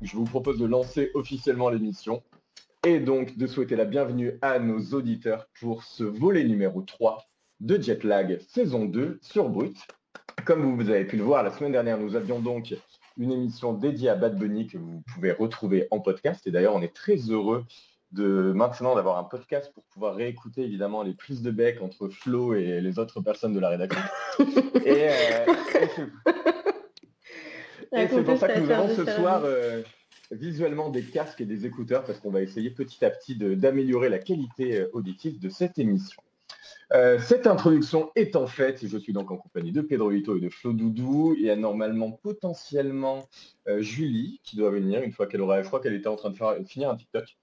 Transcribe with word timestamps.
Je 0.00 0.16
vous 0.16 0.24
propose 0.24 0.58
de 0.58 0.64
lancer 0.64 1.10
officiellement 1.14 1.68
l'émission 1.68 2.22
et 2.86 3.00
donc 3.00 3.36
de 3.36 3.46
souhaiter 3.46 3.76
la 3.76 3.84
bienvenue 3.84 4.38
à 4.40 4.58
nos 4.58 4.80
auditeurs 4.94 5.46
pour 5.60 5.82
ce 5.82 6.04
volet 6.04 6.44
numéro 6.44 6.80
3 6.80 7.28
de 7.60 7.82
Jetlag 7.82 8.40
saison 8.48 8.86
2 8.86 9.18
sur 9.20 9.50
Brut. 9.50 9.76
Comme 10.46 10.74
vous 10.74 10.88
avez 10.88 11.04
pu 11.04 11.18
le 11.18 11.24
voir, 11.24 11.42
la 11.42 11.50
semaine 11.50 11.72
dernière, 11.72 11.98
nous 11.98 12.16
avions 12.16 12.38
donc 12.38 12.74
une 13.18 13.32
émission 13.32 13.74
dédiée 13.74 14.08
à 14.08 14.14
Bad 14.14 14.38
Bunny 14.38 14.68
que 14.68 14.78
vous 14.78 15.02
pouvez 15.12 15.32
retrouver 15.32 15.86
en 15.90 16.00
podcast. 16.00 16.46
Et 16.46 16.50
d'ailleurs, 16.50 16.76
on 16.76 16.82
est 16.82 16.94
très 16.94 17.16
heureux 17.16 17.66
de 18.12 18.52
maintenant 18.54 18.94
d'avoir 18.94 19.18
un 19.18 19.24
podcast 19.24 19.70
pour 19.74 19.84
pouvoir 19.84 20.14
réécouter 20.14 20.62
évidemment 20.62 21.02
les 21.02 21.12
prises 21.14 21.42
de 21.42 21.50
bec 21.50 21.82
entre 21.82 22.08
Flo 22.08 22.54
et 22.54 22.80
les 22.80 22.98
autres 22.98 23.20
personnes 23.20 23.52
de 23.52 23.60
la 23.60 23.68
rédaction. 23.68 24.00
et, 24.84 25.08
euh, 25.10 25.46
et 27.92 28.08
c'est- 28.08 28.22
pour 28.22 28.38
ça 28.38 28.48
que 28.48 28.60
nous 28.60 28.70
avons 28.70 28.88
ce 28.94 29.04
soir 29.04 29.42
euh, 29.44 29.82
visuellement 30.30 30.88
des 30.88 31.02
casques 31.02 31.42
et 31.42 31.44
des 31.44 31.66
écouteurs 31.66 32.04
parce 32.04 32.18
qu'on 32.18 32.30
va 32.30 32.40
essayer 32.40 32.70
petit 32.70 33.04
à 33.04 33.10
petit 33.10 33.36
d'améliorer 33.36 34.08
la 34.08 34.18
qualité 34.18 34.80
euh, 34.80 34.88
auditive 34.94 35.38
de 35.38 35.50
cette 35.50 35.78
émission. 35.78 36.22
Euh, 36.94 37.18
cette 37.18 37.46
introduction 37.46 38.10
étant 38.16 38.46
faite, 38.46 38.86
je 38.86 38.96
suis 38.96 39.12
donc 39.12 39.30
en 39.30 39.36
compagnie 39.36 39.72
de 39.72 39.82
Pedro 39.82 40.10
Hito 40.10 40.38
et 40.38 40.40
de 40.40 40.48
Flo 40.48 40.72
Doudou. 40.72 41.34
Il 41.36 41.44
y 41.44 41.50
a 41.50 41.56
normalement 41.56 42.10
potentiellement 42.10 43.28
Julie 43.80 44.40
qui 44.42 44.56
doit 44.56 44.70
venir 44.70 45.02
une 45.02 45.12
fois 45.12 45.26
qu'elle 45.26 45.42
aura, 45.42 45.60
je 45.62 45.66
crois 45.66 45.80
qu'elle 45.80 45.92
était 45.92 46.08
en 46.08 46.16
train 46.16 46.30
de 46.30 46.36
faire, 46.36 46.54
finir 46.66 46.88
un 46.88 46.96
TikTok. 46.96 47.36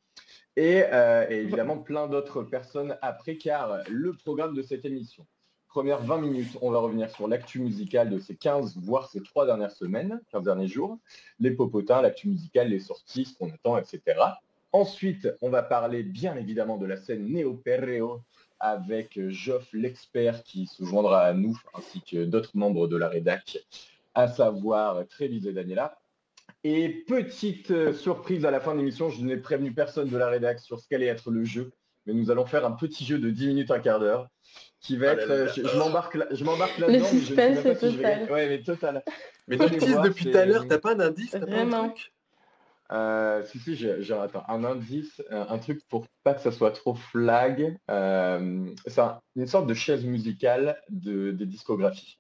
Et, 0.58 0.84
euh, 0.86 1.25
et 1.30 1.42
évidemment 1.42 1.78
plein 1.78 2.08
d'autres 2.08 2.44
personnes 2.44 2.98
après 3.02 3.36
car 3.36 3.80
le 3.89 4.14
programme 4.14 4.56
de 4.56 4.62
cette 4.62 4.86
émission. 4.86 5.25
Première 5.67 6.02
20 6.02 6.20
minutes, 6.20 6.58
on 6.62 6.72
va 6.72 6.80
revenir 6.80 7.12
sur 7.12 7.28
l'actu 7.28 7.59
musicale 7.59 8.09
de 8.09 8.17
ces 8.17 8.38
15, 8.38 8.78
voire 8.78 9.09
ces 9.09 9.22
3 9.22 9.45
dernières 9.45 9.73
semaines, 9.73 10.22
15 10.31 10.44
derniers 10.44 10.70
jours, 10.70 11.00
les 11.42 11.52
popotins, 11.52 12.02
l'actu 12.02 12.30
musicale, 12.30 12.70
les 12.70 12.80
sorties, 12.80 13.25
ce 13.25 13.38
qu'on 13.38 13.50
attend, 13.50 13.78
etc. 13.78 14.02
Ensuite, 14.72 15.28
on 15.42 15.50
va 15.50 15.64
parler 15.64 16.03
bien 16.03 16.38
évidemment 16.38 16.78
de 16.78 16.86
la 16.86 16.95
scène 16.95 17.28
Neo 17.28 17.56
Perreo 17.56 18.22
avec 18.62 19.19
Geoff 19.30 19.67
l'expert 19.73 20.44
qui 20.44 20.66
se 20.66 20.86
joindra 20.86 21.23
à 21.23 21.34
nous, 21.34 21.59
ainsi 21.73 22.02
que 22.02 22.23
d'autres 22.23 22.56
membres 22.56 22.88
de 22.88 22.95
la 22.95 23.09
rédac, 23.09 23.58
à 24.14 24.30
savoir 24.30 25.06
Trévis 25.08 25.45
et 25.45 25.52
Daniela. 25.52 25.97
Et 26.67 26.89
petite 26.89 27.69
euh, 27.69 27.94
surprise 27.94 28.44
à 28.44 28.49
la 28.49 28.59
fin 28.59 28.73
de 28.73 28.80
l'émission, 28.80 29.11
je 29.11 29.21
n'ai 29.23 29.38
prévenu 29.38 29.71
personne 29.71 30.09
de 30.09 30.17
la 30.17 30.30
rédac 30.30 30.59
sur 30.59 30.80
ce 30.80 30.88
qu'allait 30.88 31.05
être 31.05 31.30
le 31.30 31.44
jeu, 31.44 31.72
mais 32.07 32.13
nous 32.13 32.31
allons 32.31 32.47
faire 32.47 32.66
un 32.66 32.72
petit 32.72 33.05
jeu 33.05 33.19
de 33.19 33.30
10 33.30 33.49
minutes, 33.49 33.69
un 33.69 33.77
quart 33.77 33.99
d'heure, 33.99 34.30
qui 34.80 34.97
va 34.97 35.11
Ah 35.11 35.13
là 35.13 35.22
être... 35.22 35.30
là 35.30 35.35
euh, 35.35 35.45
là. 35.45 35.52
je, 35.55 35.61
je 35.61 35.77
m'embarque 35.77 36.16
là- 36.16 36.27
je 36.31 36.44
m'embarque 36.44 36.80
Le 36.80 36.88
là-dedans, 36.88 37.05
mais 37.13 37.22
je 37.22 37.33
ne 37.35 37.39
sais 37.39 37.53
suspense 37.53 37.55
même 37.55 37.63
pas 37.63 37.69
est 37.69 37.75
si 37.75 37.91
je 37.91 37.97
vais 37.97 38.03
total. 38.03 38.19
gagner. 38.19 38.31
Ouais, 38.31 38.49
mais 38.49 38.63
total. 38.63 39.03
Mais 39.47 39.57
tu 39.57 39.63
depuis 40.03 40.31
tout 40.31 40.38
à 40.38 40.45
l'heure, 40.45 40.67
t'as 40.67 40.80
pas 40.80 40.95
un 40.95 40.99
indice, 41.02 41.30
t'as 41.30 41.39
pas 41.41 41.45
un 41.45 41.66
Vraiment. 41.66 41.89
truc 41.89 42.11
Euh, 42.91 43.44
si, 43.44 43.59
si, 43.59 43.75
j'ai 43.75 44.13
un 44.13 44.63
indice, 44.63 45.22
un, 45.29 45.45
un 45.50 45.57
truc 45.59 45.81
pour 45.88 46.07
pas 46.23 46.33
que 46.33 46.41
ça 46.41 46.52
soit 46.52 46.72
trop 46.72 46.95
flag. 46.95 47.77
Euh, 47.91 48.69
c'est 48.88 49.02
un- 49.02 49.22
une 49.35 49.45
sorte 49.47 49.67
de 49.67 49.75
chaise 49.75 50.03
musicale 50.03 50.81
de, 50.89 51.29
des 51.29 51.45
discographies. 51.45 52.17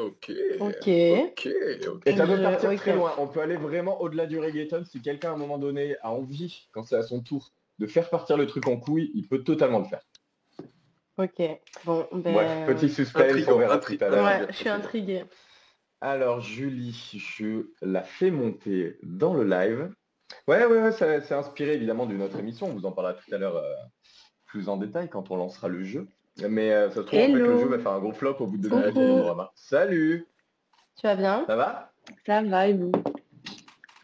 Ok. 0.00 0.32
Ok. 0.60 0.88
Ok, 0.88 1.48
ok. 1.88 2.02
Et 2.06 2.16
ça 2.16 2.26
peut 2.26 2.36
Je- 2.36 2.42
partir 2.42 2.70
ok. 2.70 2.76
très 2.76 2.94
loin. 2.94 3.14
On 3.18 3.26
peut 3.26 3.40
aller 3.40 3.56
vraiment 3.56 4.00
au-delà 4.00 4.26
du 4.26 4.38
reggaeton. 4.38 4.84
Si 4.84 5.00
quelqu'un 5.02 5.30
à 5.30 5.34
un 5.34 5.36
moment 5.36 5.58
donné 5.58 5.96
a 6.02 6.10
envie, 6.10 6.68
quand 6.72 6.84
c'est 6.84 6.96
à 6.96 7.02
son 7.02 7.20
tour, 7.20 7.52
de 7.78 7.86
faire 7.86 8.08
partir 8.08 8.36
le 8.36 8.46
truc 8.46 8.66
en 8.66 8.76
couille, 8.76 9.10
il 9.14 9.26
peut 9.28 9.42
totalement 9.42 9.78
le 9.80 9.84
faire. 9.84 10.02
Ok. 11.18 11.42
Bon, 11.84 12.06
ben... 12.12 12.32
Bref, 12.32 12.66
petit 12.66 12.88
suspense, 12.88 13.22
Intriguant, 13.24 13.56
on 13.56 13.58
verra 13.58 13.78
tout 13.78 13.96
à 14.00 14.08
l'heure. 14.08 14.24
Ouais, 14.24 14.46
je 14.50 14.56
suis 14.56 14.68
intriguée. 14.68 15.24
Alors 16.00 16.40
Julie, 16.40 17.12
je 17.14 17.66
la 17.82 18.02
fais 18.02 18.30
monter 18.30 18.96
dans 19.02 19.34
le 19.34 19.44
live. 19.44 19.92
Ouais, 20.48 20.64
ouais, 20.64 20.80
ouais, 20.80 20.92
ça- 20.92 21.20
c'est 21.20 21.34
inspiré 21.34 21.74
évidemment 21.74 22.06
d'une 22.06 22.22
autre 22.22 22.38
émission. 22.38 22.68
On 22.68 22.72
vous 22.72 22.86
en 22.86 22.92
parlera 22.92 23.14
tout 23.14 23.34
à 23.34 23.36
l'heure 23.36 23.56
euh, 23.56 23.74
plus 24.46 24.70
en 24.70 24.78
détail 24.78 25.10
quand 25.10 25.30
on 25.30 25.36
lancera 25.36 25.68
le 25.68 25.84
jeu. 25.84 26.08
Mais 26.48 26.72
euh, 26.72 26.88
ça 26.90 26.96
se 26.96 27.00
trouve 27.00 27.18
en 27.18 27.22
fait 27.22 27.32
le 27.32 27.58
jeu 27.58 27.66
va 27.66 27.78
faire 27.78 27.92
un 27.92 27.98
gros 28.00 28.12
flop 28.12 28.36
au 28.40 28.46
bout 28.46 28.56
de 28.56 28.68
deux 28.68 28.76
minutes. 28.76 29.50
Salut, 29.54 30.26
Tu 30.96 31.06
vas 31.06 31.16
bien? 31.16 31.44
Ça 31.46 31.56
va? 31.56 31.92
Ça 32.26 32.42
va 32.42 32.68
et 32.68 32.74
vous? 32.74 32.92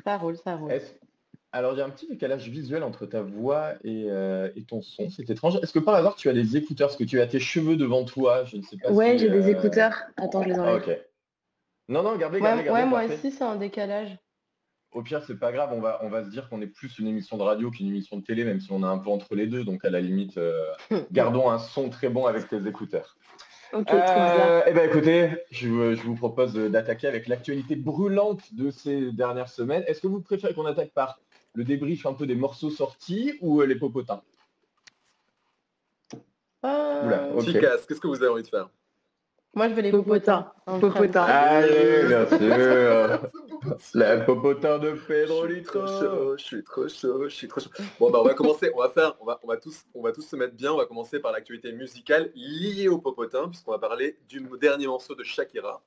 Ça 0.04 0.16
roule, 0.18 0.36
ça 0.36 0.56
roule. 0.56 0.72
Alors 1.52 1.72
il 1.72 1.78
y 1.78 1.80
a 1.80 1.86
un 1.86 1.90
petit 1.90 2.06
décalage 2.06 2.48
visuel 2.48 2.82
entre 2.82 3.06
ta 3.06 3.22
voix 3.22 3.72
et, 3.82 4.06
euh, 4.10 4.50
et 4.56 4.64
ton 4.64 4.82
son. 4.82 5.08
C'est 5.08 5.28
étrange. 5.30 5.56
Est-ce 5.62 5.72
que 5.72 5.78
par 5.78 5.94
hasard 5.94 6.14
tu 6.14 6.28
as 6.28 6.34
des 6.34 6.56
écouteurs? 6.56 6.90
Est-ce 6.90 6.98
que 6.98 7.04
tu 7.04 7.20
as 7.20 7.26
tes 7.26 7.40
cheveux 7.40 7.76
devant 7.76 8.04
toi? 8.04 8.44
Je 8.44 8.58
ne 8.58 8.62
sais 8.62 8.76
pas. 8.76 8.90
Ouais, 8.92 9.12
si, 9.12 9.20
j'ai 9.20 9.30
des 9.30 9.46
euh, 9.46 9.52
écouteurs. 9.52 10.02
Attends, 10.16 10.42
je 10.42 10.48
les 10.50 10.58
ah, 10.58 10.62
enlève. 10.62 10.82
ok. 10.86 10.98
Non, 11.88 12.02
non, 12.02 12.16
gardez, 12.16 12.38
Ouais, 12.38 12.44
gardez, 12.44 12.64
gardez. 12.64 12.82
ouais, 12.82 12.86
moi 12.86 13.04
aussi, 13.04 13.30
c'est 13.30 13.44
un 13.44 13.56
décalage. 13.56 14.18
Au 14.96 15.02
pire, 15.02 15.22
c'est 15.26 15.38
pas 15.38 15.52
grave, 15.52 15.74
on 15.74 15.80
va, 15.80 15.98
on 16.02 16.08
va 16.08 16.24
se 16.24 16.30
dire 16.30 16.48
qu'on 16.48 16.62
est 16.62 16.66
plus 16.66 16.98
une 16.98 17.06
émission 17.06 17.36
de 17.36 17.42
radio 17.42 17.70
qu'une 17.70 17.86
émission 17.86 18.16
de 18.16 18.24
télé, 18.24 18.44
même 18.44 18.60
si 18.60 18.72
on 18.72 18.80
est 18.82 18.86
un 18.86 18.96
peu 18.96 19.10
entre 19.10 19.34
les 19.34 19.46
deux. 19.46 19.62
Donc 19.62 19.84
à 19.84 19.90
la 19.90 20.00
limite, 20.00 20.38
euh, 20.38 20.72
gardons 21.12 21.50
un 21.50 21.58
son 21.58 21.90
très 21.90 22.08
bon 22.08 22.24
avec 22.24 22.48
tes 22.48 22.66
écouteurs. 22.66 23.14
Ok, 23.74 23.88
trop 23.88 23.94
bien. 23.98 24.48
Euh, 24.48 24.62
eh 24.66 24.72
ben 24.72 24.88
écoutez, 24.88 25.28
je, 25.50 25.68
vous- 25.68 25.94
je 25.94 26.02
vous 26.02 26.14
propose 26.14 26.54
d'attaquer 26.54 27.08
avec 27.08 27.28
l'actualité 27.28 27.76
brûlante 27.76 28.54
de 28.54 28.70
ces 28.70 29.12
dernières 29.12 29.50
semaines. 29.50 29.84
Est-ce 29.86 30.00
que 30.00 30.06
vous 30.06 30.22
préférez 30.22 30.54
qu'on 30.54 30.64
attaque 30.64 30.92
par 30.92 31.20
le 31.52 31.64
débrief 31.64 32.06
un 32.06 32.14
peu 32.14 32.26
des 32.26 32.34
morceaux 32.34 32.70
sortis 32.70 33.34
ou 33.42 33.60
euh, 33.60 33.66
les 33.66 33.76
popotins? 33.76 34.22
Euh, 36.64 37.42
qu'est-ce 37.42 38.00
que 38.00 38.06
vous 38.06 38.22
avez 38.22 38.28
envie 38.28 38.44
de 38.44 38.48
faire? 38.48 38.70
Moi, 39.54 39.68
je 39.68 39.74
veux 39.74 39.82
les 39.82 39.90
Popotin. 39.90 40.42
popotins. 40.42 40.52
En 40.66 40.80
Popotin. 40.80 41.22
train 41.22 41.32
Allez, 41.34 42.06
bien 42.06 42.26
sûr 42.26 43.20
La 43.94 44.18
popotin 44.18 44.78
de 44.78 44.92
Pedro 44.92 45.46
chaud, 45.48 46.36
je 46.36 46.42
suis 46.44 46.64
trop 46.64 46.88
chaud, 46.88 47.28
je 47.28 47.34
suis 47.34 47.48
trop 47.48 47.60
chaud. 47.60 47.70
Bon 47.98 48.10
bah 48.10 48.20
on 48.20 48.24
va 48.24 48.34
commencer, 48.34 48.70
on 48.74 48.80
va 48.80 48.90
faire, 48.90 49.14
on 49.20 49.24
va, 49.24 49.40
on 49.42 49.48
va 49.48 49.56
tous, 49.56 49.84
on 49.94 50.02
va 50.02 50.12
tous 50.12 50.22
se 50.22 50.36
mettre 50.36 50.54
bien. 50.54 50.72
On 50.72 50.76
va 50.76 50.86
commencer 50.86 51.20
par 51.20 51.32
l'actualité 51.32 51.72
musicale 51.72 52.30
liée 52.34 52.88
au 52.88 52.98
popotin, 52.98 53.48
puisqu'on 53.48 53.72
va 53.72 53.78
parler 53.78 54.18
du 54.28 54.46
dernier 54.60 54.86
morceau 54.86 55.14
de 55.14 55.24
Shakira. 55.24 55.82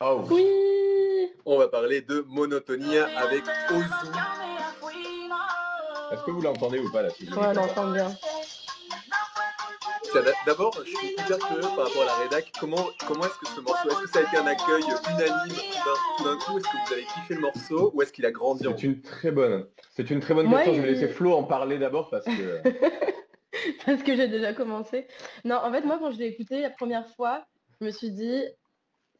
Oh. 0.00 0.22
Oui 0.30 1.32
On 1.44 1.58
va 1.58 1.68
parler 1.68 2.02
de 2.02 2.24
Monotonia 2.28 3.06
avec 3.18 3.44
Ozu. 3.70 4.10
Est-ce 6.12 6.22
que 6.22 6.30
vous 6.30 6.42
l'entendez 6.42 6.78
ou 6.78 6.90
pas 6.92 7.02
là 7.02 7.08
Ouais, 7.08 7.36
on 7.36 7.56
entend 7.56 7.90
bien. 7.90 8.08
Tiens, 10.22 10.32
d'a- 10.32 10.52
D'abord, 10.52 10.72
je 10.84 10.90
suis 10.96 11.08
hyper 11.12 11.38
curieux 11.38 11.60
par 11.62 11.86
rapport 11.86 12.02
à 12.02 12.06
la 12.06 12.14
rédac. 12.14 12.50
Comment, 12.58 12.86
comment 13.06 13.24
est-ce 13.24 13.38
que 13.38 13.46
ce 13.48 13.60
morceau, 13.60 13.88
est-ce 13.90 14.00
que 14.02 14.08
ça 14.08 14.18
a 14.20 14.22
été 14.22 14.36
un 14.38 14.46
accueil 14.46 14.82
unanime 14.82 15.56
tout 16.18 16.24
d'un- 16.24 16.36
coup? 16.38 16.58
Est-ce 16.58 16.64
que 16.64 16.86
vous 16.86 16.92
avez 16.94 17.02
kiffé 17.02 17.34
le 17.34 17.40
morceau 17.40 17.90
ou 17.94 18.02
est-ce 18.02 18.12
qu'il 18.12 18.24
a 18.24 18.30
grandi 18.30 18.66
en 18.66 18.76
C'est 18.76 18.82
une 18.84 19.00
très 19.02 19.30
bonne. 19.30 19.66
C'est 19.90 20.10
une 20.10 20.20
très 20.20 20.32
bonne 20.34 20.50
question. 20.50 20.74
Je 20.74 20.80
vais 20.80 20.90
laisser 20.92 21.08
Flo 21.08 21.34
en 21.34 21.44
parler 21.44 21.78
d'abord 21.78 22.08
parce 22.10 22.24
que. 22.24 22.62
Parce 23.84 24.02
que 24.02 24.14
j'ai 24.14 24.28
déjà 24.28 24.52
commencé. 24.52 25.06
Non, 25.44 25.56
en 25.56 25.72
fait, 25.72 25.80
moi, 25.80 25.98
quand 25.98 26.12
je 26.12 26.18
l'ai 26.18 26.26
écouté 26.26 26.60
la 26.60 26.70
première 26.70 27.08
fois, 27.16 27.44
je 27.80 27.86
me 27.86 27.90
suis 27.90 28.10
dit, 28.10 28.44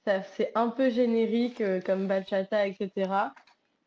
ça 0.05 0.23
c'est 0.23 0.53
un 0.55 0.69
peu 0.69 0.89
générique 0.91 1.61
euh, 1.61 1.81
comme 1.81 2.07
bachata, 2.07 2.67
etc. 2.67 3.11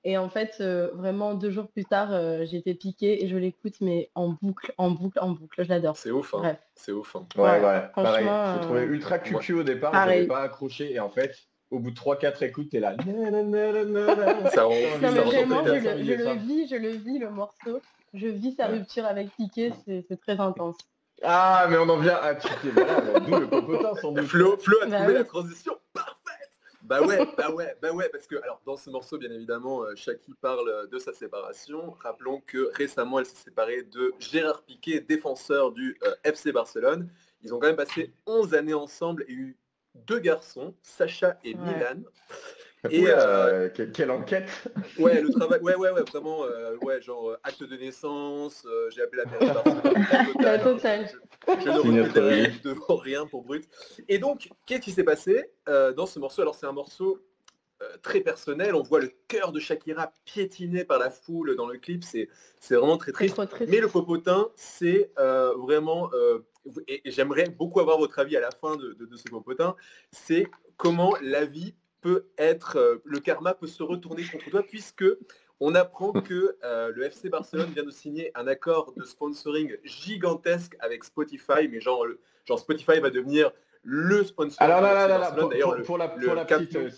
Et 0.05 0.17
en 0.17 0.29
fait, 0.29 0.57
euh, 0.61 0.89
vraiment, 0.93 1.33
deux 1.33 1.51
jours 1.51 1.67
plus 1.67 1.83
tard, 1.83 2.13
euh, 2.13 2.45
été 2.51 2.73
piquée 2.73 3.23
et 3.23 3.27
je 3.27 3.35
l'écoute, 3.35 3.75
mais 3.81 4.09
en 4.15 4.29
boucle, 4.41 4.73
en 4.77 4.91
boucle, 4.91 5.19
en 5.21 5.31
boucle. 5.31 5.61
Je 5.63 5.69
l'adore. 5.69 5.97
C'est 5.97 6.11
ouf, 6.11 6.33
hein. 6.33 6.39
Bref. 6.39 6.57
C'est 6.75 6.91
ouf. 6.93 7.15
hein. 7.17 7.25
Ouais, 7.35 7.43
Ouais, 7.43 7.49
ouais, 7.51 7.59
pareil. 7.59 8.23
franchement, 8.25 8.53
Je 8.55 8.59
trouvais 8.61 8.79
euh, 8.81 8.93
ultra 8.93 9.19
cucu 9.19 9.53
au 9.53 9.63
départ, 9.63 9.93
j'avais 9.93 10.25
pas 10.27 10.39
accroché 10.41 10.93
et 10.93 10.99
en 11.01 11.09
fait, 11.09 11.35
au 11.69 11.79
bout 11.79 11.91
de 11.91 11.95
3-4 11.97 12.43
écoutes, 12.43 12.69
t'es 12.69 12.79
là. 12.79 12.95
Ça 14.53 14.63
rend- 14.63 14.73
Non, 15.01 15.11
mais 15.11 15.21
vraiment, 15.21 15.63
je 15.65 15.71
le, 15.73 16.03
je 16.03 16.13
le 16.13 16.23
ça. 16.23 16.33
vis, 16.35 16.67
je 16.69 16.75
le 16.75 16.89
vis, 16.89 17.19
le 17.19 17.29
morceau. 17.29 17.81
Je 18.13 18.27
vis 18.27 18.53
sa 18.53 18.67
Ouais. 18.69 18.77
rupture 18.77 19.05
avec 19.05 19.29
Piqué, 19.35 19.71
c'est 19.85 20.03
c'est 20.07 20.19
très 20.19 20.39
intense. 20.39 20.77
Ah, 21.21 21.67
mais 21.69 21.77
on 21.77 21.87
en 21.89 21.97
vient 21.97 22.15
à 22.15 22.33
Piqué. 22.33 22.69
Voilà, 22.73 23.19
d'où 23.19 23.35
le 23.37 23.47
popotin 23.47 23.93
sans 24.01 24.13
doute. 24.13 24.25
Flo, 24.25 24.57
Flo 24.57 24.77
a 24.81 24.85
Bah 24.87 24.95
trouvé 24.97 25.11
oui. 25.13 25.19
la 25.19 25.23
transition. 25.25 25.73
Bah 26.89 27.03
ouais, 27.05 27.19
bah 27.37 27.51
ouais, 27.51 27.77
bah 27.83 27.91
ouais, 27.91 28.09
parce 28.09 28.25
que 28.25 28.35
alors 28.41 28.59
dans 28.65 28.75
ce 28.75 28.89
morceau, 28.89 29.19
bien 29.19 29.29
évidemment, 29.31 29.83
euh, 29.83 29.93
Shaki 29.95 30.33
parle 30.41 30.89
de 30.89 30.97
sa 30.97 31.13
séparation. 31.13 31.91
Rappelons 31.99 32.41
que 32.47 32.71
récemment, 32.73 33.19
elle 33.19 33.27
s'est 33.27 33.35
séparée 33.43 33.83
de 33.83 34.11
Gérard 34.17 34.63
Piqué, 34.63 34.99
défenseur 34.99 35.71
du 35.71 35.99
euh, 36.03 36.15
FC 36.23 36.51
Barcelone. 36.51 37.07
Ils 37.43 37.53
ont 37.53 37.59
quand 37.59 37.67
même 37.67 37.75
passé 37.75 38.11
11 38.25 38.55
années 38.55 38.73
ensemble 38.73 39.23
et 39.27 39.33
eu 39.33 39.55
deux 39.93 40.17
garçons, 40.17 40.73
Sacha 40.81 41.37
et 41.43 41.53
Ouais. 41.53 41.61
Milan. 41.61 42.01
Et 42.89 43.03
euh, 43.07 43.69
que- 43.69 43.83
quelle 43.83 44.11
enquête 44.11 44.49
Ouais, 44.97 45.21
le 45.21 45.29
travail, 45.31 45.59
ouais, 45.61 45.75
ouais, 45.75 45.91
ouais, 45.91 46.03
vraiment, 46.03 46.45
euh, 46.45 46.77
ouais, 46.77 47.01
genre 47.01 47.31
euh, 47.31 47.39
acte 47.43 47.63
de 47.63 47.75
naissance, 47.75 48.65
euh, 48.65 48.89
j'ai 48.89 49.01
appelé 49.01 49.23
la 49.23 49.31
mairie 49.31 49.45
La 50.39 50.57
total, 50.57 50.59
hein. 50.59 50.63
totale. 50.63 51.09
Je 51.59 51.69
ne 51.69 51.79
reconnais 51.79 52.53
devant 52.63 52.95
rien 52.97 53.25
pour 53.25 53.43
Brut. 53.43 53.67
Et 54.07 54.17
donc, 54.17 54.49
qu'est-ce 54.65 54.81
qui 54.81 54.91
s'est 54.91 55.03
passé 55.03 55.51
euh, 55.67 55.91
dans 55.93 56.05
ce 56.05 56.19
morceau? 56.19 56.41
Alors, 56.41 56.55
c'est 56.55 56.67
un 56.67 56.71
morceau 56.71 57.19
euh, 57.81 57.85
très 58.01 58.21
personnel. 58.21 58.75
On 58.75 58.83
voit 58.83 59.01
le 59.01 59.11
cœur 59.27 59.51
de 59.51 59.59
Shakira 59.59 60.13
piétiné 60.25 60.85
par 60.85 60.99
la 60.99 61.09
foule 61.09 61.55
dans 61.55 61.67
le 61.67 61.77
clip. 61.77 62.03
C'est 62.03 62.29
c'est 62.59 62.75
vraiment 62.75 62.97
très 62.97 63.11
triste. 63.11 63.35
trop 63.35 63.45
triste. 63.45 63.71
Mais 63.71 63.79
le 63.81 63.87
popotin, 63.87 64.49
c'est 64.55 65.11
euh, 65.19 65.53
vraiment... 65.57 66.09
euh, 66.13 66.39
et 66.87 67.01
j'aimerais 67.05 67.49
beaucoup 67.49 67.79
avoir 67.79 67.97
votre 67.97 68.19
avis 68.19 68.37
à 68.37 68.41
la 68.41 68.51
fin 68.51 68.75
de, 68.75 68.93
de, 68.93 69.15
ce 69.15 69.23
popotin, 69.23 69.75
c'est 70.11 70.45
comment 70.77 71.15
la 71.21 71.45
vie 71.45 71.73
peut 72.01 72.27
être, 72.37 72.77
euh, 72.77 72.97
le 73.05 73.19
karma 73.19 73.53
peut 73.53 73.67
se 73.67 73.83
retourner 73.83 74.23
contre 74.23 74.49
toi 74.49 74.63
puisque 74.63 75.05
on 75.59 75.75
apprend 75.75 76.13
que 76.13 76.57
euh, 76.63 76.91
le 76.95 77.03
FC 77.03 77.29
Barcelone 77.29 77.71
vient 77.73 77.83
de 77.83 77.91
signer 77.91 78.31
un 78.35 78.47
accord 78.47 78.93
de 78.95 79.03
sponsoring 79.03 79.75
gigantesque 79.83 80.75
avec 80.79 81.03
Spotify, 81.03 81.67
mais 81.69 81.81
genre, 81.81 82.05
genre 82.45 82.59
Spotify 82.59 82.99
va 82.99 83.09
devenir 83.09 83.51
le 83.83 84.23
sponsor. 84.23 84.61
Alors 84.61 84.81
là, 84.81 84.93
là, 84.93 85.17
là, 85.17 85.31
pour, 85.85 85.97
la, 85.97 86.09
petite, 86.09 86.75
euh, 86.75 86.89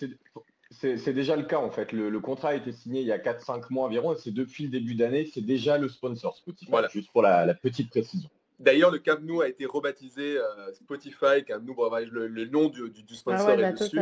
c'est 0.71 1.13
déjà 1.13 1.35
le 1.35 1.43
cas 1.43 1.59
en 1.59 1.71
fait. 1.71 1.91
Le, 1.91 2.19
contrat 2.19 2.49
a 2.49 2.55
été 2.55 2.71
signé 2.71 3.01
il 3.01 3.07
y 3.07 3.11
a 3.11 3.17
4-5 3.17 3.65
mois 3.71 3.85
environ 3.85 4.13
et 4.13 4.17
c'est 4.17 4.31
depuis 4.31 4.65
le 4.65 4.69
début 4.69 4.95
d'année, 4.95 5.29
c'est 5.31 5.41
déjà 5.41 5.77
le 5.77 5.89
sponsor 5.89 6.35
Spotify. 6.35 6.69
Voilà. 6.69 6.87
Juste 6.89 7.11
pour 7.11 7.21
la, 7.21 7.53
petite 7.55 7.89
précision. 7.89 8.29
D'ailleurs, 8.59 8.91
le 8.91 8.99
Camp 8.99 9.19
Nou 9.23 9.41
a 9.41 9.47
été 9.47 9.65
rebaptisé 9.65 10.37
euh, 10.37 10.71
Spotify, 10.73 11.43
Camp 11.47 11.63
Nou, 11.63 11.75
le, 12.11 12.27
le 12.27 12.45
nom 12.45 12.69
du, 12.69 13.15
sponsor 13.15 13.49
ah 13.49 13.53
est 13.55 13.73
dessus. 13.73 13.99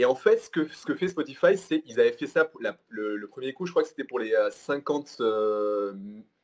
Et 0.00 0.06
en 0.06 0.14
fait, 0.14 0.38
ce 0.38 0.48
que, 0.48 0.66
ce 0.66 0.86
que 0.86 0.94
fait 0.94 1.08
Spotify, 1.08 1.58
c'est 1.58 1.82
ils 1.84 2.00
avaient 2.00 2.12
fait 2.12 2.26
ça 2.26 2.46
pour 2.46 2.62
le, 2.88 3.26
premier 3.26 3.52
coup, 3.52 3.66
je 3.66 3.70
crois 3.72 3.82
que 3.82 3.88
c'était 3.90 4.02
pour 4.02 4.18
les 4.18 4.34
50, 4.50 5.18
euh, 5.20 5.92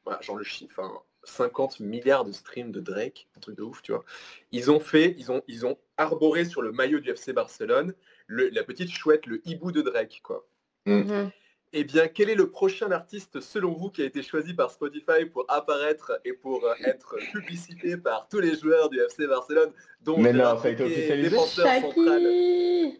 euh, 0.09 0.13
genre 0.21 0.37
le 0.37 0.45
chiffre, 0.45 1.07
50 1.25 1.81
milliards 1.81 2.27
de 2.27 2.33
streams 2.33 2.71
de 2.71 2.81
Drake, 2.81 3.29
un 3.35 3.41
truc 3.41 3.57
de 3.57 3.63
ouf, 3.63 3.81
tu 3.81 3.93
vois. 3.93 4.05
Ils 4.53 4.71
ont 4.71 4.79
fait, 4.79 5.15
ils 5.17 5.33
ont, 5.33 5.41
ils 5.49 5.65
ont 5.65 5.79
arboré 5.97 6.45
sur 6.45 6.61
le 6.61 6.71
maillot 6.71 7.01
du 7.01 7.09
FC 7.09 7.33
Barcelone 7.33 7.95
la 8.29 8.63
petite 8.63 8.91
chouette, 8.91 9.25
le 9.25 9.41
hibou 9.49 9.73
de 9.73 9.81
Drake, 9.81 10.21
quoi. 10.23 10.47
Mm. 10.85 11.31
Eh 11.79 11.85
bien, 11.85 12.09
quel 12.09 12.31
est 12.31 12.35
le 12.35 12.49
prochain 12.49 12.91
artiste, 12.91 13.39
selon 13.41 13.73
vous, 13.73 13.91
qui 13.91 14.01
a 14.01 14.07
été 14.07 14.23
choisi 14.23 14.55
par 14.55 14.71
Spotify 14.71 15.27
pour 15.31 15.45
apparaître 15.49 16.19
et 16.25 16.33
pour 16.33 16.63
être 16.83 17.17
publicité 17.33 17.99
par 17.99 18.29
tous 18.31 18.41
les 18.41 18.57
joueurs 18.57 18.89
du 18.89 18.99
FC 18.99 19.27
Barcelone, 19.27 19.71
dont 20.01 20.17
Mais 20.17 20.33
non, 20.33 20.57
ça 20.57 20.69
a 20.69 20.71
été 20.71 20.85
officialisé. 20.85 21.29
défenseur 21.29 21.67
central 21.67 22.23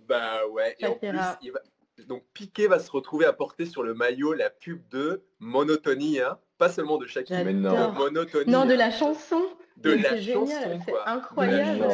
Bah 0.07 0.47
ouais, 0.51 0.77
et 0.79 0.87
en 0.89 0.93
plus, 0.93 1.09
il 1.41 1.53
va... 1.53 1.61
donc 2.07 2.23
Piqué 2.35 2.67
va 2.67 2.79
se 2.79 2.91
retrouver 2.91 3.25
à 3.25 3.33
porter 3.33 3.65
sur 3.65 3.83
le 3.83 3.95
maillot 3.95 4.35
la 4.35 4.51
pub 4.51 4.87
de 4.91 5.23
Monotonie, 5.39 6.21
hein. 6.21 6.39
pas 6.59 6.69
seulement 6.69 6.99
de 6.99 7.07
Shakira, 7.07 7.45
mais 7.45 7.55
non. 7.55 7.93
Monotonie. 7.93 8.53
Non, 8.53 8.67
de 8.67 8.75
la 8.75 8.91
chanson 8.91 9.43
de 9.79 9.91
la 9.91 10.21
chanson, 10.21 10.81
quoi. 10.87 11.09
Incroyable. 11.09 11.89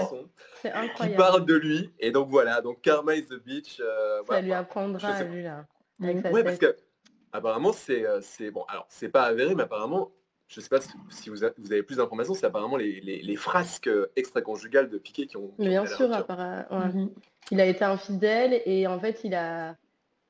C'est 0.60 0.72
incroyable. 0.72 1.14
Qui 1.14 1.16
parle 1.16 1.46
de 1.46 1.54
lui. 1.54 1.90
Et 1.98 2.10
donc 2.10 2.28
voilà, 2.28 2.60
donc 2.60 2.80
Karma 2.80 3.14
is 3.14 3.26
the 3.26 3.42
Beach. 3.44 3.80
Euh, 3.80 4.22
ça 4.28 4.40
lui 4.40 4.52
apprendra 4.52 5.08
à 5.08 5.24
lui 5.24 5.42
là. 5.42 5.64
Ouais, 6.00 6.44
parce 6.44 6.58
que 6.58 6.76
apparemment 7.32 7.72
c'est 7.72 8.06
euh, 8.06 8.20
c'est 8.20 8.50
bon. 8.50 8.64
Alors 8.68 8.86
c'est 8.88 9.08
pas 9.08 9.24
avéré, 9.24 9.54
mais 9.54 9.64
apparemment, 9.64 10.10
je 10.48 10.60
sais 10.60 10.68
pas 10.68 10.80
si 10.80 11.30
vous, 11.30 11.36
vous 11.58 11.72
avez 11.72 11.82
plus 11.82 11.96
d'informations, 11.96 12.34
c'est 12.34 12.46
apparemment 12.46 12.76
les, 12.76 13.00
les, 13.00 13.22
les, 13.22 13.36
frasques 13.36 13.90
extra-conjugales 14.16 14.88
de 14.88 14.98
Piqué 14.98 15.26
qui 15.26 15.36
ont. 15.36 15.52
mais 15.58 15.68
bien 15.68 15.86
sûr, 15.86 16.12
apparemment. 16.12 16.64
Mhm. 16.70 17.10
Il 17.50 17.60
a 17.60 17.66
été 17.66 17.84
infidèle 17.84 18.62
et 18.66 18.86
en 18.86 19.00
fait 19.00 19.20
il 19.24 19.34
a 19.34 19.76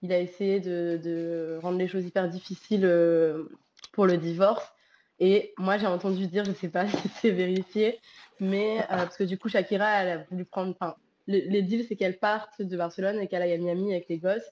il 0.02 0.12
a 0.12 0.18
essayé 0.18 0.60
de, 0.60 1.00
de 1.02 1.58
rendre 1.62 1.78
les 1.78 1.88
choses 1.88 2.04
hyper 2.04 2.28
difficiles 2.28 2.84
euh, 2.84 3.44
pour 3.92 4.06
le 4.06 4.18
divorce. 4.18 4.72
Et 5.20 5.54
moi, 5.56 5.78
j'ai 5.78 5.86
entendu 5.86 6.26
dire, 6.26 6.44
je 6.44 6.50
ne 6.50 6.54
sais 6.56 6.68
pas 6.68 6.86
si 6.88 7.08
c'est 7.08 7.30
vérifié, 7.30 8.00
mais 8.40 8.80
euh, 8.80 8.86
parce 8.88 9.16
que 9.16 9.24
du 9.24 9.38
coup, 9.38 9.48
Shakira, 9.48 10.02
elle 10.02 10.08
a 10.08 10.24
voulu 10.24 10.44
prendre. 10.44 10.72
Enfin, 10.72 10.96
les 11.28 11.62
deals, 11.62 11.86
c'est 11.86 11.94
qu'elle 11.94 12.18
parte 12.18 12.60
de 12.60 12.76
Barcelone 12.76 13.20
et 13.20 13.28
qu'elle 13.28 13.42
aille 13.42 13.52
à 13.52 13.58
Miami 13.58 13.92
avec 13.92 14.08
les 14.08 14.18
gosses. 14.18 14.50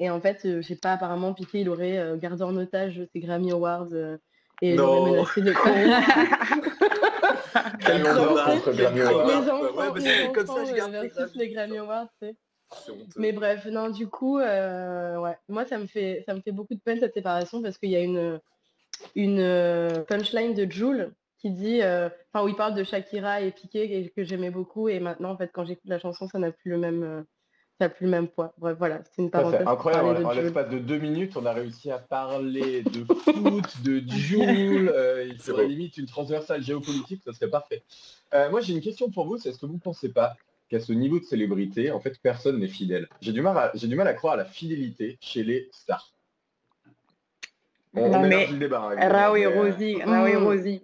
Et 0.00 0.10
en 0.10 0.20
fait, 0.20 0.44
euh, 0.44 0.60
je 0.62 0.66
sais 0.66 0.74
pas, 0.76 0.94
apparemment, 0.94 1.32
Piqué, 1.34 1.60
il 1.60 1.68
aurait 1.68 1.98
euh, 1.98 2.16
gardé 2.16 2.42
en 2.42 2.56
otage 2.56 3.00
ses 3.12 3.20
Grammy 3.20 3.52
Awards 3.52 3.94
et 4.62 4.74
il 4.74 4.80
aurait 4.80 5.12
menacé 5.12 5.42
de 5.42 5.52
Quel 7.80 8.02
contre 8.02 8.72
Grammy 8.72 9.02
Awards. 9.02 9.28
Les 9.28 9.50
enfants, 9.50 9.94
les 9.94 10.22
enfants 10.22 10.32
comme 10.32 10.46
ça, 10.46 10.64
versus 10.88 11.36
les 11.36 11.50
Grammy 11.50 11.78
Awards, 11.78 12.08
c'est. 12.20 12.34
Mais 13.16 13.32
bref, 13.32 13.66
non, 13.66 13.90
du 13.90 14.08
coup, 14.08 14.38
ouais, 14.38 15.36
moi 15.48 15.66
ça 15.66 15.76
me 15.76 15.86
fait 15.86 16.22
ça 16.24 16.34
me 16.34 16.40
fait 16.40 16.52
beaucoup 16.52 16.74
de 16.74 16.80
peine 16.80 17.00
cette 17.00 17.14
séparation 17.14 17.60
parce 17.62 17.78
qu'il 17.78 17.90
y 17.90 17.96
a 17.96 18.00
une 18.00 18.40
une 19.14 19.40
euh, 19.40 20.02
punchline 20.04 20.54
de 20.54 20.70
Jules 20.70 21.12
qui 21.38 21.50
dit, 21.50 21.82
euh, 21.82 22.08
enfin 22.32 22.44
où 22.44 22.48
il 22.48 22.54
parle 22.54 22.74
de 22.74 22.84
Shakira 22.84 23.40
et 23.40 23.50
Piqué 23.50 24.12
que 24.14 24.24
j'aimais 24.24 24.50
beaucoup 24.50 24.88
et 24.88 25.00
maintenant 25.00 25.30
en 25.30 25.36
fait 25.36 25.50
quand 25.52 25.64
j'écoute 25.64 25.88
la 25.88 25.98
chanson 25.98 26.28
ça 26.28 26.38
n'a 26.38 26.52
plus 26.52 26.70
le 26.70 26.78
même 26.78 27.24
euh, 27.82 27.88
plus 27.88 28.04
le 28.04 28.10
même 28.10 28.28
poids. 28.28 28.52
Bref 28.58 28.76
voilà, 28.78 29.00
c'est 29.04 29.22
une 29.22 29.30
parenthèse. 29.30 29.66
incroyable, 29.66 30.24
en 30.24 30.32
l'espace 30.32 30.68
de 30.68 30.78
deux 30.78 30.98
minutes 30.98 31.36
on 31.36 31.46
a 31.46 31.52
réussi 31.52 31.90
à 31.90 31.98
parler 31.98 32.82
de 32.82 33.04
foot, 33.04 33.82
de 33.82 34.02
Jules, 34.08 34.92
il 35.28 35.38
faudrait 35.38 35.66
limite 35.66 35.96
une 35.96 36.06
transversale 36.06 36.62
géopolitique, 36.62 37.22
ça 37.24 37.32
serait 37.32 37.50
parfait. 37.50 37.82
moi 38.50 38.60
j'ai 38.60 38.72
une 38.72 38.80
question 38.80 39.10
pour 39.10 39.26
vous, 39.26 39.38
c'est 39.38 39.50
est-ce 39.50 39.58
que 39.58 39.66
vous 39.66 39.74
ne 39.74 39.78
pensez 39.78 40.12
pas 40.12 40.36
qu'à 40.68 40.80
ce 40.80 40.92
niveau 40.92 41.18
de 41.18 41.24
célébrité, 41.24 41.90
en 41.90 42.00
fait 42.00 42.18
personne 42.22 42.58
n'est 42.58 42.68
fidèle? 42.68 43.08
J'ai 43.20 43.32
du, 43.32 43.42
mal 43.42 43.70
j'ai 43.74 43.88
du 43.88 43.96
mal 43.96 44.06
à 44.06 44.14
croire 44.14 44.34
à 44.34 44.36
la 44.36 44.44
fidélité 44.44 45.18
chez 45.20 45.42
les 45.42 45.68
stars. 45.72 46.12
On, 47.94 48.20
mais 48.20 48.46
Rao 49.08 49.36
et 49.36 49.46
Rosie, 49.46 49.98
et 49.98 50.36
Rosie. 50.36 50.82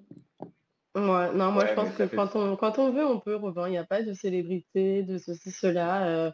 non, 0.97 1.53
moi 1.53 1.67
je 1.67 1.75
pense 1.75 1.95
que 1.95 2.03
quand 2.03 2.35
on, 2.35 2.57
quand 2.57 2.79
on 2.79 2.91
veut, 2.91 3.07
on 3.07 3.21
peut 3.21 3.37
revoir. 3.37 3.69
Il 3.69 3.73
n'y 3.73 3.79
a 3.79 3.85
pas 3.85 4.03
de 4.03 4.13
célébrité, 4.13 5.05
de 5.05 5.19
ceci, 5.19 5.53
cela. 5.53 6.07
Euh, 6.07 6.31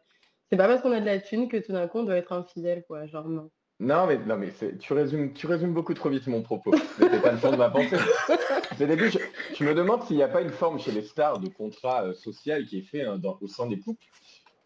c'est 0.52 0.58
pas 0.58 0.68
parce 0.68 0.82
qu'on 0.82 0.92
a 0.92 1.00
de 1.00 1.06
la 1.06 1.18
thune 1.18 1.48
que 1.48 1.56
tout 1.56 1.72
d'un 1.72 1.88
coup 1.88 2.00
on 2.00 2.02
doit 2.02 2.18
être 2.18 2.30
infidèle, 2.30 2.84
quoi. 2.86 3.06
Genre 3.06 3.26
non. 3.26 3.50
Non, 3.80 4.06
mais, 4.06 4.18
non, 4.18 4.36
mais 4.36 4.52
tu, 4.78 4.92
résumes, 4.92 5.32
tu 5.32 5.46
résumes 5.46 5.72
beaucoup 5.72 5.94
trop 5.94 6.10
vite 6.10 6.26
mon 6.26 6.42
propos. 6.42 6.74
C'était 6.98 7.20
pas 7.20 7.32
le 7.32 7.38
fond 7.38 7.50
de 7.50 7.56
ma 7.56 7.70
pensée. 7.70 7.96
Début, 8.78 9.10
je, 9.10 9.18
je, 9.56 9.64
me 9.64 9.72
demande 9.74 10.02
s'il 10.02 10.16
n'y 10.16 10.22
a 10.22 10.28
pas 10.28 10.42
une 10.42 10.50
forme 10.50 10.78
chez 10.78 10.92
les 10.92 11.00
stars 11.00 11.38
de 11.40 11.48
contrat 11.48 12.04
euh, 12.04 12.12
social 12.12 12.66
qui 12.66 12.80
est 12.80 12.82
fait 12.82 13.02
hein, 13.02 13.16
dans, 13.16 13.38
au 13.40 13.46
sein 13.46 13.66
des 13.66 13.78
couples 13.80 14.04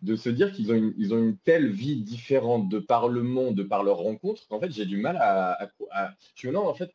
de 0.02 0.16
se 0.16 0.28
dire 0.28 0.50
qu'ils 0.50 0.72
ont, 0.72 0.74
une, 0.74 0.92
ils 0.98 1.14
ont 1.14 1.18
une 1.18 1.38
telle 1.38 1.70
vie 1.70 2.02
différente 2.02 2.68
de 2.68 2.80
par 2.80 3.08
le 3.08 3.22
monde, 3.22 3.54
de 3.54 3.62
par 3.62 3.84
leurs 3.84 3.98
rencontres, 3.98 4.44
qu'en 4.48 4.58
fait, 4.58 4.72
j'ai 4.72 4.86
du 4.86 4.96
mal 4.96 5.16
à, 5.20 5.56
Je 6.34 6.48
me 6.48 6.52
demande, 6.52 6.66
en 6.66 6.74
fait, 6.74 6.90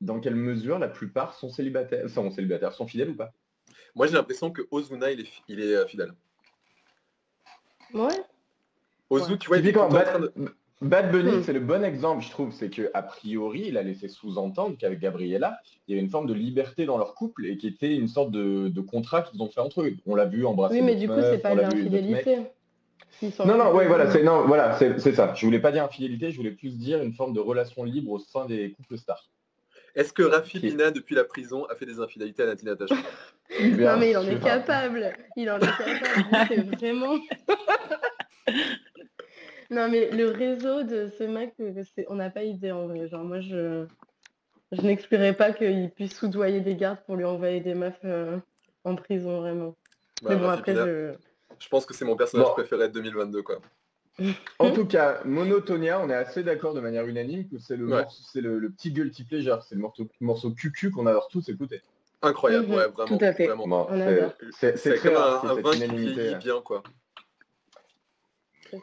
dans 0.00 0.18
quelle 0.18 0.34
mesure 0.34 0.80
la 0.80 0.88
plupart 0.88 1.36
sont 1.36 1.48
célibataires, 1.48 2.10
sont 2.10 2.28
célibataires, 2.32 2.72
sont 2.72 2.88
fidèles 2.88 3.10
ou 3.10 3.16
pas? 3.16 3.32
Moi, 3.94 4.08
j'ai 4.08 4.14
l'impression 4.14 4.50
que 4.50 4.62
Ozuna, 4.72 5.12
il 5.12 5.20
est, 5.20 5.28
il 5.46 5.60
est 5.60 5.76
euh, 5.76 5.86
fidèle. 5.86 6.12
Ouais. 7.94 8.20
Ozu, 9.12 9.38
tu 9.38 9.48
vois, 9.48 9.58
il 9.58 9.68
est 9.68 9.76
en 9.76 9.88
train 9.88 10.20
de... 10.20 10.32
Bad 10.82 11.12
Bunny, 11.12 11.36
hmm. 11.36 11.42
c'est 11.44 11.52
le 11.52 11.60
bon 11.60 11.84
exemple, 11.84 12.24
je 12.24 12.30
trouve. 12.30 12.52
C'est 12.52 12.68
que 12.68 12.90
a 12.92 13.02
priori, 13.02 13.66
il 13.68 13.78
a 13.78 13.82
laissé 13.82 14.08
sous-entendre 14.08 14.76
qu'avec 14.76 14.98
Gabriella, 14.98 15.58
il 15.86 15.92
y 15.92 15.94
avait 15.94 16.04
une 16.04 16.10
forme 16.10 16.26
de 16.26 16.34
liberté 16.34 16.86
dans 16.86 16.98
leur 16.98 17.14
couple 17.14 17.46
et 17.46 17.56
qui 17.56 17.68
était 17.68 17.94
une 17.94 18.08
sorte 18.08 18.32
de, 18.32 18.80
contrat 18.80 19.22
qu'ils 19.22 19.40
ont 19.42 19.48
fait 19.48 19.60
entre 19.60 19.82
eux. 19.82 19.92
On 20.06 20.16
l'a 20.16 20.24
vu 20.24 20.44
embrasser. 20.44 20.74
Oui, 20.74 20.82
mais 20.82 20.96
du 20.96 21.08
coup, 21.08 21.20
c'est 21.20 21.38
pas 21.38 21.54
l'infidélité. 21.54 22.38
Non, 23.46 23.56
non, 23.56 23.72
ouais, 23.72 23.86
voilà, 23.86 24.10
c'est 24.10 24.24
non, 24.24 24.44
voilà, 24.46 24.76
c'est 24.76 25.14
ça. 25.14 25.32
Je 25.34 25.46
voulais 25.46 25.60
pas 25.60 25.70
dire 25.70 25.84
infidélité, 25.84 26.32
je 26.32 26.36
voulais 26.36 26.50
plus 26.50 26.76
dire 26.76 27.00
une 27.00 27.12
forme 27.12 27.32
de 27.32 27.40
relation 27.40 27.84
libre 27.84 28.10
au 28.10 28.18
sein 28.18 28.46
des 28.46 28.72
couples 28.72 28.98
stars. 28.98 29.30
Est-ce 29.94 30.12
que 30.12 30.22
Rafi 30.22 30.58
Pina, 30.58 30.90
depuis 30.90 31.14
la 31.14 31.22
prison, 31.22 31.66
a 31.66 31.74
fait 31.76 31.86
des 31.86 32.00
infidélités 32.00 32.42
à 32.42 32.46
Nathalie 32.46 32.70
Natacha? 32.70 32.96
Non, 33.60 33.98
mais 33.98 34.12
il 34.12 34.16
en 34.16 34.26
est 34.26 34.42
capable. 34.42 35.12
Il 35.36 35.50
en 35.50 35.58
est 35.58 35.66
capable. 35.66 36.46
c'est 36.48 36.62
vraiment. 36.62 37.16
Non, 39.72 39.88
mais 39.88 40.10
le 40.10 40.28
réseau 40.28 40.82
de 40.82 41.08
ce 41.18 41.24
mec, 41.24 41.54
euh, 41.60 41.82
on 42.08 42.16
n'a 42.16 42.28
pas 42.28 42.42
idée 42.42 42.70
en 42.70 42.86
vrai. 42.88 43.08
Genre, 43.08 43.24
moi, 43.24 43.40
je, 43.40 43.86
je 44.70 44.82
n'exclurais 44.82 45.32
pas 45.32 45.52
qu'il 45.52 45.90
puisse 45.90 46.14
soudoyer 46.14 46.60
des 46.60 46.76
gardes 46.76 46.98
pour 47.06 47.16
lui 47.16 47.24
envoyer 47.24 47.60
des 47.60 47.72
meufs 47.72 47.98
euh, 48.04 48.36
en 48.84 48.96
prison, 48.96 49.40
vraiment. 49.40 49.74
mais 50.22 50.36
bon, 50.36 50.50
après, 50.50 50.74
je... 50.74 51.14
je 51.58 51.68
pense 51.70 51.86
que 51.86 51.94
c'est 51.94 52.04
mon 52.04 52.16
personnage 52.16 52.52
préféré 52.52 52.88
de 52.88 52.92
2022, 52.92 53.42
quoi. 53.42 53.60
En 54.58 54.70
tout 54.72 54.84
cas, 54.84 55.22
Monotonia, 55.24 55.98
on 55.98 56.10
est 56.10 56.14
assez 56.14 56.42
d'accord 56.42 56.74
de 56.74 56.80
manière 56.80 57.06
unanime 57.06 57.48
que 57.48 57.58
c'est 57.58 57.76
le, 57.76 57.90
c'est 58.10 58.42
le, 58.42 58.70
petit 58.70 58.92
guilty 58.92 59.24
pleasure, 59.24 59.62
c'est 59.62 59.74
le 59.74 59.80
morceau, 59.80 60.06
morceau 60.20 60.50
QQ 60.50 60.90
qu'on 60.90 61.06
adore 61.06 61.28
tous 61.28 61.48
écouter. 61.48 61.80
Incroyable, 62.20 62.66
mhm, 62.66 62.74
ouais, 62.74 62.88
vraiment. 62.88 63.16
Tout 63.18 63.24
à 63.24 63.32
fait. 63.32 63.46
Vraiment. 63.46 63.88
c'est, 64.52 65.02
comme 65.02 65.16
un, 65.16 65.40
un 65.44 65.54
vin 65.54 65.72
qui 65.72 66.34
bien, 66.44 66.60
quoi. 66.62 66.82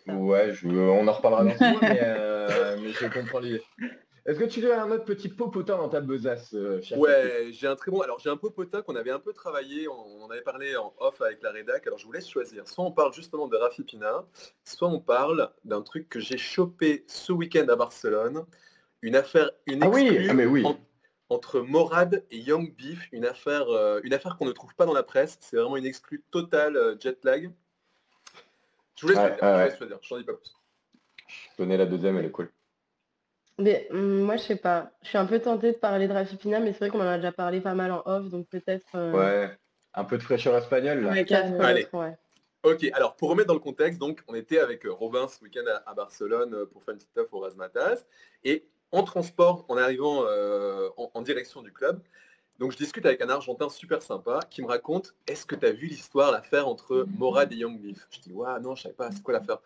Ouais, 0.08 0.54
je, 0.54 0.68
on 0.68 1.08
en 1.08 1.12
reparlera 1.12 1.44
dans 1.44 1.52
ce 1.52 1.82
mais, 1.82 2.00
euh, 2.04 2.78
mais, 2.82 2.92
je 2.92 3.08
comprends 3.08 3.40
l'idée. 3.40 3.64
Est-ce 4.26 4.38
que 4.38 4.46
tu 4.46 4.70
as 4.70 4.84
un 4.84 4.92
autre 4.92 5.06
petit 5.06 5.30
popotin 5.30 5.78
dans 5.78 5.90
ta 5.90 6.02
besace 6.02 6.54
euh, 6.54 6.82
Ouais, 6.96 7.48
j'ai 7.52 7.68
un 7.68 7.76
très 7.76 7.90
bon. 7.90 8.02
Alors 8.02 8.20
j'ai 8.20 8.30
un 8.30 8.38
popotin 8.38 8.82
qu'on 8.82 8.96
avait 8.96 9.12
un 9.12 9.20
peu 9.20 9.34
travaillé, 9.34 9.88
on, 9.88 10.26
on, 10.26 10.30
avait 10.30 10.42
parlé 10.42 10.76
en 10.76 10.94
off 11.00 11.22
avec 11.22 11.42
la 11.42 11.52
rédac. 11.52 11.88
Alors 11.88 11.98
je 11.98 12.06
vous 12.06 12.12
laisse 12.12 12.30
choisir. 12.30 12.68
Soit 12.68 12.84
on 12.84 12.92
parle 12.92 13.14
justement 13.14 13.48
de 13.48 13.58
Rafi 13.58 13.84
Pina, 13.84 14.26
soit 14.64 14.90
on 14.90 15.00
parle 15.00 15.52
d'un 15.66 15.82
truc 15.82 16.10
que 16.10 16.20
j'ai 16.20 16.38
chopé 16.38 17.06
ce 17.08 17.32
week-end 17.32 17.68
à 17.70 17.76
Barcelone. 17.76 18.46
Une 19.02 19.16
affaire, 19.16 19.50
une 19.66 19.82
ah 19.84 19.90
oui, 19.90 20.28
ah 20.30 20.34
mais 20.34 20.46
oui. 20.46 20.64
entre 21.30 21.62
Morad 21.62 22.24
et 22.30 22.38
Young 22.38 22.76
Beef, 22.76 23.08
une 23.14 23.26
affaire, 23.26 23.70
euh, 23.70 24.02
une 24.04 24.14
affaire 24.14 24.38
qu'on 24.38 24.46
ne 24.46 24.52
trouve 24.52 24.76
pas 24.76 24.86
dans 24.86 24.94
la 24.94 25.04
presse. 25.04 25.38
C'est 25.40 25.56
vraiment 25.56 25.78
une 25.78 25.86
exclue 25.86 26.24
totale 26.30 26.98
jet 27.00 27.24
lag. 27.24 27.50
Je 29.00 29.08
vous 29.08 29.14
laisse, 29.14 29.18
ouais, 29.18 29.76
je 29.80 29.86
dire, 29.86 30.00
je 30.02 30.14
n'en 30.14 30.20
dis 30.20 30.26
pas 30.26 30.34
plus. 30.34 30.52
Je 31.28 31.58
connais 31.58 31.78
la 31.78 31.86
deuxième, 31.86 32.18
elle 32.18 32.26
est 32.26 32.32
cool. 32.32 32.52
Mais 33.58 33.88
hum, 33.92 34.22
moi, 34.22 34.36
je 34.36 34.44
sais 34.44 34.56
pas. 34.56 34.92
Je 35.04 35.10
suis 35.10 35.18
un 35.18 35.26
peu 35.26 35.40
tentée 35.40 35.72
de 35.72 35.78
parler 35.78 36.08
de 36.08 36.14
Rafipina, 36.14 36.60
mais 36.60 36.74
c'est 36.74 36.80
vrai 36.80 36.90
qu'on 36.90 37.02
en 37.02 37.08
a 37.08 37.18
déjà 37.18 37.32
parlé 37.32 37.62
pas 37.62 37.74
mal 37.76 37.92
en 37.92 38.04
off, 38.06 38.30
donc 38.30 38.48
peut-être. 38.50 38.88
Euh, 38.96 39.12
ouais. 39.12 39.58
Un 39.94 40.04
peu 40.04 40.18
de 40.18 40.24
fraîcheur 40.24 40.56
espagnole 40.56 41.02
là. 41.02 41.12
Allez. 41.62 41.88
Ok, 42.64 42.86
alors 42.94 43.16
pour 43.16 43.30
remettre 43.30 43.48
dans 43.48 43.54
le 43.54 43.62
contexte, 43.62 44.00
donc 44.00 44.22
on 44.28 44.36
était 44.36 44.60
avec 44.60 44.86
euh, 44.86 44.92
Robin 44.92 45.30
ce 45.30 45.42
week-end 45.42 45.64
à, 45.86 45.94
Barcelone 45.94 46.54
euh, 46.54 46.66
pour 46.66 46.84
faire 46.84 46.94
une 46.94 46.98
petite 46.98 47.14
taf 47.14 47.32
au 47.32 47.40
Razmataz. 47.40 48.06
Et 48.44 48.68
en 48.92 49.04
transport, 49.04 49.66
en 49.70 49.78
arrivant 49.78 50.26
euh, 50.26 50.90
en, 50.98 51.22
direction 51.22 51.62
du 51.62 51.72
club, 51.72 52.02
donc 52.60 52.72
je 52.72 52.78
discute 52.78 53.06
avec 53.06 53.22
un 53.22 53.30
Argentin 53.30 53.70
super 53.70 54.02
sympa 54.02 54.42
qui 54.50 54.62
me 54.62 54.68
raconte 54.68 55.16
Est-ce 55.28 55.46
que 55.46 55.56
tu 55.56 55.66
as 55.66 55.72
vu 55.72 55.88
l'histoire, 55.88 56.32
l'affaire 56.32 56.68
entre 56.68 57.06
Morad 57.18 57.52
et 57.54 57.56
Young 57.56 57.80
Beef? 57.80 58.08
Je 58.12 58.20
dis 58.20 58.34
Ouais, 58.34 58.60
non, 58.62 58.76
je 58.76 58.84
savais 58.84 58.96
pas, 58.96 59.10
c'est 59.12 59.24
quoi 59.24 59.34
l'affaire? 59.34 59.60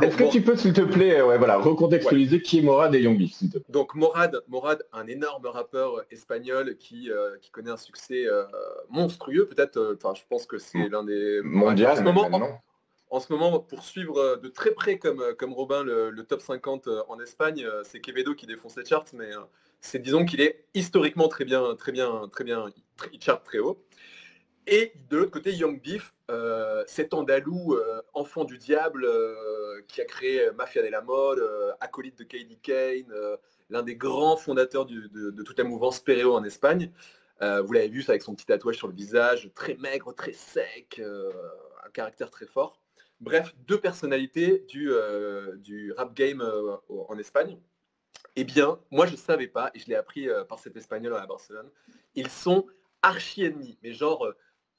Est-ce 0.00 0.16
que 0.16 0.30
tu 0.30 0.40
peux, 0.40 0.56
s'il 0.56 0.72
te 0.72 0.80
plaît, 0.80 1.20
ouais, 1.20 1.36
voilà, 1.36 1.58
recontextualiser 1.58 2.40
qui 2.40 2.60
est 2.60 2.62
Morad 2.62 2.94
et 2.94 3.02
Young 3.02 3.18
Beef, 3.18 3.42
Donc 3.68 3.94
Morad, 3.94 4.42
Morad, 4.48 4.82
un 4.92 5.06
énorme 5.06 5.46
rappeur 5.46 6.04
espagnol 6.10 6.76
qui, 6.78 7.10
euh, 7.10 7.36
qui 7.42 7.50
connaît 7.50 7.70
un 7.70 7.76
succès 7.76 8.26
euh, 8.26 8.44
monstrueux, 8.88 9.46
peut-être. 9.46 9.76
Euh, 9.76 9.98
enfin, 10.02 10.14
je 10.14 10.22
pense 10.28 10.46
que 10.46 10.58
c'est 10.58 10.88
l'un 10.88 11.04
des 11.04 11.40
mondial. 11.42 11.92
En 11.92 11.96
ce 11.96 12.02
moment, 12.02 12.60
en, 13.10 13.20
ce 13.20 13.32
moment, 13.32 13.60
pour 13.60 13.84
suivre 13.84 14.36
de 14.36 14.48
très 14.48 14.72
près 14.72 14.98
comme, 14.98 15.34
comme 15.38 15.52
Robin 15.52 15.82
le, 15.82 16.22
top 16.22 16.40
50 16.40 16.88
en 17.08 17.20
Espagne, 17.20 17.66
c'est 17.84 18.00
Quevedo 18.00 18.34
qui 18.34 18.46
défonce 18.46 18.76
les 18.76 18.84
charts, 18.84 19.06
mais 19.12 19.30
c'est 19.80 19.98
disons 19.98 20.24
qu'il 20.24 20.40
est 20.40 20.64
historiquement 20.74 21.28
très 21.28 21.44
bien, 21.44 21.74
très 21.76 21.92
bien, 21.92 22.28
très 22.32 22.44
bien, 22.44 22.66
il 23.12 23.22
charte 23.22 23.44
très 23.44 23.58
haut. 23.58 23.84
Et 24.70 24.92
de 25.08 25.16
l'autre 25.16 25.30
côté, 25.30 25.54
Young 25.54 25.80
Beef, 25.80 26.12
euh, 26.30 26.84
cet 26.86 27.14
Andalou, 27.14 27.72
euh, 27.72 28.02
enfant 28.12 28.44
du 28.44 28.58
diable, 28.58 29.06
euh, 29.06 29.80
qui 29.88 30.02
a 30.02 30.04
créé 30.04 30.50
Mafia 30.50 30.82
de 30.82 30.88
la 30.88 31.00
mode, 31.00 31.42
acolyte 31.80 32.18
de 32.18 32.24
Katie 32.24 32.58
Kane, 32.58 33.14
l'un 33.70 33.82
des 33.82 33.96
grands 33.96 34.36
fondateurs 34.36 34.84
de, 34.84 35.42
toute 35.42 35.58
la 35.58 35.64
mouvance 35.64 36.00
Pereo 36.00 36.34
en 36.34 36.44
Espagne. 36.44 36.92
vous 37.40 37.72
l'avez 37.72 37.88
vu, 37.88 38.04
avec 38.08 38.22
son 38.22 38.34
petit 38.34 38.44
tatouage 38.44 38.76
sur 38.76 38.88
le 38.88 38.94
visage, 38.94 39.50
très 39.54 39.74
maigre, 39.76 40.12
très 40.12 40.34
sec, 40.34 41.00
un 41.00 41.90
caractère 41.90 42.30
très 42.30 42.46
fort. 42.46 42.78
Bref, 43.20 43.54
deux 43.66 43.80
personnalités 43.80 44.64
du, 44.68 44.90
du 45.58 45.92
rap 45.92 46.14
game 46.14 46.42
en 46.88 47.18
Espagne. 47.18 47.58
Eh 48.36 48.44
bien, 48.44 48.78
moi 48.90 49.06
je 49.06 49.12
ne 49.12 49.16
savais 49.16 49.48
pas, 49.48 49.70
et 49.74 49.80
je 49.80 49.88
l'ai 49.88 49.96
appris 49.96 50.28
par 50.48 50.58
cet 50.60 50.76
espagnol 50.76 51.14
à 51.14 51.26
Barcelone, 51.26 51.68
ils 52.14 52.30
sont 52.30 52.66
archi-ennemis, 53.02 53.78
mais 53.82 53.92
genre 53.92 54.32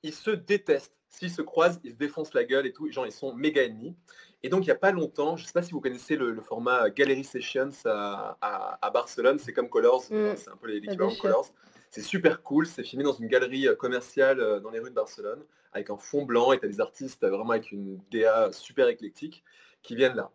ils 0.03 0.13
se 0.13 0.31
détestent. 0.31 0.95
S'ils 1.07 1.31
se 1.31 1.41
croisent, 1.41 1.79
ils 1.83 1.91
se 1.91 1.95
défoncent 1.95 2.33
la 2.33 2.43
gueule 2.43 2.67
et 2.67 2.71
tout. 2.71 2.89
Genre, 2.91 3.05
ils 3.05 3.11
sont 3.11 3.33
méga 3.33 3.63
ennemis. 3.63 3.95
Et 4.43 4.49
donc, 4.49 4.61
il 4.63 4.67
n'y 4.67 4.71
a 4.71 4.75
pas 4.75 4.91
longtemps, 4.91 5.37
je 5.37 5.43
ne 5.43 5.47
sais 5.47 5.53
pas 5.53 5.63
si 5.63 5.71
vous 5.71 5.81
connaissez 5.81 6.15
le, 6.15 6.39
format 6.41 6.89
Gallery 6.91 7.23
Sessions 7.23 7.71
à, 7.85 8.91
Barcelone, 8.93 9.39
c'est 9.39 9.51
comme 9.51 9.69
Colors, 9.69 10.03
mm. 10.09 10.35
c'est 10.35 10.49
un 10.49 10.55
peu 10.55 10.67
l'équivalent 10.67 11.11
de 11.11 11.19
Colors. 11.19 11.51
C'est 11.91 12.01
super 12.01 12.43
cool, 12.43 12.67
c'est 12.67 12.83
filmé 12.83 13.03
dans 13.03 13.13
une 13.13 13.27
galerie 13.27 13.67
euh, 13.67 13.75
commerciale 13.75 14.39
euh, 14.39 14.59
dans 14.59 14.69
les 14.69 14.79
rues 14.79 14.91
de 14.91 14.95
Barcelone, 14.95 15.43
avec 15.73 15.89
un 15.89 15.97
fond 15.97 16.23
blanc, 16.23 16.51
et 16.51 16.59
tu 16.59 16.67
des 16.67 16.79
artistes 16.81 17.23
euh, 17.23 17.29
vraiment 17.29 17.51
avec 17.51 17.71
une 17.71 17.99
DA 18.11 18.51
super 18.51 18.87
éclectique 18.87 19.43
qui 19.81 19.95
viennent 19.95 20.15
là. 20.15 20.31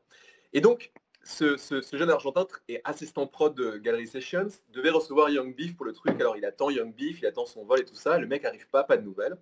Et 0.52 0.61
donc, 0.61 0.92
ce, 1.23 1.56
jeune 1.92 2.11
Argentin 2.11 2.46
et 2.68 2.80
assistant 2.84 3.26
prod 3.26 3.54
de 3.54 3.76
Gallery 3.78 4.06
Sessions 4.06 4.49
devait 4.73 4.90
recevoir 4.90 5.30
Young 5.30 5.54
Beef 5.54 5.76
pour 5.76 5.87
le 5.87 5.92
truc. 5.92 6.20
Alors 6.20 6.37
il 6.37 6.44
attend 6.44 6.70
Young 6.70 6.94
Beef, 6.94 7.20
il 7.20 7.26
attend 7.26 7.46
son 7.46 7.64
vol 7.64 7.80
et 7.80 7.84
tout 7.84 7.94
ça. 7.94 8.18
Le 8.18 8.26
mec 8.26 8.44
arrive 8.44 8.68
pas, 8.68 8.84
pas 8.84 8.96
de 8.96 9.02
nouvelles. 9.02 9.37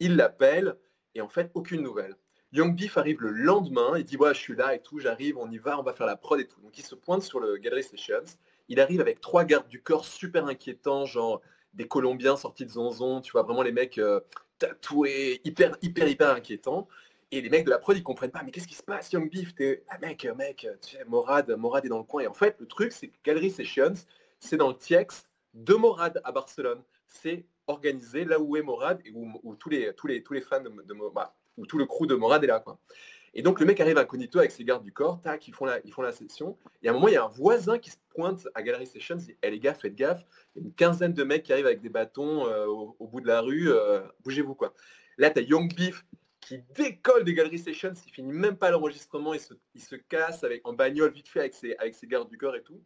Il 0.00 0.16
l'appelle 0.16 0.76
et 1.14 1.20
en 1.20 1.28
fait 1.28 1.50
aucune 1.54 1.82
nouvelle. 1.82 2.16
Young 2.52 2.74
Beef 2.74 2.98
arrive 2.98 3.22
le 3.22 3.30
lendemain, 3.30 3.96
il 3.96 4.04
dit 4.04 4.16
ouais 4.16 4.34
je 4.34 4.40
suis 4.40 4.56
là 4.56 4.74
et 4.74 4.82
tout, 4.82 4.98
j'arrive, 4.98 5.38
on 5.38 5.48
y 5.50 5.58
va, 5.58 5.78
on 5.78 5.84
va 5.84 5.92
faire 5.92 6.06
la 6.06 6.16
prod 6.16 6.40
et 6.40 6.48
tout. 6.48 6.60
Donc 6.62 6.76
il 6.78 6.84
se 6.84 6.96
pointe 6.96 7.22
sur 7.22 7.38
le 7.38 7.58
Gallery 7.58 7.84
Sessions. 7.84 8.24
Il 8.70 8.80
arrive 8.80 9.00
avec 9.00 9.20
trois 9.20 9.44
gardes 9.44 9.68
du 9.68 9.82
corps 9.82 10.06
super 10.06 10.46
inquiétants, 10.46 11.04
genre 11.04 11.42
des 11.74 11.86
Colombiens 11.86 12.36
sortis 12.36 12.64
de 12.64 12.70
Zonzon, 12.70 13.20
tu 13.20 13.32
vois 13.32 13.42
vraiment 13.42 13.62
les 13.62 13.72
mecs 13.72 13.98
euh, 13.98 14.20
tatoués, 14.58 15.40
hyper 15.44 15.76
hyper 15.82 16.08
hyper 16.08 16.30
inquiétants. 16.30 16.88
Et 17.32 17.40
les 17.40 17.50
mecs 17.50 17.64
de 17.64 17.70
la 17.70 17.78
prod, 17.78 17.96
ils 17.96 18.02
comprennent 18.02 18.30
pas, 18.30 18.42
mais 18.42 18.50
qu'est-ce 18.50 18.66
qui 18.66 18.74
se 18.74 18.82
passe, 18.82 19.12
Young 19.12 19.30
Beef? 19.30 19.54
T'es, 19.54 19.84
ah 19.88 19.98
mec, 19.98 20.26
mec, 20.36 20.66
tu 20.82 20.96
sais, 20.96 21.04
Morad, 21.04 21.48
Morad 21.50 21.84
est 21.84 21.88
dans 21.88 21.98
le 21.98 22.04
coin. 22.04 22.22
Et 22.22 22.26
en 22.26 22.34
fait, 22.34 22.56
le 22.58 22.66
truc, 22.66 22.92
c'est 22.92 23.08
que 23.08 23.16
Gallery 23.24 23.50
Sessions, 23.50 23.94
c'est 24.40 24.56
dans 24.56 24.68
le 24.68 24.74
TX 24.74 25.28
de 25.54 25.74
Morad 25.74 26.20
à 26.24 26.32
Barcelone. 26.32 26.82
C'est 27.06 27.44
organisé 27.66 28.24
là 28.24 28.40
où 28.40 28.56
est 28.56 28.62
Morad 28.62 29.00
et 29.04 29.12
où, 29.14 29.54
tous, 29.56 29.68
les, 29.68 29.92
tous, 29.94 30.06
les, 30.08 30.22
tous 30.22 30.32
les 30.32 30.40
fans 30.40 30.60
de, 30.60 30.70
de 30.70 30.94
bah, 31.14 31.36
où 31.56 31.66
tout 31.66 31.78
le 31.78 31.86
crew 31.86 32.06
de 32.06 32.14
Morad 32.14 32.42
est 32.42 32.48
là, 32.48 32.60
quoi. 32.60 32.78
Et 33.34 33.42
donc 33.42 33.60
le 33.60 33.66
mec 33.66 33.80
arrive 33.80 33.96
incognito 33.96 34.38
avec 34.40 34.50
ses 34.50 34.64
gardes 34.64 34.82
du 34.82 34.92
corps, 34.92 35.20
tac, 35.22 35.46
ils 35.46 35.54
font 35.54 35.64
la, 35.64 35.78
ils 35.84 36.12
session. 36.12 36.58
Et 36.82 36.88
à 36.88 36.90
un 36.90 36.94
moment, 36.94 37.08
il 37.08 37.14
y 37.14 37.16
a 37.16 37.24
un 37.24 37.28
voisin 37.28 37.78
qui 37.78 37.90
se 37.90 37.96
pointe 38.08 38.48
à 38.54 38.62
Gallery 38.62 38.86
Sessions, 38.86 39.18
il 39.18 39.26
dit 39.26 39.36
hey, 39.42 39.58
les 39.58 39.74
faites 39.74 39.94
gaffe, 39.94 40.24
il 40.54 40.62
y 40.62 40.64
a 40.64 40.66
une 40.66 40.74
quinzaine 40.74 41.12
de 41.12 41.22
mecs 41.22 41.44
qui 41.44 41.52
arrivent 41.52 41.66
avec 41.66 41.80
des 41.80 41.88
bâtons 41.88 42.46
euh, 42.48 42.66
au, 42.66 43.06
bout 43.06 43.20
de 43.20 43.28
la 43.28 43.40
rue, 43.40 43.70
euh, 43.70 44.00
bougez-vous 44.24 44.54
quoi. 44.54 44.74
Là, 45.16 45.30
tu 45.30 45.42
Young 45.42 45.72
Beef 45.74 46.04
qui 46.40 46.58
décolle 46.74 47.24
des 47.24 47.34
galeries 47.34 47.58
sessions, 47.58 47.92
il 48.06 48.12
finit 48.12 48.32
même 48.32 48.56
pas 48.56 48.70
l'enregistrement, 48.70 49.34
il 49.34 49.40
se, 49.40 49.94
casse 49.94 50.42
avec, 50.42 50.66
en 50.66 50.72
bagnole 50.72 51.12
vite 51.12 51.28
fait 51.28 51.52
avec 51.78 51.94
ses 51.94 52.06
gardes 52.06 52.28
du 52.28 52.38
corps 52.38 52.56
et 52.56 52.62
tout. 52.62 52.82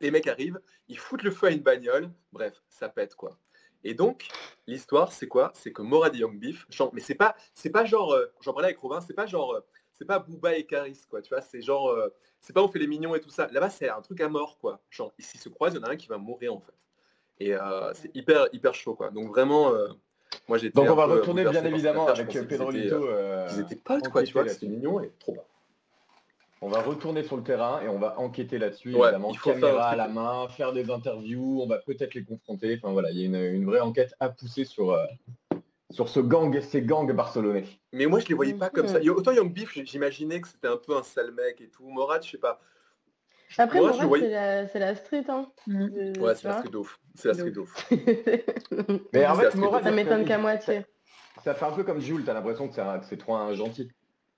Les 0.00 0.10
mecs 0.10 0.26
arrivent, 0.26 0.60
ils 0.88 0.98
foutent 0.98 1.22
le 1.22 1.30
feu 1.30 1.46
à 1.46 1.50
une 1.50 1.62
bagnole, 1.62 2.10
bref, 2.32 2.62
ça 2.68 2.88
pète 2.88 3.14
quoi. 3.14 3.38
Et 3.84 3.94
donc, 3.94 4.28
l'histoire, 4.66 5.12
c'est 5.12 5.28
quoi? 5.28 5.52
C'est 5.54 5.72
que 5.72 5.82
Morad 5.82 6.14
et 6.14 6.18
Young 6.18 6.38
Beef, 6.38 6.66
mais 6.92 7.00
c'est 7.00 7.14
pas, 7.14 7.36
c'est 7.54 7.70
pas 7.70 7.84
genre, 7.84 8.12
euh, 8.12 8.26
j'en 8.40 8.52
parlais 8.52 8.68
avec 8.68 8.78
Robin, 8.78 9.00
c'est 9.00 9.14
pas 9.14 9.26
genre, 9.26 9.54
euh, 9.54 9.60
c'est 9.92 10.06
pas 10.06 10.18
Booba 10.18 10.56
et 10.56 10.64
Caris, 10.64 11.00
quoi, 11.08 11.22
tu 11.22 11.28
vois, 11.28 11.42
c'est 11.42 11.60
genre, 11.60 11.90
euh, 11.90 12.08
c'est 12.40 12.52
pas 12.52 12.62
on 12.62 12.68
fait 12.68 12.78
les 12.78 12.86
mignons 12.86 13.14
et 13.14 13.20
tout 13.20 13.30
ça. 13.30 13.46
Là-bas, 13.52 13.70
c'est 13.70 13.88
un 13.88 14.00
truc 14.00 14.20
à 14.20 14.28
mort, 14.28 14.58
quoi. 14.58 14.80
Genre, 14.90 15.12
s'ils 15.18 15.40
se 15.40 15.48
croisent, 15.48 15.74
il 15.74 15.80
y 15.80 15.84
en 15.84 15.86
a 15.86 15.92
un 15.92 15.96
qui 15.96 16.08
va 16.08 16.18
mourir, 16.18 16.54
en 16.54 16.60
fait. 16.60 16.74
Et 17.40 17.54
c'est 17.94 18.14
hyper, 18.14 18.46
hyper 18.52 18.74
chaud, 18.74 18.94
quoi. 18.94 19.10
Donc 19.10 19.28
vraiment, 19.28 19.72
donc 20.48 20.90
on 20.90 20.94
va 20.94 21.06
retourner 21.06 21.44
bien 21.44 21.64
évidemment 21.64 22.06
avec 22.08 22.28
Pedro 22.48 22.70
Lito. 22.70 23.08
Euh, 23.08 23.48
ils 23.52 23.60
étaient 23.60 23.76
potes 23.76 24.08
quoi, 24.08 24.22
tu 24.22 24.32
vois, 24.32 24.46
c'était 24.48 24.66
mignon 24.66 25.00
et 25.00 25.10
trop 25.18 25.34
bas. 25.34 25.46
On 26.60 26.68
va 26.68 26.80
retourner 26.80 27.22
sur 27.22 27.36
le 27.36 27.42
terrain 27.42 27.80
et 27.82 27.88
on 27.88 27.98
va 27.98 28.18
enquêter 28.18 28.58
là-dessus, 28.58 28.90
évidemment, 28.90 29.32
caméra 29.32 29.88
à 29.88 29.96
la 29.96 30.08
main, 30.08 30.48
faire 30.48 30.72
des 30.72 30.90
interviews, 30.90 31.60
on 31.62 31.66
va 31.66 31.78
peut-être 31.78 32.14
les 32.14 32.24
confronter. 32.24 32.78
Enfin 32.78 32.92
voilà, 32.92 33.10
il 33.10 33.18
y 33.18 33.22
a 33.22 33.50
une, 33.50 33.66
vraie 33.66 33.80
enquête 33.80 34.14
à 34.18 34.30
pousser 34.30 34.64
sur, 34.64 34.92
euh, 34.92 35.04
sur 35.90 36.08
ce 36.08 36.20
gang, 36.20 36.58
ces 36.60 36.80
gangs 36.80 37.12
barcelonais. 37.12 37.64
Mais 37.92 38.06
moi 38.06 38.20
je 38.20 38.28
les 38.28 38.34
voyais 38.34 38.54
pas 38.54 38.70
comme 38.70 38.88
ça. 38.88 38.98
Autant 39.00 39.32
Young 39.32 39.52
Beef, 39.52 39.72
j'imaginais 39.84 40.40
que 40.40 40.48
c'était 40.48 40.68
un 40.68 40.78
peu 40.78 40.96
un 40.96 41.02
sale 41.02 41.32
mec 41.32 41.60
et 41.60 41.68
tout. 41.68 41.86
Morat, 41.88 42.20
je 42.22 42.30
sais 42.30 42.38
pas. 42.38 42.60
Après, 43.58 43.80
moi, 43.80 43.92
c'est 43.92 44.78
la, 44.78 44.94
street. 44.94 45.24
Hein. 45.28 45.46
Mm. 45.66 46.20
ouais, 46.20 46.34
c'est 46.34 46.48
la 46.48 46.58
street 46.58 46.74
ouf. 46.74 46.98
C'est 47.14 47.28
la 47.28 47.34
street 47.34 47.56
ouf. 47.56 47.88
Mais 49.12 49.26
en 49.26 49.34
fait, 49.34 49.50
ça 49.50 49.90
m'étonne 49.90 50.24
qu'à 50.24 50.38
moitié. 50.38 50.84
Ça, 51.44 51.54
fait 51.54 51.64
un 51.64 51.72
peu 51.72 51.84
comme 51.84 52.00
Jules, 52.00 52.24
t'as 52.24 52.34
l'impression 52.34 52.68
que 52.68 52.74
c'est 53.02 53.16
trop 53.16 53.34
un 53.34 53.54
gentil. 53.54 53.90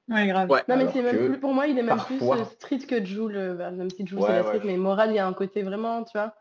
Ouais, 0.08 0.26
grave. 0.28 0.48
Non, 0.68 0.76
mais 0.76 0.86
c'est 0.92 1.02
même 1.02 1.16
plus, 1.16 1.40
pour 1.40 1.52
moi, 1.52 1.66
il 1.66 1.78
est 1.78 1.82
même 1.82 1.98
plus 1.98 2.22
euh, 2.22 2.44
street 2.44 2.78
que 2.78 3.04
Jules, 3.04 3.36
euh, 3.36 3.54
bah, 3.54 3.70
même 3.70 3.90
si 3.90 4.06
Jules 4.06 4.20
c'est 4.20 4.32
la 4.32 4.44
street, 4.44 4.60
mais 4.64 4.76
Moral, 4.76 5.10
il 5.10 5.16
y 5.16 5.18
a 5.18 5.26
un 5.26 5.32
côté 5.32 5.62
vraiment, 5.62 6.04
tu 6.04 6.12
vois, 6.16 6.34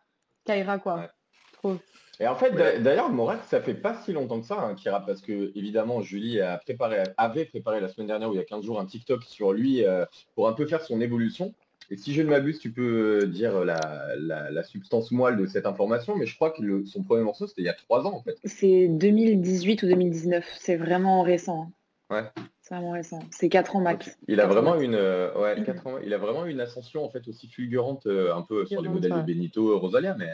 Kaira, 0.45 0.77
quoi. 0.77 1.09
Trop. 1.53 1.77
Et 2.19 2.27
en 2.27 2.35
fait, 2.35 2.51
d'ailleurs, 2.81 3.09
Moral, 3.09 3.39
ça 3.43 3.59
fait 3.59 3.73
pas 3.73 3.95
si 3.95 4.13
longtemps 4.13 4.39
que 4.39 4.45
ça 4.45 4.55
hein, 4.59 4.75
rappe, 4.85 5.07
parce 5.07 5.21
que 5.21 5.51
évidemment, 5.55 6.01
Julie 6.01 6.39
a 6.39 6.57
préparé, 6.57 7.03
avait 7.17 7.45
préparé 7.45 7.81
la 7.81 7.89
semaine 7.89 8.07
dernière, 8.07 8.29
ou 8.29 8.33
il 8.33 8.37
y 8.37 8.41
a 8.41 8.45
15 8.45 8.63
jours, 8.63 8.79
un 8.79 8.85
TikTok 8.85 9.23
sur 9.23 9.51
lui 9.51 9.83
euh, 9.83 10.05
pour 10.35 10.47
un 10.47 10.53
peu 10.53 10.65
faire 10.65 10.81
son 10.81 11.01
évolution. 11.01 11.53
Et 11.91 11.97
si 11.97 12.13
je 12.13 12.21
ne 12.21 12.29
m'abuse, 12.29 12.59
tu 12.59 12.71
peux 12.71 13.27
dire 13.27 13.63
la, 13.63 14.63
substance 14.63 15.11
moelle 15.11 15.37
de 15.37 15.45
cette 15.45 15.65
information, 15.65 16.15
mais 16.15 16.25
je 16.25 16.35
crois 16.35 16.51
que 16.51 16.85
son 16.85 17.03
premier 17.03 17.23
morceau, 17.23 17.47
c'était 17.47 17.61
il 17.61 17.65
y 17.65 17.69
a 17.69 17.73
trois 17.73 18.07
ans 18.07 18.13
en 18.13 18.21
fait. 18.21 18.37
C'est 18.43 18.87
2018 18.87 19.83
ou 19.83 19.87
2019, 19.87 20.45
c'est 20.57 20.77
vraiment 20.77 21.21
récent. 21.21 21.71
Ouais. 22.09 22.23
C'est 22.61 22.75
vraiment 22.75 22.91
récent. 22.91 23.19
C'est 23.31 23.49
quatre 23.49 23.75
ans 23.75 23.81
max. 23.81 24.17
Il 24.27 24.39
a 24.39 24.47
vraiment 24.47 24.79
une, 24.79 24.95
euh, 24.95 25.33
ouais, 25.39 25.55
ans, 25.85 25.97
il 26.03 26.13
a 26.13 26.17
vraiment 26.17 26.45
une 26.45 26.59
ascension 26.59 27.03
en 27.03 27.09
fait 27.09 27.27
aussi 27.27 27.47
fulgurante, 27.47 28.05
euh, 28.05 28.33
un 28.33 28.41
peu 28.41 28.65
sur 28.65 28.81
les 28.81 28.89
modèles 28.89 29.13
de 29.13 29.21
Benito, 29.21 29.77
Rosalia, 29.79 30.15
mais 30.17 30.31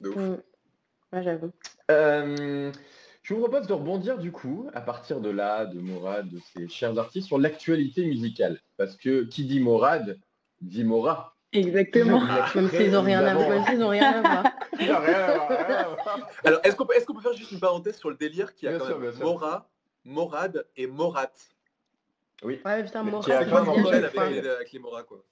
de 0.00 0.08
ouf. 0.10 0.16
Mm. 0.16 0.36
Ouais, 1.12 1.22
j'avoue. 1.22 1.52
je 1.88 3.34
vous 3.34 3.40
propose 3.40 3.66
de 3.66 3.72
rebondir 3.72 4.18
du 4.18 4.32
coup, 4.32 4.68
à 4.74 4.80
partir 4.80 5.20
de 5.20 5.30
là, 5.30 5.66
de 5.66 5.80
Morad, 5.80 6.28
de 6.28 6.38
ces 6.38 6.68
chers 6.68 6.98
artistes, 6.98 7.26
sur 7.26 7.38
l'actualité 7.38 8.06
musicale. 8.06 8.58
Parce 8.76 8.96
que 8.96 9.24
qui 9.24 9.44
dit 9.44 9.60
Morad 9.60 10.18
Dimora. 10.60 11.36
Exactement. 11.52 12.22
Même 12.54 12.70
s'ils 12.70 12.90
n'ont 12.90 13.02
rien 13.02 13.24
à 13.24 13.34
voir. 13.34 13.70
Ils 13.70 13.78
n'ont 13.78 13.88
rien 13.90 14.12
à 14.12 14.20
voir. 14.20 14.44
Alors, 16.44 16.60
est-ce 16.64 16.76
qu'on 16.76 16.86
peut, 16.86 16.94
est 16.94 17.06
peut, 17.06 17.20
faire 17.20 17.34
juste 17.34 17.52
une 17.52 17.60
parenthèse 17.60 17.98
sur 17.98 18.08
le 18.08 18.16
délire 18.16 18.54
qui 18.54 18.66
a 18.66 18.78
quand 18.78 18.98
même 18.98 19.12
Mora, 19.20 19.70
Morad 20.04 20.66
et 20.76 20.86
Morat 20.86 21.32
Oui. 22.42 22.60
Ouais, 22.64 22.84
putain, 22.84 23.02
Morat. 23.02 23.22
C'est 23.24 23.32
avec, 23.32 24.46
avec 24.46 24.72
les 24.72 24.78
Moras, 24.78 25.02
quoi. 25.04 25.24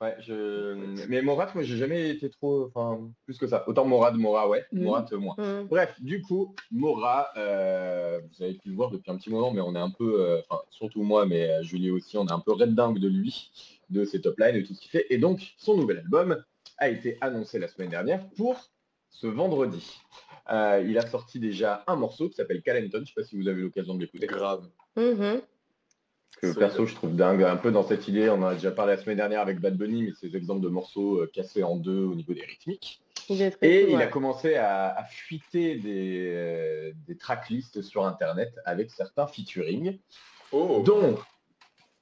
Ouais, 0.00 0.16
je... 0.20 1.06
Mais 1.08 1.20
Morat, 1.20 1.50
moi, 1.54 1.62
j'ai 1.62 1.76
jamais 1.76 2.08
été 2.08 2.30
trop, 2.30 2.70
enfin, 2.74 3.10
plus 3.26 3.36
que 3.36 3.46
ça. 3.46 3.68
Autant 3.68 3.84
Morad, 3.84 4.14
Mora, 4.14 4.48
ouais. 4.48 4.64
Mm. 4.72 4.82
Morat, 4.82 5.06
moi. 5.12 5.34
Mm. 5.36 5.66
Bref, 5.68 5.94
du 6.00 6.22
coup, 6.22 6.54
Mora, 6.70 7.28
euh, 7.36 8.18
vous 8.20 8.42
avez 8.42 8.54
pu 8.54 8.70
le 8.70 8.76
voir 8.76 8.90
depuis 8.90 9.10
un 9.10 9.16
petit 9.16 9.28
moment, 9.28 9.50
mais 9.50 9.60
on 9.60 9.74
est 9.74 9.80
un 9.80 9.90
peu, 9.90 10.22
euh, 10.22 10.40
enfin, 10.48 10.62
surtout 10.70 11.02
moi, 11.02 11.26
mais 11.26 11.50
euh, 11.50 11.62
Julie 11.62 11.90
aussi, 11.90 12.16
on 12.16 12.26
est 12.26 12.32
un 12.32 12.40
peu 12.40 12.52
red 12.52 12.74
dingue 12.74 12.98
de 12.98 13.08
lui, 13.08 13.50
de 13.90 14.06
ses 14.06 14.22
top 14.22 14.38
lines 14.38 14.56
et 14.56 14.62
tout 14.64 14.72
ce 14.72 14.80
qu'il 14.80 14.90
fait. 14.90 15.06
Et 15.10 15.18
donc, 15.18 15.54
son 15.58 15.76
nouvel 15.76 15.98
album 15.98 16.42
a 16.78 16.88
été 16.88 17.18
annoncé 17.20 17.58
la 17.58 17.68
semaine 17.68 17.90
dernière 17.90 18.26
pour 18.30 18.70
ce 19.10 19.26
vendredi. 19.26 20.00
Euh, 20.50 20.84
il 20.86 20.98
a 20.98 21.06
sorti 21.06 21.38
déjà 21.38 21.84
un 21.86 21.96
morceau 21.96 22.28
qui 22.28 22.34
s'appelle 22.34 22.62
Calenton. 22.62 22.90
Je 22.94 22.98
ne 22.98 23.04
sais 23.06 23.12
pas 23.16 23.24
si 23.24 23.36
vous 23.36 23.48
avez 23.48 23.62
l'occasion 23.62 23.94
de 23.94 24.00
l'écouter. 24.00 24.26
Grave. 24.26 24.64
Mhm. 24.96 25.40
Que 26.40 26.54
perso, 26.58 26.86
je 26.86 26.94
trouve 26.94 27.14
dingue 27.16 27.42
un 27.42 27.56
peu 27.56 27.70
dans 27.70 27.82
cette 27.82 28.08
idée. 28.08 28.28
On 28.30 28.42
en 28.42 28.46
a 28.46 28.54
déjà 28.54 28.70
parlé 28.70 28.94
la 28.94 29.02
semaine 29.02 29.16
dernière 29.18 29.40
avec 29.40 29.60
Bad 29.60 29.76
Bunny, 29.76 30.04
mais 30.04 30.12
ces 30.18 30.36
exemples 30.36 30.62
de 30.62 30.68
morceaux 30.68 31.18
euh, 31.18 31.30
cassés 31.32 31.62
en 31.62 31.76
deux 31.76 32.02
au 32.04 32.14
niveau 32.14 32.32
des 32.32 32.42
rythmiques. 32.44 33.02
Il 33.28 33.42
Et 33.42 33.52
cool, 33.52 33.90
il 33.90 34.02
a 34.02 34.06
commencé 34.06 34.54
à, 34.54 34.88
à 34.96 35.04
fuiter 35.04 35.76
des, 35.76 36.32
euh, 36.34 36.92
des 37.06 37.16
tracklists 37.16 37.82
sur 37.82 38.06
Internet 38.06 38.52
avec 38.64 38.90
certains 38.90 39.26
featuring. 39.26 39.98
Oh. 40.50 40.82
Donc, 40.84 41.18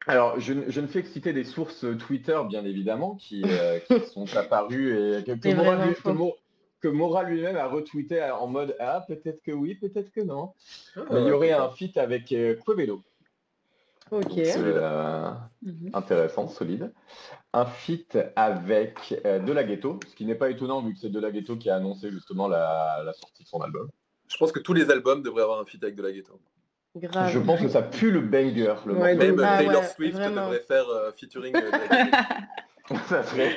alors 0.06 0.38
je, 0.40 0.52
ne- 0.54 0.70
je 0.70 0.80
ne 0.80 0.86
fais 0.86 1.02
que 1.02 1.08
citer 1.08 1.32
des 1.32 1.44
sources 1.44 1.84
Twitter, 1.98 2.40
bien 2.48 2.64
évidemment, 2.64 3.16
qui, 3.16 3.42
euh, 3.44 3.78
qui 3.80 4.00
sont 4.14 4.24
apparues 4.36 4.92
et 5.18 5.24
que, 5.24 5.32
que 5.32 5.48
que 6.02 6.08
que 6.80 6.88
Mora 6.88 7.22
lui-même 7.24 7.56
a 7.56 7.66
retweeté 7.66 8.22
en 8.30 8.46
mode 8.46 8.76
Ah, 8.78 9.04
peut-être 9.06 9.42
que 9.42 9.52
oui, 9.52 9.74
peut-être 9.74 10.10
que 10.12 10.20
non. 10.20 10.52
Ah, 10.96 11.00
Mais 11.10 11.22
il 11.22 11.28
y 11.28 11.32
aurait 11.32 11.52
un 11.52 11.70
feat 11.70 11.96
avec 11.96 12.30
euh, 12.32 12.56
Quevedo. 12.66 13.02
Ok. 14.10 14.38
Euh, 14.38 15.30
Mhm. 15.62 15.90
intéressant, 15.92 16.48
solide. 16.48 16.92
Un 17.52 17.66
feat 17.66 18.16
avec 18.36 19.20
euh, 19.26 19.38
De 19.38 19.52
La 19.52 19.64
Ghetto, 19.64 20.00
ce 20.08 20.14
qui 20.14 20.24
n'est 20.24 20.34
pas 20.34 20.50
étonnant 20.50 20.80
vu 20.82 20.94
que 20.94 21.00
c'est 21.00 21.10
De 21.10 21.20
La 21.20 21.30
Ghetto 21.30 21.56
qui 21.56 21.68
a 21.68 21.76
annoncé 21.76 22.10
justement 22.10 22.48
la, 22.48 23.02
la 23.04 23.12
sortie 23.12 23.42
de 23.42 23.48
son 23.48 23.60
album. 23.60 23.88
Je 24.28 24.36
pense 24.36 24.52
que 24.52 24.60
tous 24.60 24.72
les 24.74 24.90
albums 24.90 25.22
devraient 25.22 25.42
avoir 25.42 25.60
un 25.60 25.64
feat 25.64 25.82
avec 25.82 25.94
de 25.96 26.02
la 26.02 26.12
ghetto. 26.12 26.38
Grave. 26.96 27.30
Je 27.30 27.38
pense 27.38 27.60
que 27.60 27.68
ça 27.68 27.80
pue 27.82 28.10
le 28.10 28.20
banger, 28.20 28.74
le 28.86 28.94
Ouais. 28.94 29.14
Même 29.14 29.40
Ah 29.44 29.58
Taylor 29.58 29.80
ouais, 29.82 29.88
Swift 29.88 30.16
vraiment. 30.16 30.42
devrait 30.46 30.60
faire 30.60 30.88
euh, 30.88 31.10
featuring 31.12 31.54
euh, 31.56 31.60
de 31.60 31.70
la 31.70 32.04
ghetto. 32.04 32.94
ça 33.08 33.22
serait... 33.24 33.56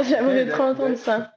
J'aimerais 0.00 0.46
trop 0.50 0.64
entendre 0.64 0.96
ça. 0.96 1.32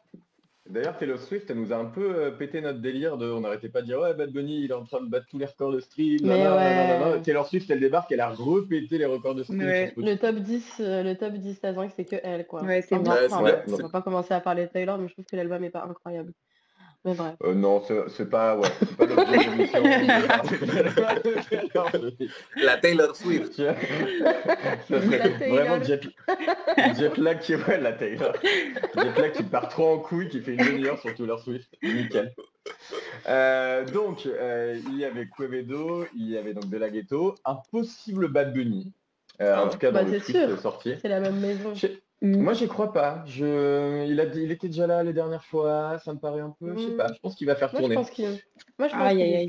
D'ailleurs, 0.69 0.97
Taylor 0.97 1.19
Swift, 1.19 1.49
elle 1.49 1.57
nous 1.57 1.73
a 1.73 1.77
un 1.77 1.85
peu 1.85 2.15
euh, 2.15 2.31
pété 2.31 2.61
notre 2.61 2.79
délire 2.79 3.17
de... 3.17 3.25
On 3.25 3.41
n'arrêtait 3.41 3.69
pas 3.69 3.81
de 3.81 3.87
dire 3.87 3.99
«Ouais, 4.01 4.13
Bad 4.13 4.31
Bunny, 4.31 4.63
il 4.63 4.69
est 4.69 4.73
en 4.73 4.83
train 4.83 5.01
de 5.01 5.09
battre 5.09 5.25
tous 5.27 5.39
les 5.39 5.45
records 5.45 5.71
de 5.71 5.79
stream. 5.79 6.19
Mais 6.21 6.37
nanana, 6.37 6.55
ouais. 6.55 6.99
nanana. 6.99 7.19
Taylor 7.21 7.47
Swift, 7.47 7.69
elle 7.71 7.79
débarque, 7.79 8.11
elle 8.11 8.19
a 8.19 8.29
repété 8.29 8.99
les 8.99 9.05
records 9.05 9.33
de 9.33 9.41
stream. 9.41 9.61
Ouais. 9.61 9.91
Le 9.97 10.15
top 10.15 10.35
10, 10.35 10.75
euh, 10.79 11.03
le 11.03 11.15
top 11.15 11.33
10 11.33 11.55
16 11.59 11.77
ans, 11.79 11.89
c'est 11.95 12.05
que 12.05 12.17
elle, 12.21 12.45
quoi. 12.45 12.61
Ouais, 12.63 12.83
c'est 12.83 12.95
enfin, 12.95 13.17
on 13.31 13.75
va 13.77 13.89
pas 13.89 14.01
commencer 14.03 14.33
à 14.33 14.41
parler 14.41 14.67
de 14.67 14.71
Taylor, 14.71 14.99
mais 14.99 15.07
je 15.07 15.13
trouve 15.13 15.25
que 15.25 15.35
l'album 15.35 15.63
est 15.63 15.71
pas 15.71 15.85
incroyable. 15.89 16.33
Mais 17.05 17.13
bref. 17.13 17.35
Euh, 17.43 17.53
non, 17.53 17.81
c'est 18.09 18.29
pas, 18.29 18.57
ouais, 18.57 18.67
c'est 18.79 18.97
pas 18.97 19.05
l'objet 19.05 19.37
de 19.37 19.51
l'émission. 19.51 19.83
La 22.63 22.77
Taylor 22.77 23.15
Swift. 23.15 23.53
Ça 23.53 23.73
serait 24.87 25.17
La 25.17 25.29
Taylor. 25.29 25.55
vraiment 25.65 25.83
jet, 25.83 26.01
jet 26.97 27.17
lag 27.17 27.39
qui 27.39 27.55
ouais 27.55 27.79
la 27.79 27.93
Taylor. 27.93 28.33
Jet 28.43 29.17
lag 29.21 29.31
qui 29.31 29.43
part 29.43 29.69
trop 29.69 29.93
en 29.93 29.99
couille, 29.99 30.27
qui 30.27 30.41
fait 30.41 30.55
une 30.55 30.65
demi-heure 30.65 30.99
sur 30.99 31.13
Taylor 31.15 31.39
Swift. 31.39 31.69
Nickel. 31.81 32.33
Euh, 33.27 33.85
donc 33.85 34.25
euh, 34.25 34.77
il 34.89 34.97
y 34.97 35.05
avait 35.05 35.27
Quevedo, 35.27 36.05
il 36.15 36.29
y 36.29 36.37
avait 36.37 36.53
donc 36.53 36.69
De 36.69 36.77
La 36.77 36.89
Ghetto, 36.89 37.35
un 37.45 37.55
possible 37.71 38.27
Bad 38.27 38.53
Bunny. 38.53 38.91
Euh, 39.41 39.55
en 39.55 39.67
Ah. 39.67 39.69
tout 39.69 39.77
cas 39.77 39.91
dans 39.91 40.03
Bah, 40.03 40.09
le 40.11 40.57
sorti. 40.57 40.95
C'est 41.01 41.07
la 41.07 41.21
même 41.21 41.39
maison. 41.39 41.73
Moi 42.21 42.53
j'y 42.53 42.67
crois 42.67 42.91
pas. 42.91 43.23
Je, 43.25 44.05
il, 44.05 44.19
a, 44.19 44.25
dit- 44.25 44.41
il 44.43 44.51
était 44.51 44.67
déjà 44.67 44.87
là 44.87 45.03
les 45.03 45.13
dernières 45.13 45.45
fois, 45.45 45.97
ça 46.03 46.13
me 46.13 46.19
paraît 46.19 46.41
un 46.41 46.53
peu, 46.59 46.73
je 46.77 46.83
sais 46.85 46.91
Mm. 46.93 46.97
pas, 46.97 47.13
je 47.13 47.19
pense 47.19 47.35
qu'il 47.35 47.47
va 47.47 47.55
faire 47.55 47.69
Moi, 47.71 47.79
je 47.79 47.83
tourner. 47.83 47.95
pense 47.95 48.09
qu'il. 48.09 48.25
Moi, 48.77 48.87
je 48.89 48.93
pense 48.93 49.01
Aïe, 49.07 49.21
aïe, 49.21 49.35
aïe. 49.35 49.47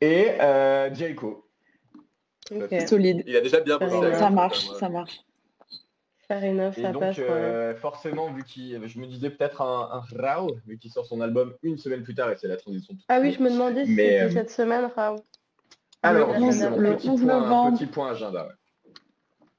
Et 0.00 0.28
euh, 0.40 0.94
Jayco. 0.94 1.46
Ok. 2.50 2.74
Solide. 2.86 3.22
Il 3.26 3.36
a 3.36 3.40
déjà 3.40 3.60
bien. 3.60 3.78
Ça 3.78 3.84
avec 3.98 4.14
Ça 4.14 4.30
marche, 4.30 4.66
ça 4.78 4.88
marche. 4.88 5.20
Enough, 6.30 6.74
Et 6.76 6.82
ça 6.82 6.92
donc, 6.92 7.00
passe. 7.00 7.16
ouais. 7.18 7.24
euh, 7.26 7.74
forcément, 7.74 8.30
vu 8.30 8.44
qu'il, 8.44 8.86
je 8.86 8.98
me 8.98 9.06
disais 9.06 9.30
peut-être 9.30 9.62
un, 9.62 9.88
un 9.92 10.02
Rao, 10.22 10.56
vu 10.66 10.76
qu'il 10.78 10.90
sort 10.90 11.06
son 11.06 11.22
album 11.22 11.54
une 11.62 11.78
semaine 11.78 12.02
plus 12.02 12.14
tard, 12.14 12.30
et 12.30 12.36
c'est 12.36 12.48
la 12.48 12.58
transition. 12.58 12.92
toute 12.94 13.02
Ah 13.08 13.18
oui, 13.20 13.32
je 13.32 13.42
me 13.42 13.50
demandais 13.50 13.86
si 13.86 13.92
Mais, 13.92 14.02
c'était 14.10 14.20
euh, 14.24 14.30
cette 14.30 14.50
semaine, 14.50 14.90
Raoult. 14.94 15.24
Alors, 16.02 16.34
le 16.34 16.38
justement, 16.50 16.76
11 16.76 16.96
petit, 16.96 17.06
le 17.06 17.12
11 17.14 17.22
point, 17.24 17.40
novembre. 17.40 17.78
petit 17.78 17.86
point 17.86 18.10
agenda. 18.10 18.44
Ouais. 18.46 18.52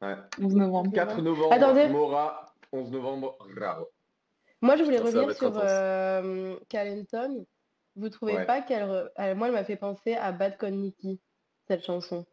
Ouais. 0.02 0.16
11 0.42 0.56
novembre. 0.56 0.92
4 0.94 1.22
novembre, 1.22 1.54
Attendez. 1.54 1.88
Mora, 1.90 2.54
11 2.72 2.92
novembre, 2.92 3.38
Rao. 3.58 3.88
Moi, 4.62 4.76
je 4.76 4.84
voulais 4.84 4.98
Putain, 4.98 5.10
revenir 5.22 5.36
sur 5.36 5.54
euh, 5.58 6.58
Calenton. 6.70 7.46
Vous 7.96 8.10
trouvez 8.10 8.36
Ouais. 8.36 8.46
pas 8.46 8.62
qu'elle... 8.62 8.84
re- 8.84 9.34
Moi, 9.36 9.48
elle 9.48 9.54
m'a 9.54 9.64
fait 9.64 9.76
penser 9.76 10.16
à 10.16 10.32
Bad 10.32 10.58
Con 10.58 10.72
Nicky, 10.72 11.20
cette 11.68 11.84
chanson. 11.86 12.26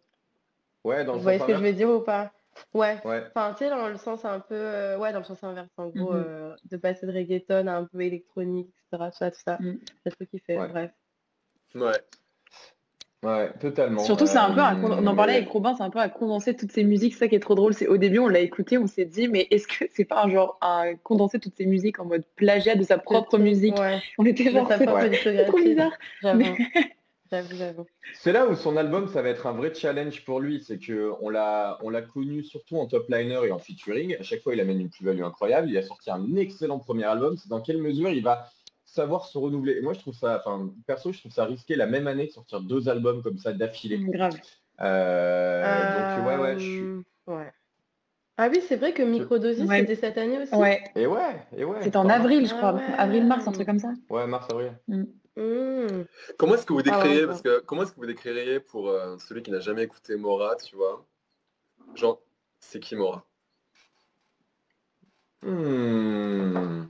Ouais, 0.85 1.05
dans 1.05 1.12
le 1.12 1.18
Vous 1.18 1.22
voyez 1.24 1.38
ce 1.40 1.44
que 1.46 1.55
je 1.55 1.62
veux 1.62 1.72
dire 1.72 1.88
ou 1.90 2.00
pas? 2.00 2.33
Ouais. 2.72 3.00
Ouais. 3.05 3.24
Enfin, 3.35 3.52
tu 3.52 3.59
sais, 3.64 3.70
dans 3.70 3.88
le 3.88 3.96
sens 3.96 4.24
un 4.24 4.40
peu... 4.40 4.55
euh, 4.55 4.96
Ouais, 4.98 5.12
dans 5.12 5.18
le 5.18 5.24
sens 5.24 5.42
inverse, 5.44 5.68
en 5.76 5.88
gros, 5.88 6.12
Mhm. 6.12 6.24
euh, 6.24 6.57
de 6.64 6.76
passer 6.76 7.07
de 7.07 7.12
reggaeton 7.12 7.66
à 7.66 7.72
un 7.74 7.85
peu 7.85 8.00
électronique, 8.00 8.68
etc. 8.92 9.11
Tout 9.11 9.16
ça, 9.18 9.31
tout 9.31 9.40
ça. 9.44 9.57
Mhm. 9.61 9.81
C'est 10.05 10.11
le 10.11 10.12
truc 10.12 10.31
qui 10.31 10.38
fait, 10.38 10.59
Ouais. 10.59 10.68
bref. 10.68 10.90
Ouais. 11.74 12.00
Ouais, 13.26 13.50
totalement. 13.58 14.04
Surtout, 14.04 14.26
c'est 14.26 14.38
un 14.38 14.50
peu, 14.52 14.60
con- 14.80 14.96
on 15.00 15.06
en 15.06 15.16
parlait 15.16 15.34
avec 15.36 15.48
Robin, 15.48 15.74
c'est 15.74 15.82
un 15.82 15.90
peu 15.90 15.98
à 15.98 16.08
condenser 16.08 16.54
toutes 16.54 16.70
ces 16.70 16.84
musiques. 16.84 17.14
C'est 17.14 17.18
ça 17.20 17.28
qui 17.28 17.34
est 17.34 17.40
trop 17.40 17.56
drôle. 17.56 17.74
C'est 17.74 17.88
au 17.88 17.96
début, 17.96 18.20
on 18.20 18.28
l'a 18.28 18.38
écouté, 18.38 18.78
on 18.78 18.86
s'est 18.86 19.04
dit, 19.04 19.26
mais 19.26 19.48
est-ce 19.50 19.66
que 19.66 19.84
c'est 19.92 20.04
pas 20.04 20.22
un 20.24 20.30
genre 20.30 20.58
à 20.60 20.94
condenser 21.02 21.40
toutes 21.40 21.56
ces 21.56 21.66
musiques 21.66 21.98
en 21.98 22.04
mode 22.04 22.24
plagiat 22.36 22.76
de 22.76 22.84
sa 22.84 22.98
propre 22.98 23.38
musique? 23.38 23.76
Ouais. 23.76 24.00
On 24.18 24.24
était 24.26 24.52
genre, 24.52 24.68
sa 24.68 24.78
c'est 24.78 24.88
Ouais. 24.88 25.44
trop 25.46 25.58
bizarre. 25.58 25.92
C'est 28.14 28.30
là 28.32 28.46
où 28.46 28.54
son 28.54 28.76
album, 28.76 29.08
ça 29.08 29.20
va 29.20 29.30
être 29.30 29.48
un 29.48 29.52
vrai 29.52 29.74
challenge 29.74 30.24
pour 30.24 30.38
lui. 30.38 30.62
C'est 30.62 30.78
que 30.78 31.12
on 31.20 31.28
l'a, 31.28 31.76
on 31.82 31.90
l'a 31.90 32.02
connu 32.02 32.44
surtout 32.44 32.78
en 32.78 32.86
top 32.86 33.08
liner 33.08 33.40
et 33.44 33.50
en 33.50 33.58
featuring. 33.58 34.16
À 34.20 34.22
chaque 34.22 34.42
fois, 34.42 34.54
il 34.54 34.60
amène 34.60 34.80
une 34.80 34.90
plus-value 34.90 35.22
incroyable. 35.24 35.68
Il 35.68 35.76
a 35.76 35.82
sorti 35.82 36.08
un 36.10 36.36
excellent 36.36 36.78
premier 36.78 37.02
album. 37.02 37.36
C'est 37.36 37.48
dans 37.48 37.60
quelle 37.60 37.78
mesure 37.78 38.10
il 38.10 38.22
va 38.22 38.46
savoir 38.96 39.26
se 39.26 39.38
renouveler. 39.38 39.76
Et 39.78 39.80
moi, 39.82 39.92
je 39.92 40.00
trouve 40.00 40.14
ça, 40.14 40.38
enfin, 40.44 40.70
perso, 40.87 41.12
je 41.12 41.20
trouve 41.20 41.32
ça 41.32 41.44
risqué 41.44 41.76
la 41.76 41.87
même 41.87 42.06
année 42.09 42.26
de 42.26 42.32
sortir 42.32 42.61
deux 42.61 42.88
albums 42.88 43.22
comme 43.22 43.38
ça 43.38 43.52
d'affilée. 43.52 43.98
Grave. 44.00 44.35
Euh, 44.80 46.16
donc 46.18 46.26
ouais, 46.26 46.37
ouais, 46.38 46.54
je 46.59 46.64
suis. 46.64 46.80
Euh, 46.80 47.02
ouais. 47.28 47.52
Ah 48.38 48.48
oui, 48.50 48.61
c'est 48.68 48.76
vrai 48.76 48.92
que 48.92 49.02
Microdosis, 49.02 49.66
Ouais. 49.66 49.80
c'était 49.80 49.94
cette 49.96 50.18
année 50.18 50.38
aussi. 50.42 50.54
Ouais, 50.54 50.82
Et 50.94 51.06
ouais, 51.06 51.46
et 51.56 51.64
ouais. 51.64 51.78
c'était 51.82 51.96
en 51.96 52.09
avril, 52.11 52.46
je 52.46 52.52
Ah 52.54 52.59
crois. 52.59 52.72
ouais. 52.74 52.82
Avril-mars, 52.98 53.46
un 53.48 53.52
truc 53.52 53.66
comme 53.66 53.78
ça. 53.78 53.92
Ouais, 54.11 54.26
mars, 54.26 54.46
avril. 54.50 54.72
Hmm. 54.88 55.04
Comment 56.38 56.54
est-ce 56.54 56.66
que 56.66 56.72
vous 56.74 56.80
Ah, 56.80 56.82
décririez, 56.82 57.20
ouais, 57.22 57.26
parce 57.26 57.42
que 57.42 57.61
comment 57.61 57.82
est-ce 57.82 57.92
que 57.92 57.96
vous 57.96 58.06
décririez 58.06 58.61
pour 58.61 58.88
euh, 58.88 59.16
celui 59.18 59.42
qui 59.42 59.50
n'a 59.50 59.61
jamais 59.61 59.82
écouté 59.85 60.16
Mora, 60.16 60.56
tu 60.56 60.76
vois? 60.76 61.06
Genre, 61.94 62.20
c'est 62.61 62.80
qui 62.80 62.96
Mora? 62.96 63.24
Hmm. 65.42 66.87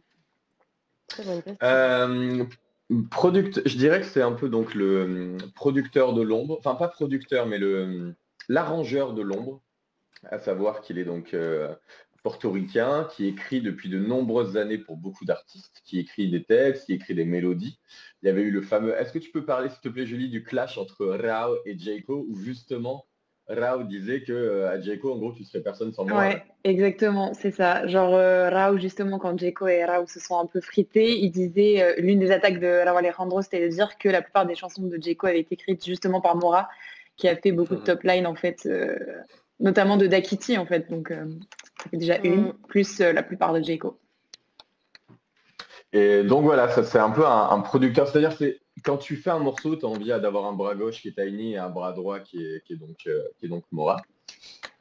Euh, 1.62 2.44
je 2.90 3.76
dirais 3.76 4.00
que 4.00 4.06
c'est 4.06 4.22
un 4.22 4.32
peu 4.32 4.48
donc 4.48 4.74
le 4.74 5.36
producteur 5.54 6.12
de 6.12 6.22
l'ombre, 6.22 6.56
enfin 6.58 6.74
pas 6.74 6.88
producteur, 6.88 7.46
mais 7.46 7.58
le 7.58 8.14
l'arrangeur 8.48 9.12
de 9.12 9.22
l'ombre, 9.22 9.60
à 10.24 10.38
savoir 10.38 10.80
qu'il 10.80 10.98
est 10.98 11.04
donc 11.04 11.34
euh, 11.34 11.74
portoricain, 12.22 13.08
qui 13.14 13.26
écrit 13.26 13.60
depuis 13.60 13.88
de 13.88 13.98
nombreuses 13.98 14.56
années 14.56 14.78
pour 14.78 14.96
beaucoup 14.96 15.24
d'artistes, 15.24 15.80
qui 15.84 15.98
écrit 15.98 16.30
des 16.30 16.44
textes, 16.44 16.86
qui 16.86 16.94
écrit 16.94 17.14
des 17.14 17.24
mélodies. 17.24 17.78
Il 18.22 18.26
y 18.26 18.28
avait 18.28 18.42
eu 18.42 18.50
le 18.50 18.62
fameux. 18.62 18.94
Est-ce 18.94 19.12
que 19.12 19.18
tu 19.18 19.30
peux 19.30 19.44
parler, 19.44 19.68
s'il 19.68 19.80
te 19.80 19.88
plaît, 19.88 20.06
Julie, 20.06 20.28
du 20.28 20.42
clash 20.42 20.78
entre 20.78 21.06
Rao 21.06 21.56
et 21.64 21.78
Jayco, 21.78 22.26
justement 22.34 23.05
Rao 23.48 23.84
disait 23.84 24.22
que 24.22 24.32
euh, 24.32 24.70
à 24.70 24.76
en 24.76 25.18
gros, 25.18 25.32
tu 25.32 25.44
serais 25.44 25.62
personne 25.62 25.92
sans 25.92 26.04
moi. 26.04 26.18
Ouais, 26.20 26.42
exactement, 26.64 27.32
c'est 27.32 27.52
ça. 27.52 27.86
Genre 27.86 28.14
euh, 28.14 28.50
Rao, 28.50 28.76
justement, 28.78 29.18
quand 29.18 29.38
Jeko 29.38 29.68
et 29.68 29.84
Rao 29.84 30.06
se 30.06 30.18
sont 30.18 30.38
un 30.38 30.46
peu 30.46 30.60
frités, 30.60 31.18
il 31.18 31.30
disait, 31.30 31.82
euh, 31.82 31.94
l'une 31.98 32.18
des 32.18 32.32
attaques 32.32 32.58
de 32.58 32.84
Rao 32.84 32.96
Alejandro, 32.96 33.42
c'était 33.42 33.60
de 33.60 33.68
dire 33.68 33.98
que 33.98 34.08
la 34.08 34.22
plupart 34.22 34.46
des 34.46 34.56
chansons 34.56 34.82
de 34.82 34.98
Jeko 35.00 35.28
avaient 35.28 35.40
été 35.40 35.54
écrites 35.54 35.84
justement 35.84 36.20
par 36.20 36.36
Mora, 36.36 36.68
qui 37.16 37.28
a 37.28 37.36
fait 37.36 37.52
beaucoup 37.52 37.74
de 37.74 37.80
Mhm. 37.80 37.86
top 37.86 38.02
line, 38.02 38.26
en 38.26 38.34
fait, 38.34 38.66
euh, 38.66 38.96
notamment 39.60 39.96
de 39.96 40.06
Dakiti, 40.06 40.58
en 40.58 40.66
fait. 40.66 40.90
Donc, 40.90 41.12
euh, 41.12 41.24
ça 41.82 41.90
fait 41.90 41.96
déjà 41.96 42.18
Mhm. 42.18 42.24
une, 42.24 42.52
plus 42.68 43.00
euh, 43.00 43.12
la 43.12 43.22
plupart 43.22 43.52
de 43.52 43.62
Jeko. 43.62 43.98
Et 45.92 46.22
donc 46.22 46.44
voilà, 46.44 46.68
ça 46.68 46.82
c'est 46.82 46.98
un 46.98 47.10
peu 47.10 47.26
un, 47.26 47.60
producteur. 47.60 48.08
C'est-à-dire 48.08 48.32
c'est 48.32 48.60
quand 48.82 48.98
tu 48.98 49.16
fais 49.16 49.30
un 49.30 49.38
morceau, 49.38 49.76
tu 49.76 49.84
as 49.84 49.88
envie 49.88 50.08
d'avoir 50.08 50.46
un 50.46 50.52
bras 50.52 50.74
gauche 50.74 51.00
qui 51.00 51.08
est 51.08 51.12
Tiny 51.12 51.52
et 51.52 51.58
un 51.58 51.70
bras 51.70 51.92
droit 51.92 52.20
qui 52.20 52.44
est, 52.44 52.76
donc, 52.76 53.06
euh, 53.06 53.22
qui 53.38 53.46
est 53.46 53.48
donc 53.48 53.64
Mora. 53.72 53.96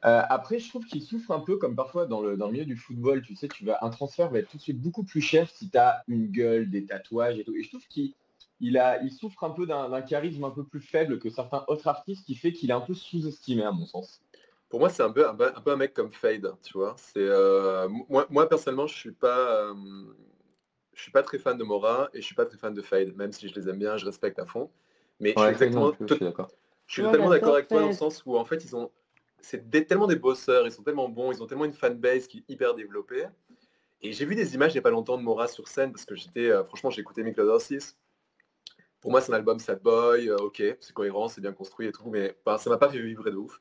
Euh, 0.04 0.22
après, 0.28 0.58
je 0.58 0.68
trouve 0.68 0.84
qu'il 0.84 1.02
souffre 1.02 1.30
un 1.30 1.40
peu 1.40 1.56
comme 1.56 1.74
parfois 1.74 2.06
dans 2.06 2.20
le, 2.20 2.36
dans 2.36 2.46
le 2.46 2.52
milieu 2.52 2.64
du 2.64 2.76
football. 2.76 3.22
Tu 3.22 3.34
sais, 3.34 3.48
tu 3.48 3.64
vas, 3.64 3.78
un 3.82 3.90
transfert 3.90 4.30
va 4.30 4.40
être 4.40 4.50
tout 4.50 4.58
de 4.58 4.62
suite 4.62 4.80
beaucoup 4.80 5.04
plus 5.04 5.20
cher 5.20 5.48
si 5.48 5.70
tu 5.70 5.78
as 5.78 6.02
une 6.06 6.26
gueule, 6.26 6.70
des 6.70 6.84
tatouages 6.84 7.38
et 7.38 7.44
tout. 7.44 7.54
Et 7.54 7.62
je 7.62 7.68
trouve 7.70 7.86
qu'il 7.88 8.12
il 8.60 8.78
a, 8.78 9.02
il 9.02 9.12
souffre 9.12 9.44
un 9.44 9.50
peu 9.50 9.66
d'un 9.66 10.00
charisme 10.02 10.44
un 10.44 10.50
peu 10.50 10.64
plus 10.64 10.80
faible 10.80 11.18
que 11.18 11.28
certains 11.28 11.64
autres 11.68 11.88
artistes 11.88 12.24
qui 12.24 12.34
fait 12.34 12.52
qu'il 12.52 12.70
est 12.70 12.74
un 12.74 12.80
peu 12.80 12.94
sous-estimé 12.94 13.64
à 13.64 13.72
mon 13.72 13.86
sens. 13.86 14.20
Pour 14.68 14.80
moi, 14.80 14.88
c'est 14.88 15.02
un 15.02 15.10
peu, 15.10 15.28
un, 15.28 15.34
peu- 15.34 15.52
un 15.66 15.76
mec 15.76 15.94
comme 15.94 16.10
Fade, 16.10 16.54
tu 16.62 16.72
vois. 16.72 16.94
C'est 16.98 17.18
euh, 17.18 17.88
moi, 18.08 18.26
moi, 18.30 18.48
personnellement, 18.48 18.86
je 18.86 18.96
suis 18.96 19.12
pas, 19.12 19.72
je 20.96 21.02
suis 21.02 21.12
pas 21.12 21.22
très 21.22 21.38
fan 21.38 21.56
de 21.56 21.62
Mora 21.62 22.08
et 22.14 22.20
je 22.20 22.26
suis 22.26 22.34
pas 22.34 22.46
très 22.46 22.56
fan 22.56 22.74
de 22.74 22.82
Fade, 22.82 23.14
même 23.16 23.30
si 23.30 23.48
je 23.48 23.54
les 23.54 23.68
aime 23.68 23.78
bien, 23.78 23.96
je 23.98 24.06
respecte 24.06 24.38
à 24.38 24.46
fond. 24.46 24.70
Mais 25.20 25.34
je 25.36 25.40
suis 25.40 25.50
exactement, 25.50 25.92
je 26.00 26.14
suis. 26.14 26.24
Je 26.86 27.02
totalement 27.02 27.30
d'accord 27.30 27.54
avec 27.54 27.68
toi 27.68 27.80
dans 27.80 27.88
le 27.88 27.92
sens 27.92 28.22
où 28.26 28.36
en 28.36 28.44
fait 28.44 28.64
ils 28.64 28.74
ont 28.74 28.90
c'est 29.40 29.68
des- 29.68 29.84
tellement 29.84 30.06
des 30.06 30.16
bosseurs, 30.16 30.66
ils 30.66 30.72
sont 30.72 30.82
tellement 30.82 31.08
bons, 31.08 31.32
ils 31.32 31.42
ont 31.42 31.46
tellement 31.46 31.66
une 31.66 31.72
fanbase 31.72 32.26
qui 32.26 32.38
est 32.38 32.52
hyper 32.52 32.74
développée. 32.74 33.26
Et 34.02 34.12
j'ai 34.12 34.24
vu 34.24 34.34
des 34.34 34.54
images 34.54 34.72
il 34.72 34.76
n'y 34.76 34.80
a 34.80 34.82
pas 34.82 34.90
longtemps 34.90 35.18
de 35.18 35.22
Mora 35.22 35.46
sur 35.48 35.68
scène 35.68 35.92
parce 35.92 36.04
que 36.04 36.14
j'étais, 36.14 36.50
euh, 36.50 36.64
franchement, 36.64 36.90
j'ai 36.90 37.02
écouté 37.02 37.22
Microdossis. 37.22 37.96
Pour 39.00 39.10
moi, 39.10 39.20
c'est 39.20 39.32
un 39.32 39.36
album 39.36 39.58
Sad 39.58 39.80
Boy, 39.82 40.30
euh, 40.30 40.36
ok, 40.36 40.62
c'est 40.80 40.92
cohérent, 40.92 41.28
c'est 41.28 41.40
bien 41.40 41.52
construit 41.52 41.86
et 41.88 41.92
tout, 41.92 42.08
mais 42.08 42.36
bah, 42.44 42.58
ça 42.58 42.70
m'a 42.70 42.78
pas 42.78 42.88
fait 42.88 43.00
vibrer 43.00 43.30
de 43.30 43.36
ouf. 43.36 43.60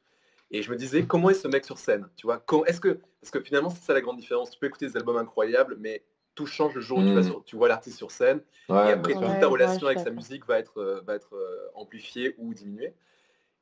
Et 0.52 0.62
je 0.62 0.72
me 0.72 0.76
disais, 0.76 1.06
comment 1.06 1.30
est 1.30 1.36
ce 1.36 1.48
mec 1.48 1.66
sur 1.66 1.78
scène 1.78 2.08
Tu 2.16 2.26
vois, 2.26 2.44
est-ce 2.66 2.80
que, 2.80 3.00
parce 3.22 3.32
que 3.32 3.42
finalement, 3.42 3.70
c'est 3.70 3.84
ça 3.84 3.94
la 3.94 4.02
grande 4.02 4.18
différence. 4.18 4.52
Tu 4.52 4.60
peux 4.60 4.68
écouter 4.68 4.88
des 4.88 4.96
albums 4.98 5.18
incroyables, 5.18 5.76
mais 5.80 6.04
tout 6.36 6.46
change 6.46 6.76
le 6.76 6.82
jour 6.82 7.00
où 7.00 7.02
tu, 7.02 7.30
tu 7.46 7.56
vois 7.56 7.68
l'artiste 7.68 7.98
sur 7.98 8.12
scène. 8.12 8.42
et 8.70 8.74
après, 8.74 9.14
toute 9.14 9.40
ta 9.40 9.48
relation 9.48 9.88
avec 9.88 10.00
sa 10.00 10.12
musique 10.12 10.46
va 10.46 10.60
être, 10.60 10.80
euh, 10.80 11.02
va 11.08 11.16
être 11.16 11.36
amplifiée 11.74 12.36
ou 12.38 12.54
diminuée. 12.54 12.94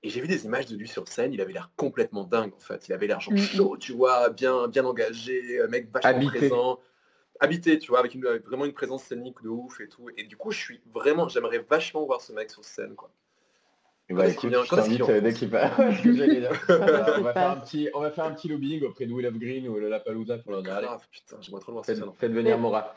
Et 0.06 0.10
j'ai 0.10 0.20
vu 0.20 0.28
des 0.28 0.46
images 0.46 0.66
de 0.66 0.76
lui 0.76 0.88
sur 0.88 1.08
scène, 1.08 1.32
il 1.32 1.40
avait 1.40 1.54
l'air 1.54 1.72
complètement 1.78 2.26
dingue 2.26 2.54
en 2.54 2.60
fait. 2.60 2.90
Il 2.90 2.94
avait 2.94 3.08
l'air 3.08 3.22
genre 3.22 3.34
mm. 3.34 3.38
chaud, 3.38 3.78
tu 3.78 3.94
vois, 3.94 4.30
bien, 4.30 4.68
bien 4.68 4.84
engagé, 4.84 5.62
mec 5.70 5.90
vachement 5.92 6.28
présent. 6.28 6.80
Habité, 7.40 7.80
tu 7.80 7.90
vois, 7.90 8.00
avec, 8.00 8.14
une, 8.14 8.24
vraiment 8.46 8.66
une 8.66 8.74
présence 8.74 9.04
scénique 9.04 9.42
de 9.44 9.50
ouf 9.50 9.80
et 9.82 9.88
tout. 9.88 10.10
Et 10.18 10.24
du 10.24 10.38
coup, 10.38 10.52
je 10.52 10.60
suis 10.60 10.82
vraiment, 10.94 11.28
j'aimerais 11.30 11.60
vachement 11.60 12.06
voir 12.06 12.22
ce 12.22 12.32
mec 12.32 12.50
sur 12.50 12.64
scène, 12.64 12.96
quoi. 12.96 13.12
Bah, 14.10 14.28
écoute, 14.28 14.52
je 14.52 14.76
t'invite 14.76 15.12
dès 15.24 15.34
qu'il 15.34 15.50
va. 15.50 15.72
on, 15.78 17.22
va 17.22 17.34
faire 17.34 17.52
un 17.52 17.56
petit, 17.58 17.90
on 17.94 18.02
va 18.02 18.12
faire 18.12 18.26
un 18.26 18.32
petit 18.32 18.50
lobbying 18.50 18.84
auprès 18.84 19.06
de 19.06 19.14
Will 19.14 19.26
of 19.26 19.36
Green 19.36 19.68
ou 19.68 19.80
la 19.80 20.00
Palouza 20.00 20.38
pour 20.38 20.52
leur 20.52 20.62
dire 20.62 20.76
allez, 20.76 20.88
putain, 21.10 21.38
j'aimerais 21.42 21.62
trop 21.62 21.72
voir 21.72 21.86
faites, 21.86 22.04
faites 22.20 22.32
venir 22.32 22.58
Mora. 22.58 22.94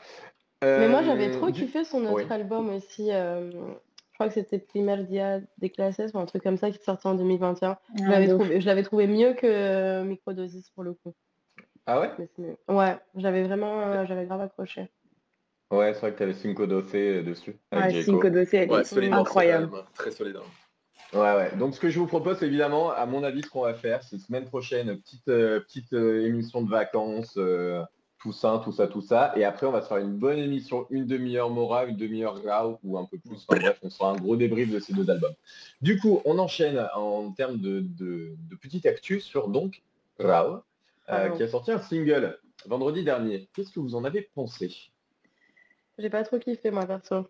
Mais 0.61 0.89
moi 0.89 1.03
j'avais 1.03 1.31
trop 1.31 1.47
euh, 1.47 1.51
kiffé 1.51 1.83
son 1.83 2.05
autre 2.05 2.31
album 2.31 2.69
aussi, 2.69 3.11
euh, 3.11 3.51
je 3.51 4.23
crois 4.23 4.27
que 4.27 4.33
c'était 4.33 4.57
Primer 4.57 5.03
Dia 5.03 5.39
des 5.59 5.69
classes 5.69 6.11
ou 6.13 6.17
un 6.17 6.25
truc 6.25 6.41
comme 6.41 6.57
ça 6.57 6.71
qui 6.71 6.77
est 6.77 6.83
sorti 6.83 7.07
en 7.07 7.13
2021. 7.13 7.77
je 7.95 8.03
l'avais 8.03 8.27
trouvé, 8.27 8.59
je 8.59 8.65
l'avais 8.65 8.83
trouvé 8.83 9.07
mieux 9.07 9.33
que 9.33 9.45
euh, 9.45 10.03
Microdosis 10.03 10.71
pour 10.71 10.83
le 10.83 10.93
coup. 10.93 11.13
Ah 11.85 12.01
ouais? 12.01 12.11
Ouais, 12.67 12.97
j'avais 13.15 13.43
vraiment, 13.43 13.79
euh, 13.79 14.05
j'avais 14.05 14.25
grave 14.25 14.41
accroché. 14.41 14.89
Ouais, 15.69 15.93
c'est 15.93 15.99
vrai 16.01 16.11
que 16.11 16.17
tu 16.17 16.23
avais 16.23 16.33
Cinco 16.33 16.65
Dossé 16.65 17.21
dessus. 17.21 17.55
Ouais, 17.71 18.03
Cinco 18.03 18.29
Dossé, 18.29 18.57
elle 18.57 19.03
est 19.03 19.11
incroyable. 19.11 19.69
Très 19.93 20.11
solide. 20.11 20.37
Hein. 20.37 20.66
Ouais, 21.13 21.19
ouais. 21.19 21.55
Donc, 21.57 21.75
ce 21.75 21.79
que 21.79 21.89
je 21.89 21.99
vous 21.99 22.07
propose, 22.07 22.43
évidemment, 22.43 22.91
à 22.91 23.05
mon 23.05 23.23
avis, 23.23 23.41
ce 23.41 23.49
qu'on 23.49 23.61
va 23.61 23.73
faire, 23.73 24.03
c'est 24.03 24.17
semaine 24.17 24.45
prochaine, 24.45 24.97
petite, 24.97 25.27
euh, 25.29 25.59
petite 25.61 25.93
émission 25.93 26.61
de 26.61 26.69
vacances, 26.69 27.37
tout 28.19 28.33
ça, 28.33 28.61
tout 28.63 28.71
ça, 28.71 28.87
tout 28.87 29.01
ça. 29.01 29.33
Et 29.35 29.45
après, 29.45 29.67
on 29.67 29.71
va 29.71 29.81
se 29.81 29.87
faire 29.87 29.97
une 29.97 30.17
bonne 30.17 30.39
émission, 30.39 30.87
une 30.89 31.05
demi-heure 31.05 31.49
Mora, 31.49 31.85
une 31.85 31.95
demi-heure 31.95 32.43
Rao 32.43 32.79
ou 32.83 32.97
un 32.97 33.05
peu 33.05 33.17
plus. 33.17 33.45
bref, 33.47 33.79
on 33.83 33.89
sera 33.89 34.11
un 34.11 34.15
gros 34.15 34.35
débrief 34.35 34.71
de 34.71 34.79
ces 34.79 34.93
deux 34.93 35.09
albums. 35.09 35.35
Du 35.81 35.99
coup, 35.99 36.21
on 36.25 36.39
enchaîne 36.39 36.87
en 36.95 37.31
termes 37.31 37.59
de, 37.59 37.81
de, 37.81 38.35
de 38.49 38.55
petite 38.55 38.85
actu 38.85 39.21
sur 39.21 39.49
donc 39.49 39.83
Rao, 40.19 40.61
euh, 41.09 41.29
qui 41.29 41.43
a 41.43 41.47
sorti 41.47 41.71
un 41.71 41.79
single 41.79 42.39
vendredi 42.65 43.03
dernier. 43.03 43.47
Qu'est-ce 43.53 43.71
que 43.71 43.79
vous 43.79 43.95
en 43.95 44.03
avez 44.03 44.21
pensé? 44.33 44.73
J'ai 45.99 46.09
pas 46.09 46.23
trop 46.23 46.39
kiffé, 46.39 46.71
moi, 46.71 46.85
perso. 46.85 47.27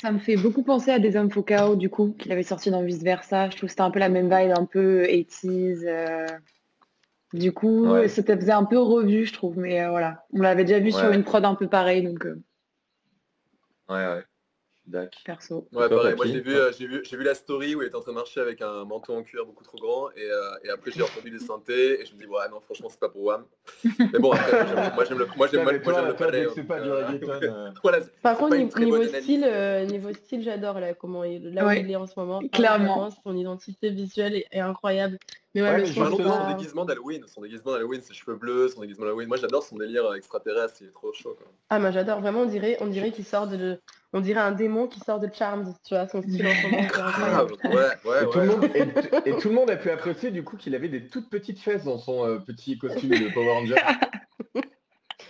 Ça 0.00 0.12
me 0.12 0.18
fait 0.18 0.36
beaucoup 0.36 0.62
penser 0.62 0.90
à 0.90 0.98
des 0.98 1.16
hommes 1.16 1.30
Focao, 1.30 1.76
du 1.76 1.90
coup, 1.90 2.14
qu'il 2.18 2.30
avait 2.30 2.42
sorti 2.42 2.70
dans 2.70 2.82
Vice 2.82 3.02
Versa. 3.02 3.50
Je 3.50 3.56
trouve 3.56 3.68
que 3.68 3.70
c'était 3.70 3.82
un 3.82 3.90
peu 3.90 3.98
la 3.98 4.08
même 4.08 4.30
vibe, 4.30 4.52
un 4.56 4.64
peu 4.64 5.04
80s. 5.04 6.28
Du 7.34 7.52
coup, 7.52 7.86
c'était 8.08 8.36
faisait 8.36 8.52
un 8.52 8.64
peu 8.64 8.78
revu, 8.78 9.26
je 9.26 9.32
trouve, 9.34 9.58
mais 9.58 9.82
euh, 9.82 9.90
voilà. 9.90 10.24
On 10.32 10.40
l'avait 10.40 10.64
déjà 10.64 10.78
vu 10.78 10.92
sur 10.92 11.10
une 11.10 11.24
prod 11.24 11.44
un 11.44 11.54
peu 11.54 11.68
pareille, 11.68 12.02
donc. 12.02 12.24
Euh. 12.24 12.42
Ouais, 13.88 14.06
ouais. 14.06 14.24
Perso. 15.24 15.68
Ouais, 15.72 15.88
pareil. 15.88 16.14
Moi, 16.16 16.26
j'ai 16.26 16.40
vu, 16.40 16.54
euh, 16.54 16.72
j'ai 16.76 16.86
vu, 16.86 17.02
j'ai 17.04 17.16
vu 17.16 17.24
la 17.24 17.34
story 17.34 17.74
où 17.74 17.82
il 17.82 17.86
était 17.86 17.96
en 17.96 18.00
train 18.00 18.12
de 18.12 18.16
marcher 18.16 18.40
avec 18.40 18.62
un 18.62 18.84
manteau 18.84 19.14
en 19.14 19.22
cuir 19.22 19.44
beaucoup 19.44 19.64
trop 19.64 19.78
grand. 19.78 20.10
Et, 20.10 20.22
euh, 20.22 20.64
et 20.64 20.70
après, 20.70 20.90
j'ai 20.90 21.02
entendu 21.02 21.30
les 21.30 21.38
synthés. 21.38 22.00
Et 22.00 22.06
je 22.06 22.14
me 22.14 22.20
dis, 22.20 22.26
ouais, 22.26 22.48
non, 22.50 22.60
franchement, 22.60 22.88
c'est 22.90 23.00
pas 23.00 23.08
pour 23.08 23.24
WAM. 23.24 23.44
Mais 23.84 24.18
bon, 24.18 24.32
après, 24.32 24.94
moi, 24.94 25.04
j'aime 25.04 25.18
le, 25.18 25.26
moi, 25.36 25.48
j'aime, 25.50 25.64
moi, 25.64 25.72
j'aime 25.94 26.06
le 26.06 26.14
palais. 26.14 26.46
C'est 26.54 26.64
pas 26.64 26.80
du 26.80 26.90
reggaeton. 26.90 27.72
Par 28.22 28.36
contre, 28.36 28.56
niveau, 28.56 29.02
style, 29.04 29.44
euh, 29.44 29.84
niveau 29.84 30.12
style, 30.12 30.42
j'adore 30.42 30.80
là, 30.80 30.94
comment 30.94 31.24
il, 31.24 31.52
là 31.52 31.66
où 31.66 31.70
il 31.70 31.90
est 31.90 31.96
en 31.96 32.06
ce 32.06 32.18
moment. 32.18 32.40
Clairement. 32.52 33.10
Son 33.10 33.36
identité 33.36 33.90
visuelle 33.90 34.36
est, 34.36 34.46
est 34.50 34.60
incroyable. 34.60 35.18
Mais 35.54 35.62
ouais, 35.62 35.86
son 35.86 36.48
déguisement 36.48 36.84
d'Halloween, 36.84 37.24
son 37.26 37.40
déguisement 37.40 37.72
d'Halloween, 37.72 38.00
ses 38.02 38.12
cheveux 38.12 38.36
bleus, 38.36 38.68
son 38.68 38.82
déguisement 38.82 39.06
d'Halloween. 39.06 39.28
Moi, 39.28 39.38
j'adore 39.38 39.62
son 39.62 39.76
délire 39.76 40.12
extraterrestre, 40.14 40.76
il 40.82 40.88
est 40.88 40.92
trop 40.92 41.12
chaud. 41.12 41.36
Quoi. 41.38 41.46
Ah, 41.70 41.78
moi, 41.78 41.90
j'adore. 41.90 42.20
Vraiment, 42.20 42.42
on 42.42 42.46
dirait, 42.46 42.76
on 42.80 42.86
dirait 42.86 43.10
qu'il 43.10 43.24
sort 43.24 43.46
de, 43.46 43.80
on 44.12 44.20
dirait 44.20 44.40
un 44.40 44.52
démon 44.52 44.86
qui 44.86 45.00
sort 45.00 45.20
de 45.20 45.28
Charmed, 45.32 45.66
tu 45.86 45.94
vois, 45.94 46.08
son 46.08 46.22
style 46.22 46.46
en 46.46 46.54
ce 46.54 46.66
moment. 46.66 47.46
ouais, 47.64 48.10
ouais, 48.10 48.22
et, 48.22 48.30
tout 48.30 48.38
le 48.38 48.46
monde, 48.46 48.64
et, 49.26 49.32
tout 49.36 49.48
le 49.48 49.54
monde 49.54 49.70
a 49.70 49.76
pu 49.76 49.90
apprécier 49.90 50.30
du 50.30 50.42
coup 50.42 50.56
qu'il 50.56 50.74
avait 50.74 50.88
des 50.88 51.06
toutes 51.06 51.28
petites 51.28 51.60
fesses 51.60 51.84
dans 51.84 51.98
son 51.98 52.24
euh, 52.24 52.38
petit 52.38 52.78
costume 52.78 53.10
de 53.10 53.32
Power 53.32 53.52
Ranger. 53.52 53.74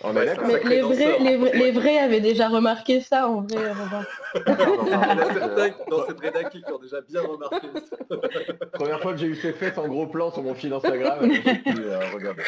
On 0.01 0.15
est 0.15 0.37
Mais 0.47 0.63
les 0.63 0.81
vrais, 0.81 1.19
les, 1.19 1.37
vrais, 1.37 1.53
les 1.53 1.71
vrais, 1.71 1.97
avaient 1.97 2.21
déjà 2.21 2.47
remarqué 2.47 3.01
ça 3.01 3.27
en 3.27 3.41
vrai, 3.41 3.73
Robin. 3.73 4.05
dans 5.89 6.07
cette 6.07 6.19
rédaction 6.21 6.61
qui 6.61 6.71
ont 6.71 6.79
déjà 6.79 7.01
bien 7.01 7.21
remarqué 7.21 7.67
ça. 7.89 8.67
Première 8.73 9.01
fois 9.01 9.11
que 9.11 9.17
j'ai 9.17 9.27
eu 9.27 9.35
ces 9.35 9.51
fesses 9.51 9.77
en 9.77 9.87
gros 9.89 10.07
plan 10.07 10.31
sur 10.31 10.41
mon 10.41 10.53
fil 10.53 10.71
Instagram, 10.71 11.19
euh, 11.67 11.99
regardez. 12.13 12.43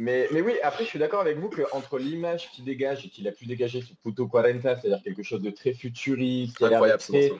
Mais, 0.00 0.28
mais 0.32 0.40
oui, 0.40 0.54
après, 0.62 0.84
je 0.84 0.88
suis 0.88 0.98
d'accord 0.98 1.20
avec 1.20 1.36
vous 1.36 1.50
qu'entre 1.50 1.98
l'image 1.98 2.50
qu'il 2.52 2.64
dégage 2.64 3.04
et 3.04 3.10
qu'il 3.10 3.28
a 3.28 3.32
pu 3.32 3.44
dégager 3.44 3.82
sur 3.82 3.94
Puto 3.96 4.26
40, 4.26 4.62
c'est-à-dire 4.62 5.02
quelque 5.02 5.22
chose 5.22 5.42
de 5.42 5.50
très 5.50 5.74
futuriste, 5.74 6.56
qui 6.56 6.64
a 6.64 6.96
très, 6.96 7.30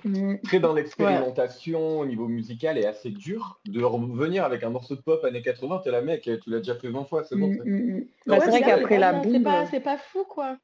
très, 0.45 0.61
dans 0.61 0.75
l'expérimentation 0.75 2.01
au 2.01 2.05
niveau 2.05 2.29
musical 2.29 2.77
et 2.77 2.85
assez 2.85 3.09
dur, 3.09 3.59
de 3.65 3.83
revenir 3.83 4.45
avec 4.45 4.63
un 4.63 4.69
morceau 4.69 4.95
de 4.95 5.01
pop 5.01 5.25
années 5.25 5.41
80, 5.41 5.81
t'es 5.83 5.91
la 5.91 6.03
mec, 6.03 6.21
tu 6.21 6.51
l'as 6.51 6.59
déjà 6.59 6.75
fait 6.75 6.91
20 6.91 7.05
fois, 7.05 7.25
c'est 7.25 7.35
bon. 7.35 7.49
Mm, 7.49 7.63
mm, 7.65 7.97
mm. 7.97 8.07
Bah, 8.27 8.41
c'est 8.41 8.51
vrai 8.51 8.61
qu'après 8.61 8.99
la 8.99 9.15
boum... 9.15 9.43
C'est 9.71 9.81
pas, 9.81 9.97
fou, 9.97 10.25
quoi. 10.29 10.59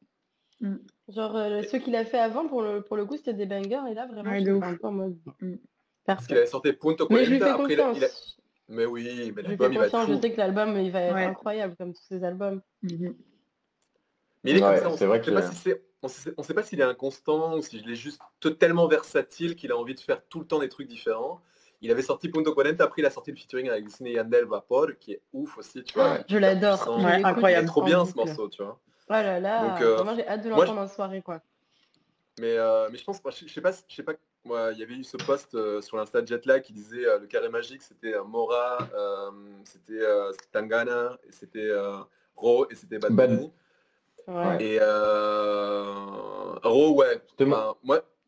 Genre, 1.08 1.34
euh, 1.34 1.62
ceux 1.62 1.78
qu'il 1.78 1.96
a 1.96 2.04
fait 2.04 2.18
avant, 2.18 2.46
pour 2.46 2.60
le, 2.60 2.82
pour 2.82 2.98
le 2.98 3.06
coup, 3.06 3.16
c'était 3.16 3.32
des 3.32 3.46
bangers, 3.46 3.90
et 3.90 3.94
là, 3.94 4.06
vraiment, 4.06 4.34
je 4.34 4.40
suis 4.42 4.50
un 4.50 4.74
peu 4.74 4.86
en 4.86 4.92
mode... 4.92 5.16
Parce 6.04 6.26
qu'il 6.26 6.36
avait 6.36 6.44
sorti 6.44 6.74
Punto 6.74 7.06
40, 7.06 7.42
après, 7.42 7.72
il 7.72 8.04
a... 8.04 8.08
Mais 8.68 8.84
oui, 8.84 9.32
mais 9.34 9.42
l'album 9.42 9.72
il 9.72 9.78
va 9.78 9.86
être 9.86 10.04
fou. 10.04 10.12
Je 10.12 10.20
sais 10.20 10.32
que 10.32 10.38
l'album 10.38 10.76
il 10.76 10.90
va 10.90 11.00
être 11.00 11.16
incroyable 11.16 11.76
comme 11.76 11.92
tous 11.92 12.02
ses 12.08 12.24
albums. 12.24 12.60
Mhm. 12.82 13.14
Mais 14.44 14.50
il 14.52 14.56
est 14.58 14.60
comme 14.60 14.76
ça, 14.76 14.90
on 14.90 14.96
sait, 14.96 15.06
pas 15.08 15.42
si 15.42 15.74
on 16.36 16.42
sait, 16.42 16.54
pas 16.54 16.62
s'il 16.62 16.80
est 16.80 16.84
inconstant 16.84 17.56
ou 17.56 17.62
s'il 17.62 17.88
est 17.90 17.96
juste 17.96 18.20
tellement 18.58 18.86
versatile 18.86 19.56
qu'il 19.56 19.72
a 19.72 19.76
envie 19.76 19.94
de 19.94 20.00
faire 20.00 20.22
tout 20.28 20.38
le 20.38 20.46
temps 20.46 20.60
des 20.60 20.68
trucs 20.68 20.86
différents. 20.86 21.40
Il 21.80 21.90
avait 21.90 22.02
sorti 22.02 22.28
Punto 22.28 22.54
40, 22.54 22.80
après 22.80 23.02
il 23.02 23.06
a 23.06 23.10
sorti 23.10 23.32
le 23.32 23.36
featuring 23.36 23.68
avec 23.68 23.84
Disney 23.84 24.12
Yandel 24.12 24.44
Vapor, 24.44 24.98
qui 24.98 25.12
est 25.12 25.22
ouf 25.32 25.58
aussi, 25.58 25.82
tu 25.82 25.94
vois. 25.94 26.18
Je 26.28 26.38
l'adore, 26.38 26.88
incroyable. 26.88 27.64
Il 27.64 27.64
est 27.64 27.66
trop 27.66 27.82
bien 27.82 28.04
ce 28.04 28.14
morceau, 28.14 28.48
tu 28.48 28.62
vois. 28.62 28.80
Oh 29.08 29.12
là 29.12 29.38
là, 29.38 29.68
Donc, 29.68 29.82
euh, 29.82 30.16
j'ai 30.16 30.26
hâte 30.26 30.42
de 30.42 30.48
l'entendre 30.48 30.80
en 30.80 30.88
soirée, 30.88 31.22
quoi. 31.22 31.40
Mais, 32.40 32.56
euh, 32.56 32.88
mais 32.90 32.98
je 32.98 33.04
pense, 33.04 33.20
je, 33.24 33.46
je 33.46 33.52
sais 33.52 33.60
pas, 33.60 33.72
je 33.72 33.94
sais 33.94 34.02
pas 34.02 34.14
il 34.72 34.78
y 34.78 34.82
avait 34.82 34.94
eu 34.94 35.04
ce 35.04 35.16
post 35.16 35.54
euh, 35.54 35.80
sur 35.80 35.96
l'insta 35.96 36.22
de 36.22 36.26
Jetlag 36.26 36.62
qui 36.62 36.72
disait 36.72 37.06
euh, 37.06 37.18
le 37.18 37.26
carré 37.26 37.48
magique 37.48 37.82
c'était 37.82 38.14
euh, 38.14 38.24
Mora, 38.24 38.78
c'était 39.64 40.02
Tangana, 40.52 41.18
et 41.26 41.32
c'était 41.32 41.70
Ro 42.36 42.66
et 42.70 42.74
c'était 42.74 42.98
Bad 42.98 43.12
Bunny. 43.12 43.52
Et 44.60 44.78
Ro, 46.62 46.94
ouais. 46.94 47.20
moi, 47.40 47.78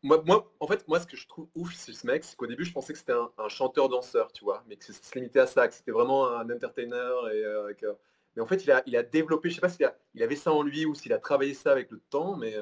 moi, 0.01 0.23
moi, 0.25 0.49
en 0.61 0.67
fait, 0.67 0.87
moi, 0.87 0.99
ce 0.99 1.07
que 1.07 1.17
je 1.17 1.27
trouve 1.27 1.47
ouf 1.55 1.71
chez 1.71 1.91
ce 1.93 2.07
mec, 2.07 2.23
c'est 2.23 2.37
qu'au 2.37 2.47
début, 2.47 2.63
je 2.63 2.71
pensais 2.71 2.93
que 2.93 2.99
c'était 2.99 3.13
un, 3.13 3.49
chanteur-danseur, 3.49 4.31
tu 4.31 4.45
vois, 4.45 4.63
mais 4.67 4.77
que 4.77 4.85
se 4.85 5.15
limitait 5.15 5.41
à 5.41 5.47
ça, 5.47 5.67
que 5.67 5.73
c'était 5.73 5.91
vraiment 5.91 6.29
un 6.29 6.49
entertainer. 6.49 7.11
Et, 7.33 7.43
mais 8.35 8.41
en 8.41 8.45
fait, 8.45 8.63
il 8.63 8.71
a, 8.71 8.81
il 8.85 8.95
a 8.95 9.03
développé, 9.03 9.49
je 9.49 9.55
sais 9.55 9.61
pas 9.61 9.69
s'il 9.69 9.91
il 10.13 10.23
avait 10.23 10.37
ça 10.37 10.53
en 10.53 10.63
lui 10.63 10.85
ou 10.85 10.95
s'il 10.95 11.11
a 11.11 11.17
travaillé 11.17 11.53
ça 11.53 11.71
avec 11.71 11.91
le 11.91 11.99
temps, 12.09 12.37
mais 12.37 12.55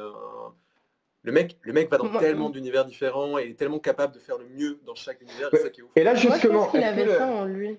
le 1.27 1.33
mec, 1.33 1.57
le 1.61 1.73
mec 1.73 1.91
va 1.91 1.97
dans 1.97 2.19
tellement 2.19 2.49
d'univers 2.49 2.85
différents 2.85 3.37
et 3.37 3.49
est 3.49 3.53
tellement 3.53 3.79
capable 3.79 4.13
de 4.13 4.19
faire 4.19 4.37
le 4.37 4.47
mieux 4.47 4.79
dans 4.85 4.95
chaque 4.95 5.21
univers. 5.21 5.53
Et, 5.53 5.57
ça 5.57 5.69
qui 5.69 5.81
est 5.81 5.83
ouf. 5.83 5.91
et 5.97 6.03
là, 6.03 6.15
justement, 6.15 6.31
Moi, 6.31 6.39
je 6.41 6.47
pense 6.47 6.71
qu'il 6.71 6.83
avait 6.83 7.17
ça 7.17 7.27
en 7.27 7.43
lui. 7.43 7.77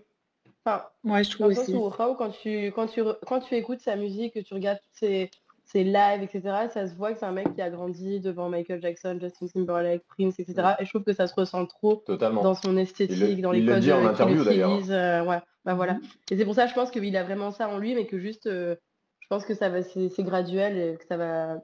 Enfin, 0.64 0.84
moi, 1.02 1.22
je 1.22 1.30
trouve 1.30 1.46
aussi. 1.46 1.74
Où, 1.74 1.88
quand 1.88 2.30
tu, 2.30 2.66
quand, 2.72 2.86
tu, 2.88 3.02
quand 3.26 3.40
tu 3.40 3.54
écoutes 3.54 3.80
sa 3.80 3.96
musique, 3.96 4.34
que 4.34 4.40
tu 4.40 4.52
regardes 4.52 4.80
ses, 4.92 5.30
ses 5.64 5.82
lives, 5.82 6.22
etc., 6.22 6.42
ça 6.70 6.86
se 6.86 6.94
voit 6.94 7.14
que 7.14 7.20
c'est 7.20 7.24
un 7.24 7.32
mec 7.32 7.54
qui 7.54 7.62
a 7.62 7.70
grandi 7.70 8.20
devant 8.20 8.50
Michael 8.50 8.82
Jackson, 8.82 9.16
Justin 9.18 9.46
Timberlake, 9.46 10.02
Prince, 10.08 10.38
etc. 10.38 10.74
Et 10.78 10.84
je 10.84 10.90
trouve 10.90 11.04
que 11.04 11.14
ça 11.14 11.26
se 11.26 11.34
ressent 11.34 11.64
trop 11.64 12.04
dans 12.06 12.54
son 12.54 12.76
esthétique, 12.76 13.40
dans 13.40 13.52
les 13.52 13.64
codes 13.64 13.80
qu'il 13.80 14.40
utilise. 14.40 14.92
Euh, 14.92 15.24
ouais, 15.24 15.40
bah 15.64 15.72
voilà. 15.72 15.94
Mm-hmm. 15.94 16.32
Et 16.32 16.36
c'est 16.36 16.44
pour 16.44 16.54
ça, 16.54 16.66
je 16.66 16.74
pense 16.74 16.90
qu'il 16.90 17.16
a 17.16 17.24
vraiment 17.24 17.50
ça 17.50 17.70
en 17.70 17.78
lui, 17.78 17.94
mais 17.94 18.04
que 18.04 18.18
juste, 18.18 18.46
euh, 18.46 18.76
je 19.20 19.26
pense 19.30 19.46
que 19.46 19.54
ça 19.54 19.70
va, 19.70 19.82
c'est 19.82 20.22
graduel 20.22 20.76
et 20.76 20.96
que 20.98 21.06
ça 21.06 21.16
va 21.16 21.62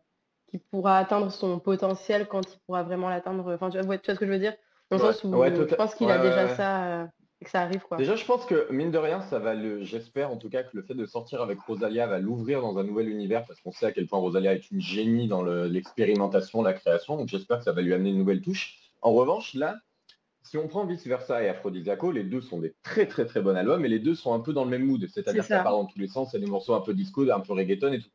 pourra 0.60 0.98
atteindre 0.98 1.30
son 1.30 1.58
potentiel 1.58 2.26
quand 2.26 2.42
il 2.52 2.58
pourra 2.66 2.82
vraiment 2.82 3.08
l'atteindre. 3.08 3.52
Enfin, 3.54 3.70
tu 3.70 3.80
vois, 3.80 3.96
ce 3.96 4.12
que 4.12 4.26
je 4.26 4.30
veux 4.30 4.38
dire? 4.38 4.54
Dans 4.90 4.98
le 4.98 5.12
sens 5.12 5.24
où 5.24 5.32
je 5.32 5.74
pense 5.74 5.94
qu'il 5.94 6.10
a 6.10 6.18
déjà 6.18 6.48
ça 6.54 6.84
euh, 6.84 7.06
et 7.40 7.44
que 7.44 7.50
ça 7.50 7.62
arrive. 7.62 7.80
Quoi. 7.80 7.96
Déjà, 7.96 8.16
je 8.16 8.24
pense 8.24 8.44
que, 8.44 8.70
mine 8.70 8.90
de 8.90 8.98
rien, 8.98 9.20
ça 9.20 9.38
va 9.38 9.54
le. 9.54 9.82
J'espère 9.82 10.30
en 10.30 10.36
tout 10.36 10.50
cas 10.50 10.62
que 10.62 10.76
le 10.76 10.82
fait 10.82 10.94
de 10.94 11.06
sortir 11.06 11.42
avec 11.42 11.58
Rosalia 11.60 12.06
va 12.06 12.18
l'ouvrir 12.18 12.60
dans 12.60 12.76
un 12.78 12.84
nouvel 12.84 13.08
univers 13.08 13.44
parce 13.44 13.60
qu'on 13.60 13.72
sait 13.72 13.86
à 13.86 13.92
quel 13.92 14.06
point 14.06 14.18
Rosalia 14.18 14.54
est 14.54 14.70
une 14.70 14.80
génie 14.80 15.26
dans 15.26 15.42
l'expérimentation, 15.42 16.62
la 16.62 16.74
création. 16.74 17.16
Donc, 17.16 17.28
j'espère 17.28 17.58
que 17.58 17.64
ça 17.64 17.72
va 17.72 17.82
lui 17.82 17.94
amener 17.94 18.10
une 18.10 18.18
nouvelle 18.18 18.42
touche. 18.42 18.78
En 19.02 19.12
revanche, 19.12 19.54
là, 19.54 19.76
si 20.42 20.58
on 20.58 20.68
prend 20.68 20.84
Vice 20.84 21.06
Versa 21.06 21.42
et 21.42 21.48
Aphrodisiaco, 21.48 22.12
les 22.12 22.22
deux 22.22 22.42
sont 22.42 22.58
des 22.58 22.74
très 22.82 23.06
très 23.06 23.24
très 23.24 23.40
bons 23.40 23.56
albums 23.56 23.84
et 23.84 23.88
les 23.88 23.98
deux 23.98 24.14
sont 24.14 24.34
un 24.34 24.40
peu 24.40 24.52
dans 24.52 24.64
le 24.64 24.70
même 24.70 24.84
mood. 24.84 25.06
C'est-à-dire 25.08 25.42
que 25.42 25.48
ça 25.48 25.62
part 25.62 25.72
dans 25.72 25.86
tous 25.86 25.98
les 25.98 26.08
sens, 26.08 26.32
c'est 26.32 26.38
des 26.38 26.46
morceaux 26.46 26.74
un 26.74 26.80
peu 26.80 26.94
disco, 26.94 27.28
un 27.30 27.40
peu 27.40 27.54
reggaeton 27.54 27.92
et 27.92 28.00
tout. 28.00 28.10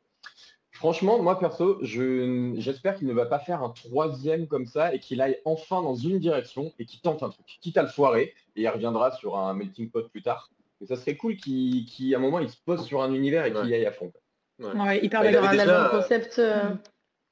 Franchement, 0.80 1.20
moi 1.22 1.38
perso, 1.38 1.78
je- 1.82 2.54
j'espère 2.56 2.96
qu'il 2.96 3.06
ne 3.08 3.12
va 3.14 3.26
pas 3.26 3.40
faire 3.40 3.62
un 3.64 3.70
troisième 3.70 4.48
comme 4.48 4.66
ça 4.66 4.94
et 4.96 5.00
qu'il 5.00 5.20
aille 5.20 5.38
enfin 5.44 5.82
dans 5.82 5.94
une 5.96 6.20
direction 6.20 6.72
et 6.80 6.86
qu'il 6.86 7.02
tente 7.02 7.22
un 7.22 7.28
truc. 7.30 7.46
Quitte 7.62 7.76
à 7.78 7.82
le 7.82 7.90
foirer 7.90 8.34
et 8.56 8.62
il 8.62 8.68
reviendra 8.70 9.12
sur 9.12 9.36
un 9.38 9.54
melting 9.54 9.90
pot 9.92 10.08
plus 10.10 10.22
tard. 10.22 10.50
Mais 10.80 10.88
ça 10.88 10.96
serait 10.96 11.18
cool 11.18 11.36
qu'il, 11.36 11.84
qu'il, 11.86 12.16
à 12.16 12.18
un 12.18 12.22
moment, 12.22 12.40
il 12.40 12.50
se 12.50 12.56
pose 12.66 12.86
sur 12.86 13.02
un 13.02 13.14
univers 13.14 13.46
et 13.46 13.52
qu'il 13.52 13.68
y 13.68 13.74
aille 13.74 13.86
à 13.86 13.92
fond. 13.92 14.14
Ouais. 14.60 14.72
Ouais, 14.72 15.06
hyper 15.06 15.22
Bah, 15.22 15.28
un 15.28 15.52
déjà, 15.52 15.84
album 15.84 16.00
concept. 16.02 16.40
euh. 16.40 16.70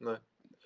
Ouais. 0.02 0.16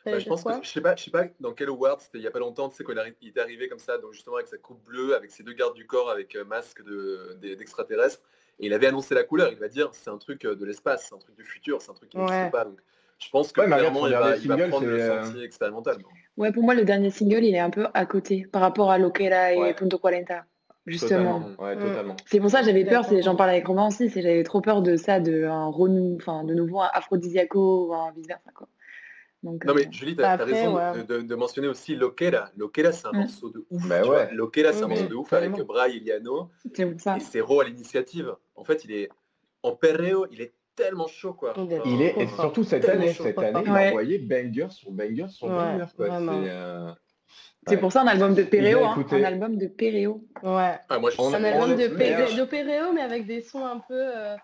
Bah, 0.03 0.17
je 0.17 0.27
pense 0.27 0.41
quoi 0.41 0.59
que 0.59 0.65
je 0.65 0.71
sais 0.71 0.81
pas, 0.81 0.95
je 0.95 1.03
sais 1.03 1.11
pas 1.11 1.25
dans 1.39 1.53
quel 1.53 1.69
award 1.69 1.99
c'était 2.01 2.17
il 2.17 2.23
y 2.23 2.27
a 2.27 2.31
pas 2.31 2.39
longtemps, 2.39 2.69
tu 2.69 2.77
sais 2.77 2.83
arri- 2.83 3.13
il 3.21 3.27
était 3.29 3.39
arrivé 3.39 3.67
comme 3.69 3.77
ça, 3.77 3.99
donc 3.99 4.13
justement 4.13 4.37
avec 4.37 4.47
sa 4.47 4.57
coupe 4.57 4.83
bleue, 4.83 5.15
avec 5.15 5.29
ses 5.29 5.43
deux 5.43 5.53
gardes 5.53 5.75
du 5.75 5.85
corps, 5.85 6.09
avec 6.09 6.35
euh, 6.35 6.43
masque 6.43 6.83
de- 6.83 7.37
des- 7.39 7.55
d'extraterrestres, 7.55 8.19
et 8.59 8.65
il 8.67 8.73
avait 8.73 8.87
annoncé 8.87 9.15
la 9.15 9.23
couleur. 9.23 9.49
Il 9.51 9.57
va 9.59 9.67
dire 9.67 9.89
c'est 9.93 10.09
un 10.09 10.17
truc 10.17 10.45
euh, 10.45 10.55
de 10.55 10.65
l'espace, 10.65 11.05
c'est 11.09 11.15
un 11.15 11.19
truc 11.19 11.35
du 11.35 11.43
futur, 11.43 11.81
c'est 11.81 11.91
un 11.91 11.95
truc 11.95 12.09
qui 12.09 12.17
n'existe 12.17 12.39
Ouais. 12.43 12.49
pas. 12.51 12.65
Donc 12.65 12.79
je 13.19 13.29
pense 13.29 13.51
que 13.51 13.61
Ouais, 13.61 13.67
mais 13.67 13.75
regarde, 13.75 13.93
clairement 13.93 14.07
il 14.07 14.13
va, 14.13 14.37
il 14.37 14.47
va 14.47 14.67
prendre 14.67 14.85
le 14.87 14.99
euh, 15.01 15.23
sentier 15.23 15.43
expérimental. 15.43 15.97
Ouais, 16.37 16.51
pour 16.51 16.63
moi, 16.63 16.73
le 16.73 16.83
dernier 16.85 17.09
single, 17.11 17.43
il 17.43 17.53
est 17.55 17.59
un 17.59 17.69
peu 17.69 17.85
à 17.93 18.05
côté 18.05 18.47
par 18.51 18.61
rapport 18.61 18.89
à 18.89 18.97
Loquera 18.97 19.53
et 19.53 19.57
Ouais. 19.57 19.73
Punto 19.73 19.97
40. 19.99 20.43
Justement. 20.87 21.39
Totalement. 21.39 21.63
Ouais, 21.63 21.75
Mm. 21.75 21.79
totalement. 21.79 22.15
C'est 22.25 22.39
pour 22.39 22.49
ça 22.49 22.61
que 22.61 22.65
j'avais 22.65 22.85
peur, 22.85 23.05
j'en 23.21 23.35
parlais 23.35 23.53
avec 23.53 23.67
Romain 23.67 23.87
aussi, 23.87 24.09
c'est 24.09 24.23
j'avais 24.23 24.43
trop 24.43 24.61
peur 24.61 24.81
de 24.81 24.95
ça, 24.95 25.19
de 25.19 25.43
un 25.43 25.67
renou, 25.67 26.17
enfin 26.19 26.43
de 26.43 26.55
nouveau 26.55 26.81
un 26.81 26.89
aphrodisiaco 26.93 27.87
ou 27.89 27.93
un 27.93 28.11
vice 28.13 28.25
versa 28.27 28.49
quoi. 28.55 28.67
Donc, 29.43 29.65
Non 29.65 29.73
euh, 29.73 29.75
mais 29.77 29.91
Julie, 29.91 30.15
t'as 30.15 30.21
Bah, 30.23 30.29
as 30.29 30.33
après, 30.33 30.51
raison 30.53 30.75
ouais. 30.75 31.03
de, 31.03 31.17
de- 31.17 31.21
de 31.23 31.35
mentionner 31.35 31.67
aussi 31.67 31.95
Loquera. 31.95 32.49
Loquera 32.57 32.91
c'est 32.91 33.07
un 33.07 33.11
Mm. 33.11 33.17
morceau 33.17 33.49
de 33.49 33.65
ouf. 33.71 33.87
Bah 33.87 34.01
tu 34.01 34.09
ouais. 34.09 34.31
Loquera 34.33 34.71
c'est 34.71 34.83
un 34.83 34.85
Mm, 34.85 34.89
morceau 34.89 35.07
de 35.07 35.15
ouf 35.15 35.33
avec 35.33 35.51
Bra 35.65 35.87
Iliano 35.89 36.49
c'est 36.75 36.85
pour 36.85 36.99
ça. 37.01 37.17
et 37.17 37.19
c'est 37.21 37.41
Ro 37.41 37.61
à 37.61 37.63
l'initiative. 37.65 38.35
En 38.55 38.63
fait 38.63 38.85
il 38.85 38.91
est 38.91 39.09
en 39.63 39.75
perreo, 39.75 40.27
il 40.31 40.41
est 40.41 40.53
tellement 40.75 41.07
chaud 41.07 41.33
quoi. 41.33 41.53
Il 41.57 41.71
est 41.73 41.79
Enfin, 41.79 41.89
Il 41.89 42.01
est, 42.01 42.19
et 42.19 42.27
surtout 42.27 42.63
cette 42.63 42.87
année, 42.87 43.13
chaud. 43.13 43.23
cette 43.23 43.37
année, 43.39 43.61
il 43.65 43.71
Ouais. 43.71 43.85
a 43.87 43.89
envoyé 43.89 44.19
banger 44.19 44.67
sur 44.69 44.91
banger 44.91 45.27
sur 45.27 45.47
Ouais, 45.47 45.53
banger. 45.55 45.85
Quoi. 45.95 46.07
vraiment. 46.07 46.43
C'est, 46.43 46.49
euh, 46.49 46.91
C'est 47.67 47.75
ouais. 47.75 47.77
pour 47.81 47.91
ça 47.91 48.01
un 48.01 48.07
album 48.07 48.33
de 48.35 48.43
Péréo, 48.43 48.83
hein, 48.85 48.91
écouté. 48.97 49.15
un 49.17 49.23
album 49.23 49.57
de 49.57 49.67
Péréo. 49.67 50.23
Ouais. 50.43 50.79
Ah, 50.89 50.99
moi, 50.99 51.09
je 51.11 51.15
On- 51.19 51.27
suis 51.29 51.35
Un 51.35 51.41
on 51.41 51.43
album 51.43 51.75
de, 51.77 51.87
Péréo, 52.45 52.91
mais 52.93 53.01
avec 53.01 53.25
des 53.27 53.41
sons 53.41 53.65
un 53.65 53.79
peu 53.79 53.93
euh, 53.93 54.35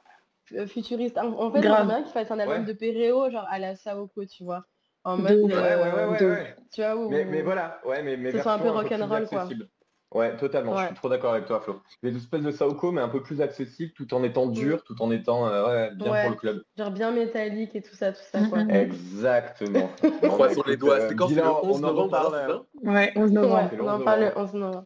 futuristes. 0.67 1.17
En, 1.17 1.51
fait, 1.51 1.61
j'aimerais 1.63 1.85
bien 1.85 2.03
qu'il 2.03 2.11
fasse 2.11 2.29
un 2.31 2.39
album 2.39 2.59
Ouais. 2.61 2.65
de 2.65 2.73
Péréo, 2.73 3.29
genre 3.31 3.45
à 3.49 3.57
la 3.59 3.75
Saoko, 3.75 4.25
tu 4.25 4.43
vois. 4.43 4.65
En 5.03 5.17
De 5.17 5.21
mode, 5.23 5.31
ouf. 5.39 5.51
Ouais, 5.53 5.57
ouais, 5.57 5.75
ouais, 5.75 6.05
ouais, 6.11 6.19
de- 6.19 6.25
ouais. 6.25 6.55
tu 6.73 6.81
vois, 6.81 6.95
où... 6.95 7.09
Mais, 7.09 7.23
mais 7.25 7.41
voilà, 7.41 7.79
ouais, 7.85 8.03
mais, 8.03 8.17
mais 8.17 8.31
Ce 8.31 8.39
soit 8.39 8.53
un 8.53 8.59
peu 8.59 8.69
rock'n'roll, 8.69 9.27
quoi. 9.27 9.41
accessible. 9.41 9.69
Ouais, 10.13 10.37
totalement, 10.37 10.77
je 10.77 10.85
suis 10.85 10.95
trop 10.95 11.09
d'accord 11.09 11.33
avec 11.33 11.45
toi, 11.47 11.59
Flo. 11.59 11.81
Des 12.01 12.15
espèces 12.15 12.41
de 12.41 12.51
Saoko, 12.51 12.93
mais 12.93 13.01
un 13.01 13.09
peu 13.09 13.21
plus 13.21 13.41
accessible, 13.41 13.91
tout 13.93 14.13
en 14.13 14.23
étant 14.23 14.47
dur, 14.47 14.81
tout 14.85 14.95
en 15.01 15.11
étant 15.11 15.47
euh, 15.47 15.67
ouais, 15.67 15.95
bien 15.95 16.11
Ouais. 16.11 16.21
pour 16.21 16.29
le 16.31 16.35
club. 16.37 16.63
genre 16.77 16.91
bien 16.91 17.11
métallique 17.11 17.75
et 17.75 17.81
tout 17.81 17.93
ça, 17.93 18.13
tout 18.13 18.21
ça, 18.31 18.39
quoi. 18.49 18.63
Mhm. 18.63 18.71
Exactement. 18.71 19.89
Croisons 20.23 20.63
les 20.65 20.77
doigts. 20.77 21.01
C'était 21.01 21.15
quand 21.15 21.27
c'est 21.27 21.35
le 21.35 21.41
bilan, 21.41 21.59
11 21.61 21.69
on 21.69 21.83
en 21.83 21.93
novembre, 21.93 22.31
c'est 22.81 22.87
Ouais, 22.87 23.11
11 23.17 23.29
Ouais, 23.29 23.35
novembre. 23.35 23.69
C'est 23.69 23.81
on 23.81 23.83
11 23.83 23.89
en 23.89 24.03
parle 24.05 24.19
le 24.21 24.25
novembre. 24.27 24.41
11 24.45 24.53
novembre. 24.53 24.83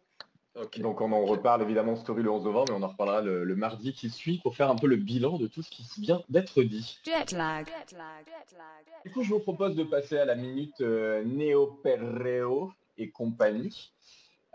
Donc 0.79 0.99
on 0.99 1.11
en 1.13 1.23
reparle 1.25 1.61
évidemment 1.61 1.95
story 1.95 2.23
le 2.23 2.29
11 2.29 2.43
novembre, 2.43 2.73
mais 2.73 2.77
on 2.79 2.83
en 2.83 2.89
reparlera 2.89 3.21
le, 3.21 3.43
le 3.45 3.55
mardi 3.55 3.93
qui 3.93 4.09
suit 4.09 4.39
pour 4.43 4.55
faire 4.55 4.69
un 4.69 4.75
peu 4.75 4.87
le 4.87 4.97
bilan 4.97 5.37
de 5.37 5.47
tout 5.47 5.61
ce 5.61 5.69
qui 5.69 5.83
vient 5.99 6.21
d'être 6.29 6.61
dit. 6.61 6.99
Jet 7.05 7.31
lag. 7.31 7.67
Du 9.05 9.11
coup, 9.11 9.23
je 9.23 9.29
vous 9.29 9.39
propose 9.39 9.75
de 9.75 9.83
passer 9.83 10.17
à 10.17 10.25
la 10.25 10.35
minute 10.35 10.81
euh, 10.81 11.23
Neo 11.23 11.79
Perreo 11.83 12.71
et 12.97 13.09
compagnie. 13.09 13.93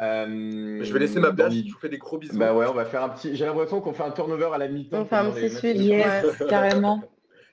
Euh, 0.03 0.81
je 0.83 0.93
vais 0.93 0.99
laisser 0.99 1.19
ma 1.21 1.33
place. 1.33 1.55
Je 1.55 1.73
vous 1.73 1.79
fais 1.79 1.89
des 1.89 1.97
gros 1.97 2.19
bisous. 2.19 2.39
Bah 2.39 2.53
ouais, 2.53 2.67
on 2.69 2.75
va 2.75 2.85
faire 2.85 3.03
un 3.03 3.09
petit. 3.09 3.35
J'ai 3.35 3.47
l'impression 3.47 3.81
qu'on 3.81 3.95
fait 3.95 4.03
un 4.03 4.11
turnover 4.11 4.51
à 4.53 4.59
la 4.59 4.69
mi-temps. 4.69 5.01
On 5.01 5.05
fait 5.07 5.17
un 5.17 5.31
petit. 5.31 5.67
Yes, 5.79 6.39
Ouais. 6.41 6.47
carrément. 6.51 7.03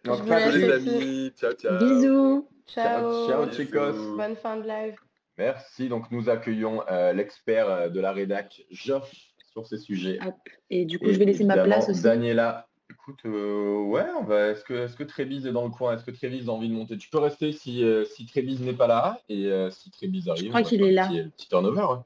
Donc, 0.04 0.18
Je 0.18 0.24
vous 0.24 0.30
laisse. 0.30 0.56
les 0.56 0.72
amis. 0.74 1.32
Ciao, 1.40 1.54
ciao. 1.54 1.78
Bisous. 1.78 2.50
Ciao. 2.68 3.28
ciao, 3.30 3.46
Bisous. 3.46 3.56
chicos. 3.56 4.18
Bonne 4.18 4.36
fin 4.36 4.58
de 4.58 4.68
live. 4.68 4.96
Merci. 5.38 5.89
Donc 5.89 6.12
nous 6.12 6.30
accueillons 6.30 6.84
euh, 6.89 7.13
l'expert 7.13 7.69
euh, 7.69 7.89
de 7.89 8.00
la 8.00 8.12
rédac, 8.12 8.63
Geoff, 8.72 9.12
sur 9.52 9.65
ces 9.65 9.78
sujets. 9.78 10.19
Hop. 10.26 10.36
Et 10.69 10.86
du 10.86 11.00
coup, 11.00 11.06
Et 11.06 11.13
je 11.13 11.19
vais 11.19 11.26
laisser 11.26 11.43
ma 11.43 11.58
place 11.63 11.89
aussi. 11.89 12.02
Daniela. 12.02 12.67
Écoute, 12.91 13.19
euh, 13.26 13.80
ouais, 13.82 14.06
on 14.19 14.24
va. 14.24 14.50
Est-ce 14.50 14.63
que, 14.63 14.74
est-ce 14.74 14.96
que 14.96 15.04
Trévise 15.04 15.46
est 15.48 15.52
dans 15.52 15.63
le 15.65 15.72
coin? 15.72 15.93
Est-ce 15.96 16.06
que 16.06 16.12
Trévise 16.12 16.48
a 16.48 16.52
envie 16.52 16.69
de 16.69 16.74
monter? 16.74 16.98
Tu 16.98 17.10
peux 17.10 17.17
rester 17.19 17.52
si, 17.52 17.84
euh, 17.84 18.06
si 18.06 18.26
Trévise 18.26 18.62
n'est 18.62 18.74
pas 18.74 18.88
là 18.88 19.19
et 19.30 19.48
euh, 19.48 19.69
si 19.72 19.89
Trévise 19.91 20.30
arrive. 20.30 20.50
crois 20.50 20.62
on 20.62 20.63
va 20.63 20.69
qu'il 20.69 20.82
est 20.84 20.89
un 20.89 20.93
là. 20.93 21.08
Petit, 21.08 21.24
petit 21.36 21.50
turnover. 21.50 21.82
ouais. 21.82 21.98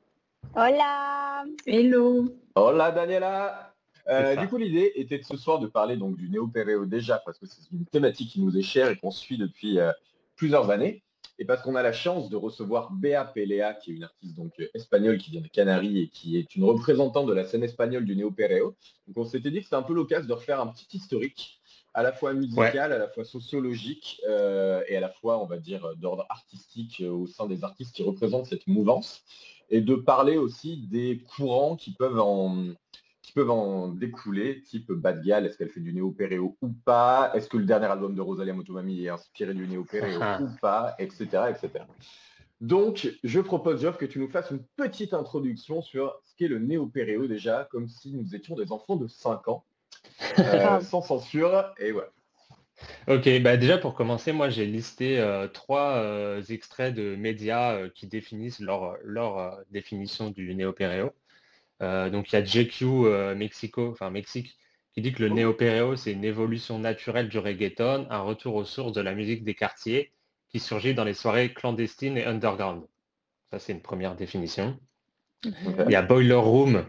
Hola 0.55 1.43
Hello. 1.65 2.33
Hola 2.55 2.91
Daniela 2.91 3.73
Euh. 4.09 4.35
Du 4.37 4.47
coup, 4.47 4.57
l'idée 4.57 4.93
était 4.95 5.17
de 5.19 5.23
ce 5.25 5.35
soir 5.35 5.59
de 5.59 5.67
parler 5.67 5.97
donc 5.97 6.15
du 6.15 6.29
néo-péréo 6.29 6.85
déjà, 6.85 7.21
parce 7.25 7.37
que 7.37 7.45
c'est 7.45 7.69
une 7.73 7.85
thématique 7.85 8.29
qui 8.31 8.41
nous 8.41 8.57
est 8.57 8.61
chère 8.61 8.89
et 8.89 8.95
qu'on 8.95 9.11
suit 9.11 9.37
depuis 9.37 9.79
euh, 9.79 9.91
plusieurs 10.37 10.69
années, 10.71 11.03
et 11.39 11.45
parce 11.45 11.61
qu'on 11.61 11.75
a 11.75 11.83
la 11.83 11.93
chance 11.93 12.29
de 12.29 12.35
recevoir 12.35 12.91
Bea 12.91 13.25
Pelea, 13.25 13.73
qui 13.75 13.91
est 13.91 13.95
une 13.95 14.03
artiste 14.03 14.35
donc 14.35 14.53
euh, 14.59 14.67
espagnole 14.73 15.17
qui 15.17 15.31
vient 15.31 15.41
de 15.41 15.47
Canaries 15.47 15.99
et 15.99 16.07
qui 16.07 16.37
est 16.37 16.55
une 16.55 16.63
représentante 16.63 17.27
de 17.27 17.33
la 17.33 17.45
scène 17.45 17.63
espagnole 17.63 18.05
du 18.05 18.15
néo-péréo. 18.15 18.75
On 19.15 19.25
s'était 19.25 19.51
dit 19.51 19.59
que 19.59 19.65
c'était 19.65 19.75
un 19.75 19.83
peu 19.83 19.93
l'occasion 19.93 20.27
de 20.27 20.33
refaire 20.33 20.59
un 20.59 20.67
petit 20.67 20.97
historique, 20.97 21.61
à 21.93 22.03
la 22.03 22.11
fois 22.11 22.33
musical, 22.33 22.91
à 22.91 22.97
la 22.97 23.07
fois 23.07 23.23
sociologique, 23.23 24.19
euh, 24.27 24.83
et 24.87 24.97
à 24.97 24.99
la 24.99 25.09
fois, 25.09 25.41
on 25.41 25.45
va 25.45 25.57
dire, 25.57 25.95
d'ordre 25.97 26.25
artistique 26.29 27.01
euh, 27.01 27.09
au 27.09 27.27
sein 27.27 27.45
des 27.47 27.63
artistes 27.63 27.95
qui 27.95 28.03
représentent 28.03 28.47
cette 28.47 28.67
mouvance, 28.67 29.23
et 29.69 29.81
de 29.81 29.95
parler 29.95 30.37
aussi 30.37 30.87
des 30.89 31.19
courants 31.35 31.75
qui 31.75 31.91
peuvent 31.91 32.19
en 32.19 32.67
peuvent 33.37 33.51
en 33.51 33.89
découler, 33.89 34.63
type 34.63 34.91
Bad 34.91 35.23
Gal, 35.23 35.45
est-ce 35.45 35.59
qu'elle 35.59 35.69
fait 35.69 35.79
du 35.79 35.93
néo-péréo 35.93 36.57
ou 36.59 36.69
pas? 36.69 37.31
Est-ce 37.35 37.47
que 37.47 37.57
le 37.57 37.65
dernier 37.65 37.85
album 37.85 38.15
de 38.15 38.21
Rosalia 38.21 38.51
Motomami 38.51 39.05
est 39.05 39.09
inspiré 39.09 39.53
du 39.53 39.67
néo-péréo 39.67 40.17
Ah. 40.19 40.39
ou 40.41 40.47
pas? 40.59 40.95
Etc. 40.97 41.23
etc. 41.51 41.85
Donc, 42.61 43.07
je 43.23 43.39
propose, 43.39 43.83
Geoff, 43.83 43.97
que 43.97 44.07
tu 44.07 44.17
nous 44.17 44.27
fasses 44.27 44.49
une 44.49 44.63
petite 44.75 45.13
introduction 45.13 45.83
sur 45.83 46.19
ce 46.23 46.35
qu'est 46.35 46.47
le 46.47 46.57
néo-péréo 46.57 47.27
déjà, 47.27 47.67
comme 47.69 47.87
si 47.87 48.11
nous 48.11 48.33
étions 48.33 48.55
des 48.55 48.71
enfants 48.71 48.95
de 48.95 49.07
5 49.07 49.47
ans, 49.49 49.63
euh, 50.39 50.79
sans 50.81 51.01
censure, 51.03 51.75
et 51.77 51.91
voilà. 51.91 52.09
Ok, 53.07 53.29
bah 53.43 53.55
déjà 53.55 53.77
pour 53.77 53.93
commencer, 53.93 54.31
moi 54.31 54.49
j'ai 54.49 54.65
listé 54.65 55.19
euh, 55.19 55.47
trois 55.47 55.97
euh, 55.97 56.41
extraits 56.49 56.93
de 56.93 57.15
médias 57.15 57.73
euh, 57.73 57.89
qui 57.93 58.07
définissent 58.07 58.59
leur, 58.59 58.97
leur 59.03 59.37
euh, 59.37 59.51
définition 59.69 60.31
du 60.31 60.55
néo-péréo. 60.55 61.11
Euh, 61.81 62.09
donc 62.09 62.31
il 62.31 62.35
y 62.35 62.39
a 62.39 62.43
JQ 62.45 62.85
euh, 63.05 63.35
Mexico, 63.35 63.91
enfin 63.91 64.09
Mexique, 64.09 64.57
qui 64.93 65.01
dit 65.01 65.13
que 65.13 65.23
le 65.23 65.29
Oh. 65.29 65.33
néo-péréo 65.35 65.95
c'est 65.95 66.11
une 66.13 66.23
évolution 66.25 66.79
naturelle 66.79 67.29
du 67.29 67.37
reggaeton, 67.39 68.07
un 68.09 68.21
retour 68.21 68.55
aux 68.55 68.65
sources 68.65 68.93
de 68.93 69.01
la 69.01 69.13
musique 69.13 69.43
des 69.43 69.55
quartiers 69.55 70.11
qui 70.49 70.59
surgit 70.59 70.93
dans 70.95 71.03
les 71.03 71.13
soirées 71.13 71.53
clandestines 71.53 72.17
et 72.17 72.25
underground. 72.25 72.85
Ça 73.51 73.59
c'est 73.59 73.73
une 73.73 73.81
première 73.81 74.15
définition. 74.15 74.79
Il 75.43 75.91
y 75.91 75.95
a 75.95 76.01
Boiler 76.01 76.33
Room 76.33 76.85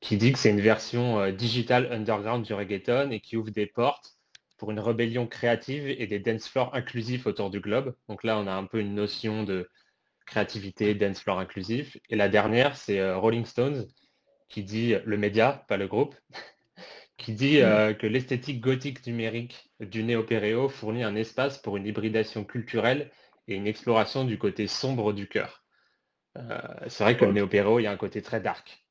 qui 0.00 0.16
dit 0.16 0.32
que 0.32 0.38
c'est 0.38 0.50
une 0.50 0.60
version 0.60 1.18
euh, 1.20 1.32
digitale 1.32 1.92
underground 1.92 2.44
du 2.44 2.54
reggaeton 2.54 3.10
et 3.10 3.20
qui 3.20 3.36
ouvre 3.36 3.50
des 3.50 3.66
portes 3.66 4.16
pour 4.56 4.70
une 4.70 4.80
rébellion 4.80 5.26
créative 5.26 5.88
et 5.88 6.06
des 6.06 6.18
dance 6.20 6.48
floors 6.48 6.74
inclusifs 6.74 7.26
autour 7.26 7.50
du 7.50 7.60
globe. 7.60 7.94
Donc 8.08 8.24
là, 8.24 8.38
on 8.38 8.46
a 8.46 8.52
un 8.52 8.64
peu 8.64 8.80
une 8.80 8.94
notion 8.94 9.44
de 9.44 9.68
créativité, 10.26 10.94
dance 10.94 11.20
floor 11.20 11.38
inclusif. 11.40 11.96
Et 12.10 12.16
la 12.16 12.28
dernière, 12.28 12.76
c'est 12.76 13.12
Rolling 13.14 13.44
Stones 13.44 13.86
qui 14.48 14.62
dit, 14.62 14.94
le 15.04 15.16
média, 15.16 15.64
pas 15.68 15.76
le 15.76 15.86
groupe, 15.86 16.14
qui 17.16 17.32
dit 17.32 17.60
euh, 17.60 17.94
que 17.94 18.06
l'esthétique 18.06 18.60
gothique 18.60 19.06
numérique 19.06 19.70
du 19.80 20.02
néo-péréo 20.02 20.68
fournit 20.68 21.04
un 21.04 21.16
espace 21.16 21.58
pour 21.58 21.76
une 21.76 21.86
hybridation 21.86 22.44
culturelle 22.44 23.10
et 23.46 23.54
une 23.54 23.66
exploration 23.66 24.24
du 24.24 24.38
côté 24.38 24.66
sombre 24.66 25.12
du 25.12 25.28
cœur. 25.28 25.64
Euh, 26.36 26.58
c'est 26.86 27.04
vrai 27.04 27.16
que 27.16 27.24
le 27.24 27.32
néo-péréo, 27.32 27.80
il 27.80 27.84
y 27.84 27.86
a 27.86 27.90
un 27.90 27.96
côté 27.96 28.22
très 28.22 28.40
dark. 28.40 28.84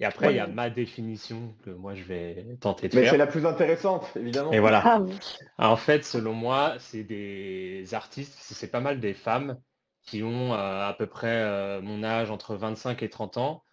Et 0.00 0.04
après, 0.04 0.32
il 0.32 0.36
y 0.36 0.40
a 0.40 0.46
ma 0.46 0.70
définition 0.70 1.56
que 1.64 1.70
moi, 1.70 1.94
je 1.94 2.04
vais 2.04 2.46
tenter 2.60 2.88
de 2.88 2.94
Mais 2.94 3.02
faire. 3.02 3.10
c'est 3.12 3.18
la 3.18 3.26
plus 3.26 3.46
intéressante, 3.46 4.08
évidemment. 4.14 4.52
Et 4.52 4.60
voilà. 4.60 4.80
Grave. 4.80 5.10
En 5.58 5.76
fait, 5.76 6.04
selon 6.04 6.34
moi, 6.34 6.74
c'est 6.78 7.02
des 7.02 7.84
artistes, 7.94 8.36
c'est 8.38 8.70
pas 8.70 8.80
mal 8.80 9.00
des 9.00 9.14
femmes 9.14 9.58
qui 10.02 10.22
ont 10.22 10.54
euh, 10.54 10.88
à 10.88 10.94
peu 10.96 11.06
près 11.06 11.42
euh, 11.42 11.80
mon 11.82 12.04
âge, 12.04 12.30
entre 12.30 12.54
25 12.54 13.02
et 13.02 13.08
30 13.08 13.38
ans, 13.38 13.64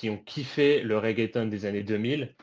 qui 0.00 0.08
ont 0.08 0.16
kiffé 0.16 0.80
le 0.80 0.96
reggaeton 0.96 1.44
des 1.44 1.66
années 1.66 1.82
2000, 1.82 2.34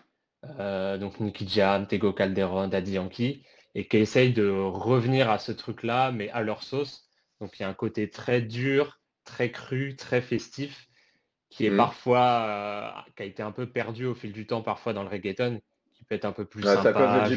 euh, 0.59 0.99
donc 0.99 1.19
Nicky 1.19 1.47
Jam, 1.49 1.87
Tego 1.87 2.13
Calderon, 2.13 2.67
Daddy 2.67 2.91
Yankee, 2.91 3.43
et 3.73 3.87
qui 3.87 3.97
essayent 3.97 4.31
de 4.31 4.47
revenir 4.47 5.31
à 5.31 5.39
ce 5.39 5.51
truc-là, 5.51 6.11
mais 6.11 6.29
à 6.29 6.43
leur 6.43 6.61
sauce. 6.61 7.09
Donc 7.41 7.57
il 7.57 7.63
y 7.63 7.65
a 7.65 7.69
un 7.69 7.73
côté 7.73 8.11
très 8.11 8.41
dur, 8.41 8.99
très 9.23 9.49
cru, 9.51 9.95
très 9.95 10.21
festif, 10.21 10.87
qui 11.49 11.65
est 11.65 11.71
Mhm. 11.71 11.77
parfois, 11.77 12.45
euh, 12.45 13.11
qui 13.15 13.23
a 13.23 13.25
été 13.25 13.41
un 13.41 13.51
peu 13.51 13.67
perdu 13.67 14.05
au 14.05 14.13
fil 14.13 14.33
du 14.33 14.45
temps, 14.45 14.61
parfois 14.61 14.93
dans 14.93 15.01
le 15.01 15.09
reggaeton, 15.09 15.59
qui 15.95 16.03
peut 16.03 16.13
être 16.13 16.25
un 16.25 16.33
peu 16.33 16.45
plus 16.45 16.61
Ouais, 16.61 16.75
sympa. 16.75 17.27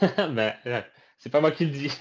Ben, 0.00 0.54
ouais, 0.66 0.84
c'est 1.18 1.30
pas 1.30 1.40
moi 1.40 1.52
qui 1.52 1.66
le 1.66 1.70
dis. 1.70 1.92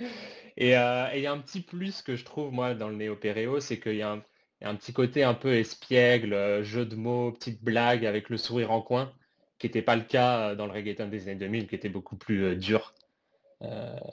et 0.56 0.78
euh, 0.78 1.10
et 1.12 1.18
il 1.18 1.22
y 1.24 1.26
a 1.26 1.32
un 1.32 1.40
petit 1.40 1.60
plus 1.60 2.00
que 2.00 2.16
je 2.16 2.24
trouve, 2.24 2.54
moi, 2.54 2.74
dans 2.74 2.88
le 2.88 2.96
néo-péréo, 2.96 3.60
c'est 3.60 3.78
qu'il 3.78 3.96
y, 3.96 4.02
a 4.02 4.12
un 4.12 4.22
un 4.66 4.74
petit 4.74 4.92
côté 4.92 5.22
un 5.22 5.34
peu 5.34 5.54
espiègle, 5.54 6.32
euh, 6.32 6.62
jeu 6.62 6.84
de 6.84 6.96
mots, 6.96 7.32
petite 7.32 7.62
blague 7.62 8.04
avec 8.04 8.28
le 8.28 8.36
sourire 8.36 8.70
en 8.70 8.82
coin, 8.82 9.12
qui 9.58 9.66
n'était 9.66 9.82
pas 9.82 9.96
le 9.96 10.02
cas 10.02 10.50
euh, 10.50 10.54
dans 10.54 10.66
le 10.66 10.72
reggaeton 10.72 11.08
des 11.08 11.28
années 11.28 11.36
2000, 11.36 11.68
qui 11.68 11.74
était 11.74 11.88
beaucoup 11.88 12.16
plus 12.16 12.44
euh, 12.44 12.54
dur. 12.56 12.94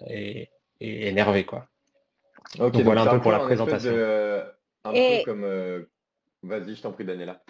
et, 0.08 0.50
et, 0.80 1.08
énervé. 1.08 1.46
Quoi. 1.46 1.68
Donc, 2.58 2.76
voilà 2.78 3.02
un 3.02 3.16
peu 3.16 3.22
pour 3.22 3.32
la 3.32 3.40
présentation. 3.40 3.92
un 4.84 4.92
peu 4.92 5.24
comme... 5.26 5.86
Vas-y, 6.44 6.76
je 6.76 6.82
t'en 6.82 6.92
prie, 6.92 7.06
Daniela. 7.06 7.42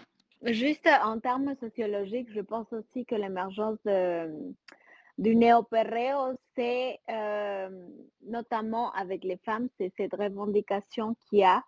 Juste 0.44 0.88
en 1.04 1.20
termes 1.20 1.56
sociologiques, 1.60 2.32
je 2.34 2.42
pense 2.42 2.72
aussi 2.74 3.06
que 3.06 3.16
l'émergence 3.16 3.80
du 5.18 5.36
néo-perreo, 5.36 6.38
c'est 6.56 7.00
notamment 8.24 8.92
avec 8.92 9.24
les 9.24 9.38
femmes, 9.38 9.68
c'est 9.78 9.92
cette 9.98 10.14
revendication 10.14 11.16
qu'il 11.30 11.40
y 11.40 11.44
a 11.44 11.64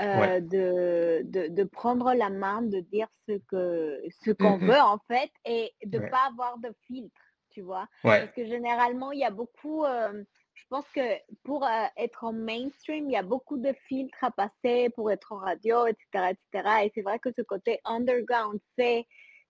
euh, 0.00 0.40
de, 0.40 1.22
de, 1.48 1.64
prendre 1.64 2.12
la 2.14 2.30
main, 2.30 2.62
de 2.62 2.80
dire 2.80 3.08
ce 3.28 3.38
que 3.48 4.02
ce 4.24 4.30
qu'on 4.30 4.58
mmh 4.58 4.66
veut 4.66 4.80
en 4.80 4.98
fait 5.08 5.30
et 5.44 5.72
de 5.84 5.98
ne 5.98 6.08
pas 6.08 6.26
avoir 6.28 6.58
de 6.58 6.70
filtre, 6.86 7.20
tu 7.50 7.62
vois? 7.62 7.88
Parce 8.02 8.30
que 8.32 8.46
généralement, 8.46 9.12
il 9.12 9.20
y 9.20 9.24
a 9.24 9.30
beaucoup, 9.30 9.84
je 10.56 10.64
pense 10.70 10.88
que 10.90 11.00
pour 11.44 11.64
euh, 11.64 11.86
être 11.96 12.24
en 12.24 12.32
mainstream, 12.32 13.08
il 13.08 13.12
y 13.12 13.16
a 13.16 13.22
beaucoup 13.22 13.58
de 13.58 13.72
filtres 13.86 14.24
à 14.24 14.30
passer 14.30 14.90
pour 14.96 15.12
être 15.12 15.32
en 15.32 15.36
radio, 15.36 15.86
etc. 15.86 16.32
etc. 16.32 16.68
Et 16.84 16.92
c'est 16.94 17.02
vrai 17.02 17.18
que 17.18 17.30
ce 17.36 17.42
côté 17.42 17.78
underground 17.84 18.58
fait 18.74 19.06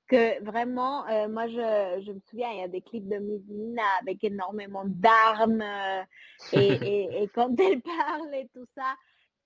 que 0.09 0.42
vraiment, 0.44 1.09
euh, 1.09 1.28
moi, 1.28 1.48
je, 1.48 2.02
je, 2.04 2.12
me 2.12 2.20
souviens, 2.28 2.50
il 2.50 2.61
y 2.61 2.62
a 2.62 2.68
des 2.68 2.82
clips 2.82 3.09
de 3.09 3.16
Midina 3.16 3.82
avec 4.00 4.22
énormément 4.24 4.85
d'armes 4.85 5.64
et, 6.52 7.22
et, 7.22 7.28
quand 7.35 7.59
elle 7.59 7.80
parle 7.82 8.35
et 8.35 8.48
tout 8.52 8.66
ça, 8.76 8.94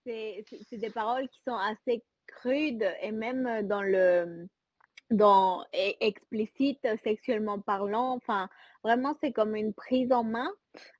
c'est 0.04 0.44
des 0.72 0.90
paroles 0.90 1.28
qui 1.28 1.40
sont 1.46 1.56
assez 1.56 2.02
crudes 2.26 2.88
et 3.02 3.12
même 3.12 3.66
dans 3.66 3.82
le 3.82 4.46
dans 5.10 5.64
explicite 5.72 6.86
sexuellement 7.02 7.60
parlant. 7.60 8.12
Enfin 8.12 8.48
vraiment 8.84 9.16
c'est 9.20 9.32
comme 9.32 9.56
une 9.56 9.74
prise 9.74 10.12
en 10.12 10.24
main. 10.24 10.50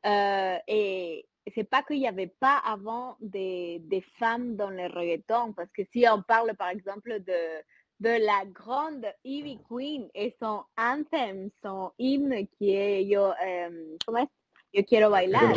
Euh, 0.07 0.57
et 0.67 1.27
c'est 1.55 1.65
pas 1.65 1.83
qu'il 1.83 1.99
n'y 1.99 2.09
avait 2.09 2.35
pas 2.41 2.61
avant 2.67 3.17
des, 3.21 3.79
des, 3.85 4.03
femmes 4.19 4.57
dans 4.57 4.71
le 4.71 4.87
reggaeton 4.89 5.53
parce 5.53 5.71
que 5.73 5.83
si 5.93 6.05
on 6.11 6.23
parle 6.23 6.55
par 6.57 6.69
exemple 6.69 7.21
de 7.21 7.63
de 8.01 8.09
la 8.09 8.47
grande 8.47 9.07
Ivy 9.25 9.59
Queen 9.69 10.09
et 10.15 10.35
son 10.41 10.63
anthem, 10.79 11.51
son 11.63 11.93
hymne 11.99 12.47
qui 12.49 12.71
est 12.71 13.05
yo, 13.05 13.21
euh, 13.21 13.97
comment 14.07 14.21
est 14.21 14.40
Yo 14.73 14.85
quiero 14.85 15.11
bailar. 15.11 15.53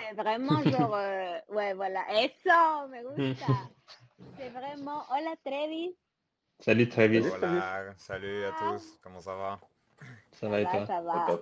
C'est 0.00 0.14
vraiment 0.14 0.62
genre, 0.62 0.94
euh, 0.94 1.38
ouais, 1.48 1.74
voilà. 1.74 2.04
Eso, 2.22 2.88
me 2.88 3.02
gusta. 3.16 3.46
C'est 4.36 4.50
vraiment, 4.50 5.02
hola 5.10 5.34
Trevis. 5.44 5.96
Salut 6.60 6.88
Trevis. 6.88 7.26
Hola, 7.26 7.94
salut 7.96 8.44
à 8.44 8.52
tous. 8.52 8.98
Comment 9.02 9.20
ça 9.20 9.34
va? 9.34 9.60
Ça 10.32 10.48
va 10.48 10.60
et 10.60 10.64
toi? 10.64 10.86
Ça 10.86 11.00
va. 11.00 11.26
Euh, 11.30 11.34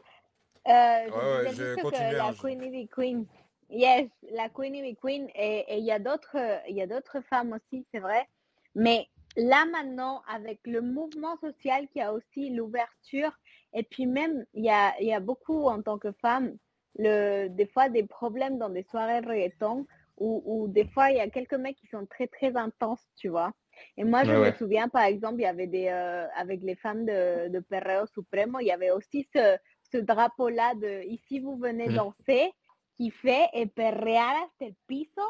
ouais, 1.44 1.52
je, 1.52 1.62
ouais, 1.62 1.76
je 1.76 1.82
continue. 1.82 2.11
Que 2.11 2.16
la 2.16 2.32
Queen 2.32 2.62
Ivy 2.62 2.88
Queen. 2.88 3.26
Yes, 3.68 4.09
la 4.30 4.48
Queen 4.48 4.74
Ivy 4.74 4.96
Queen. 4.96 5.28
Et 5.35 5.76
il 5.78 5.85
y 5.85 5.92
a 5.92 5.98
d'autres, 5.98 6.37
il 6.66 6.76
y 6.76 6.82
a 6.82 6.87
d'autres 6.87 7.20
femmes 7.28 7.52
aussi, 7.52 7.87
c'est 7.92 8.00
vrai. 8.00 8.26
Mais 8.74 9.06
là 9.37 9.66
maintenant, 9.66 10.22
avec 10.28 10.61
le 10.64 10.80
mouvement 10.80 11.37
social 11.42 11.88
qui 11.88 12.00
a 12.00 12.14
aussi 12.14 12.50
l'ouverture, 12.50 13.32
et 13.74 13.82
puis 13.82 14.06
même, 14.06 14.46
il 14.54 14.64
y 14.64 14.70
a, 14.70 14.98
y 15.02 15.12
a 15.12 15.20
beaucoup 15.20 15.66
en 15.66 15.82
tant 15.82 15.98
que 15.98 16.12
femme 16.12 16.56
le, 16.98 17.48
des 17.48 17.66
fois 17.66 17.88
des 17.88 18.04
problèmes 18.04 18.59
dans 18.59 18.70
des 18.70 18.82
soirées 18.82 19.20
reggaeton 19.20 19.87
où, 20.18 20.66
des 20.68 20.87
fois 20.87 21.11
il 21.11 21.18
y 21.18 21.20
a 21.20 21.28
quelques 21.28 21.54
mecs 21.54 21.76
qui 21.76 21.87
sont 21.88 22.06
très 22.06 22.26
très 22.26 22.56
intenses, 22.56 23.06
tu 23.16 23.28
vois. 23.28 23.52
Et 23.98 24.04
moi, 24.04 24.24
je 24.24 24.32
me 24.32 24.50
souviens, 24.52 24.88
par 24.88 25.02
exemple, 25.02 25.40
il 25.40 25.42
y 25.42 25.46
avait 25.46 25.66
des, 25.66 25.88
euh, 25.88 26.26
avec 26.35 26.62
les 26.62 26.76
femmes 26.76 27.04
de, 27.04 27.48
de 27.48 27.61
Perreo 27.61 28.06
Supremo, 28.06 28.59
il 28.61 28.66
y 28.66 28.72
avait 28.72 28.90
aussi 28.90 29.28
ce, 29.35 29.59
ce 29.92 29.98
drapeau-là 29.98 30.74
de 30.74 31.02
ici 31.04 31.40
vous 31.40 31.56
venez 31.56 31.88
mm. 31.88 31.94
danser, 31.94 32.52
qui 32.96 33.11
fait 33.11 33.48
et 33.52 33.66
perrear 33.66 34.44
hasta 34.44 34.64
el 34.64 34.74
piso 34.87 35.22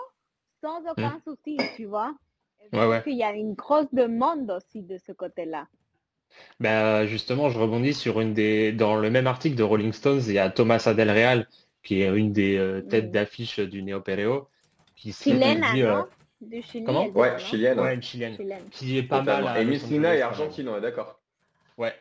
sans 0.61 0.83
mm. 0.83 0.89
aucun 0.91 1.21
souci, 1.25 1.57
tu 1.75 1.87
vois. 1.87 2.15
Je 2.73 2.79
ouais, 2.79 3.03
qu'il 3.03 3.17
y 3.17 3.23
a 3.23 3.33
une 3.33 3.55
grosse 3.55 3.93
demande 3.93 4.51
aussi 4.51 4.83
de 4.83 4.99
ce 4.99 5.13
côté-là. 5.13 5.69
Ben, 6.61 7.07
justement, 7.07 7.51
je 7.51 7.59
rebondis 7.59 7.95
sur 7.95 8.21
une 8.21 8.33
des. 8.35 8.73
Dans 8.73 8.97
le 8.97 9.11
même 9.11 9.27
article 9.27 9.57
de 9.57 9.63
Rolling 9.63 9.93
Stones, 9.93 10.23
il 10.27 10.33
y 10.33 10.39
a 10.39 10.49
Thomas 10.51 10.83
Adel 10.87 11.11
Real, 11.11 11.49
qui 11.83 12.03
est 12.03 12.09
une 12.09 12.33
des 12.33 12.57
euh, 12.57 12.81
têtes 12.81 13.11
d'affiche 13.11 13.61
du 13.61 13.83
Néo 13.83 14.01
Pereo, 14.01 14.49
qui 14.97 15.13
Chilène, 15.13 15.65
dit, 15.75 15.83
euh... 15.83 16.03
Du 16.41 16.63
Chili, 16.63 16.85
Comment? 16.85 17.07
Ouais, 17.09 17.39
chilienne. 17.39 17.81
Ouais, 17.81 17.95
une 17.95 18.03
chilienne. 18.03 18.37
Qui 18.71 18.99
est 18.99 19.03
pas 19.03 19.23
mal. 19.23 19.61
Et 19.61 19.65
Messina 19.65 20.15
est 20.15 20.23
argentine, 20.23 20.69
ouais, 20.69 20.81
d'accord. 20.81 21.19
Ouais. 21.79 21.95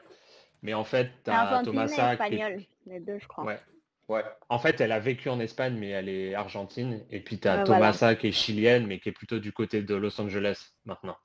Mais 0.61 0.73
en 0.73 0.83
fait, 0.83 1.09
tu 1.23 1.31
as 1.31 1.61
Thomasa. 1.63 2.13
espagnol, 2.13 2.61
les 2.87 2.99
deux, 2.99 3.17
je 3.19 3.27
crois. 3.27 3.45
Ouais. 3.45 3.59
Ouais. 4.07 4.23
En 4.49 4.59
fait, 4.59 4.81
elle 4.81 4.91
a 4.91 4.99
vécu 4.99 5.29
en 5.29 5.39
Espagne, 5.39 5.77
mais 5.79 5.89
elle 5.89 6.09
est 6.09 6.35
argentine. 6.35 7.03
Et 7.09 7.19
puis, 7.19 7.39
tu 7.39 7.47
as 7.47 7.63
Thomasa 7.63 8.15
qui 8.15 8.27
est 8.27 8.31
chilienne, 8.31 8.85
mais 8.87 8.99
qui 8.99 9.09
est 9.09 9.13
plutôt 9.13 9.39
du 9.39 9.51
côté 9.51 9.81
de 9.81 9.95
Los 9.95 10.19
Angeles 10.19 10.73
maintenant. 10.85 11.17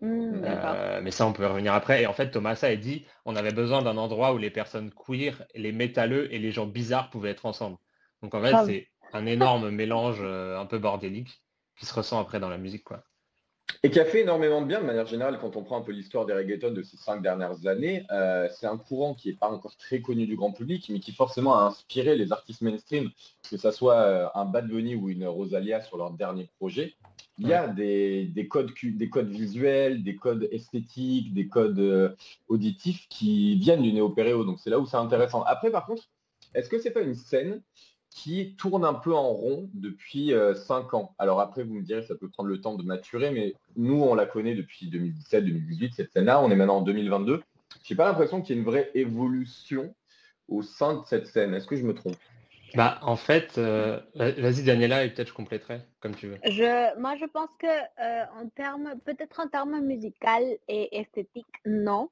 Mmh, 0.00 0.42
euh, 0.44 1.00
mais 1.02 1.10
ça, 1.10 1.26
on 1.26 1.32
peut 1.32 1.46
revenir 1.46 1.72
après. 1.72 2.02
Et 2.02 2.06
en 2.06 2.12
fait, 2.12 2.30
Thomasa 2.30 2.66
a 2.66 2.76
dit 2.76 3.04
on 3.24 3.36
avait 3.36 3.52
besoin 3.52 3.82
d'un 3.82 3.96
endroit 3.96 4.32
où 4.32 4.38
les 4.38 4.50
personnes 4.50 4.90
queer, 4.90 5.44
les 5.54 5.72
métalleux 5.72 6.32
et 6.32 6.38
les 6.38 6.52
gens 6.52 6.66
bizarres 6.66 7.10
pouvaient 7.10 7.30
être 7.30 7.46
ensemble. 7.46 7.76
Donc 8.22 8.34
en 8.34 8.42
fait, 8.42 8.54
c'est 8.66 8.88
un 9.12 9.26
énorme 9.26 9.70
mélange 9.70 10.18
euh, 10.20 10.58
un 10.58 10.66
peu 10.66 10.78
bordélique 10.78 11.42
qui 11.78 11.86
se 11.86 11.94
ressent 11.94 12.20
après 12.20 12.40
dans 12.40 12.48
la 12.48 12.58
musique. 12.58 12.84
quoi. 12.84 13.04
Et 13.82 13.90
qui 13.90 14.00
a 14.00 14.04
fait 14.04 14.22
énormément 14.22 14.62
de 14.62 14.66
bien 14.66 14.80
de 14.80 14.86
manière 14.86 15.06
générale 15.06 15.38
quand 15.40 15.56
on 15.56 15.62
prend 15.62 15.78
un 15.78 15.82
peu 15.82 15.92
l'histoire 15.92 16.26
des 16.26 16.32
reggaetons 16.32 16.72
de 16.72 16.82
ces 16.82 16.96
cinq 16.96 17.22
dernières 17.22 17.66
années. 17.66 18.04
Euh, 18.10 18.48
c'est 18.50 18.66
un 18.66 18.78
courant 18.78 19.14
qui 19.14 19.28
n'est 19.28 19.36
pas 19.36 19.48
encore 19.48 19.76
très 19.76 20.00
connu 20.00 20.26
du 20.26 20.36
grand 20.36 20.52
public, 20.52 20.88
mais 20.90 21.00
qui 21.00 21.12
forcément 21.12 21.56
a 21.56 21.62
inspiré 21.62 22.16
les 22.16 22.32
artistes 22.32 22.62
mainstream, 22.62 23.10
que 23.48 23.56
ce 23.56 23.70
soit 23.70 24.36
un 24.36 24.44
Bad 24.44 24.68
Bunny 24.68 24.96
ou 24.96 25.08
une 25.08 25.26
Rosalia 25.26 25.80
sur 25.82 25.98
leur 25.98 26.10
dernier 26.10 26.48
projet 26.58 26.94
il 27.38 27.48
y 27.48 27.52
a 27.52 27.66
des, 27.68 28.48
codes, 28.48 28.72
des 28.82 29.10
codes 29.10 29.28
visuels, 29.28 30.02
des 30.02 30.16
codes 30.16 30.48
esthétiques, 30.52 31.34
des 31.34 31.48
codes 31.48 31.78
euh, 31.78 32.14
auditifs 32.48 33.06
qui 33.08 33.56
viennent 33.56 33.82
du 33.82 33.92
néo-péréo. 33.92 34.44
Donc 34.44 34.60
c'est 34.60 34.70
là 34.70 34.78
où 34.78 34.86
c'est 34.86 34.96
intéressant. 34.96 35.42
Après, 35.42 35.70
par 35.70 35.86
contre, 35.86 36.08
est-ce 36.54 36.68
que 36.68 36.78
c'est 36.78 36.92
pas 36.92 37.00
une 37.00 37.14
scène 37.14 37.62
qui 38.10 38.54
tourne 38.56 38.84
un 38.84 38.94
peu 38.94 39.12
en 39.12 39.30
rond 39.30 39.68
depuis 39.74 40.28
5 40.28 40.32
euh, 40.32 40.96
ans? 40.96 41.14
Alors 41.18 41.40
après, 41.40 41.64
vous 41.64 41.74
me 41.74 41.82
direz, 41.82 42.02
ça 42.02 42.14
peut 42.14 42.28
prendre 42.28 42.48
le 42.48 42.60
temps 42.60 42.74
de 42.74 42.84
maturer, 42.84 43.32
mais 43.32 43.54
nous, 43.76 44.00
on 44.00 44.14
la 44.14 44.26
connaît 44.26 44.54
depuis 44.54 44.88
2017-2018, 44.90 45.94
cette 45.94 46.12
scène-là. 46.12 46.40
On 46.40 46.50
est 46.50 46.56
maintenant 46.56 46.78
en 46.78 46.82
2022. 46.82 47.42
J'ai 47.82 47.96
pas 47.96 48.06
l'impression 48.06 48.40
qu'il 48.40 48.54
y 48.54 48.58
ait 48.58 48.62
une 48.62 48.66
vraie 48.66 48.90
évolution 48.94 49.92
au 50.48 50.62
sein 50.62 51.00
de 51.00 51.04
cette 51.06 51.26
scène. 51.26 51.52
Est-ce 51.54 51.66
que 51.66 51.76
je 51.76 51.84
me 51.84 51.94
trompe? 51.94 52.16
Bah, 52.74 52.98
en 53.02 53.16
fait, 53.16 53.58
euh, 53.58 54.00
vas-y 54.14 54.62
Daniela 54.64 55.04
et 55.04 55.10
peut-être 55.10 55.28
je 55.28 55.34
compléterai 55.34 55.80
comme 56.00 56.14
tu 56.14 56.28
veux. 56.28 56.38
Je, 56.44 56.98
moi, 56.98 57.16
je 57.16 57.24
pense 57.26 57.48
que 57.58 57.66
euh, 57.66 58.24
en 58.40 58.48
termes, 58.48 58.94
peut-être 59.04 59.40
en 59.40 59.48
termes 59.48 59.80
musical 59.80 60.42
et 60.68 60.98
esthétique, 60.98 61.46
non. 61.64 62.10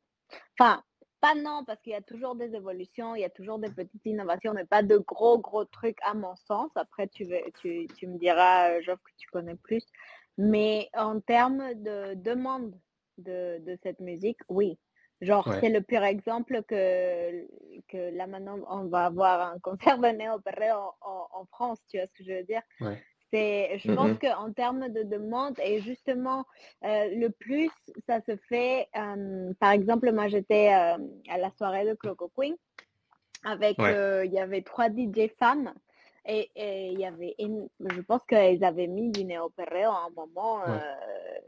Enfin, 0.59 0.83
pas 1.21 1.35
non, 1.35 1.65
parce 1.65 1.81
qu'il 1.83 1.93
y 1.93 1.97
a 1.97 2.03
toujours 2.03 2.35
des 2.35 2.55
évolutions, 2.55 3.15
il 3.15 3.21
y 3.21 3.25
a 3.25 3.31
toujours 3.31 3.59
des 3.59 3.71
petites 3.71 4.05
innovations, 4.05 4.53
mais 4.55 4.65
pas 4.65 4.83
de 4.83 4.99
gros, 4.99 5.39
gros 5.39 5.65
trucs 5.65 5.99
à 6.03 6.15
mon 6.15 6.35
sens. 6.37 6.71
Après, 6.75 7.07
tu, 7.09 7.29
tu, 7.61 7.87
tu 7.97 8.07
me 8.07 8.19
diras, 8.19 8.81
Geoff, 8.81 8.99
que 9.03 9.13
tu 9.17 9.29
connais 9.29 9.55
plus. 9.57 9.85
Mais 10.39 10.89
en 10.95 11.21
termes 11.21 11.75
de 11.75 12.15
demande 12.15 12.75
de, 13.19 13.59
de 13.65 13.79
cette 13.83 14.01
musique, 14.01 14.39
oui. 14.49 14.79
Genre, 15.23 15.49
c'est 15.61 15.69
le 15.69 15.81
pire 15.81 16.03
exemple 16.03 16.63
que, 16.67 17.47
que 17.89 18.15
là 18.17 18.27
maintenant, 18.27 18.59
on 18.69 18.87
va 18.87 19.07
avoir 19.07 19.53
un 19.53 19.59
concert 19.61 19.99
de 19.99 20.09
néo 20.09 20.33
en, 21.01 21.29
en, 21.33 21.45
France, 21.47 21.79
tu 21.89 21.97
vois 21.97 22.07
ce 22.09 22.13
que 22.13 22.25
je 22.29 22.35
veux 22.35 22.43
dire? 22.43 22.63
C'est, 23.33 23.79
Je 23.79 23.93
pense 23.93 24.19
qu'en 24.19 24.53
termes 24.53 24.89
de 24.89 25.05
demande, 25.05 25.59
et 25.65 25.81
justement, 25.81 26.45
euh, 26.85 27.09
le 27.15 27.29
plus, 27.31 27.71
ça 28.07 28.21
se 28.27 28.37
fait, 28.49 28.89
par 29.61 29.71
exemple, 29.71 30.13
moi 30.13 30.27
j'étais 30.29 30.69
à 30.69 30.99
la 31.39 31.51
soirée 31.57 31.87
de 31.87 31.95
Cloco 31.95 32.31
Queen, 32.37 32.57
avec, 33.45 33.79
euh, 33.79 34.25
il 34.25 34.33
y 34.33 34.41
avait 34.41 34.63
trois 34.63 34.89
DJ 34.89 35.31
femmes, 35.39 35.73
et 36.25 36.93
il 36.93 37.01
y 37.01 37.05
avait, 37.05 37.35
je 37.39 38.01
pense 38.03 38.23
qu'ils 38.29 38.65
avaient 38.65 38.87
mis 38.87 39.11
du 39.11 39.25
néo-perreo 39.25 39.91
à 39.91 40.07
un 40.07 40.11
moment 40.15 40.63
euh, 40.69 40.79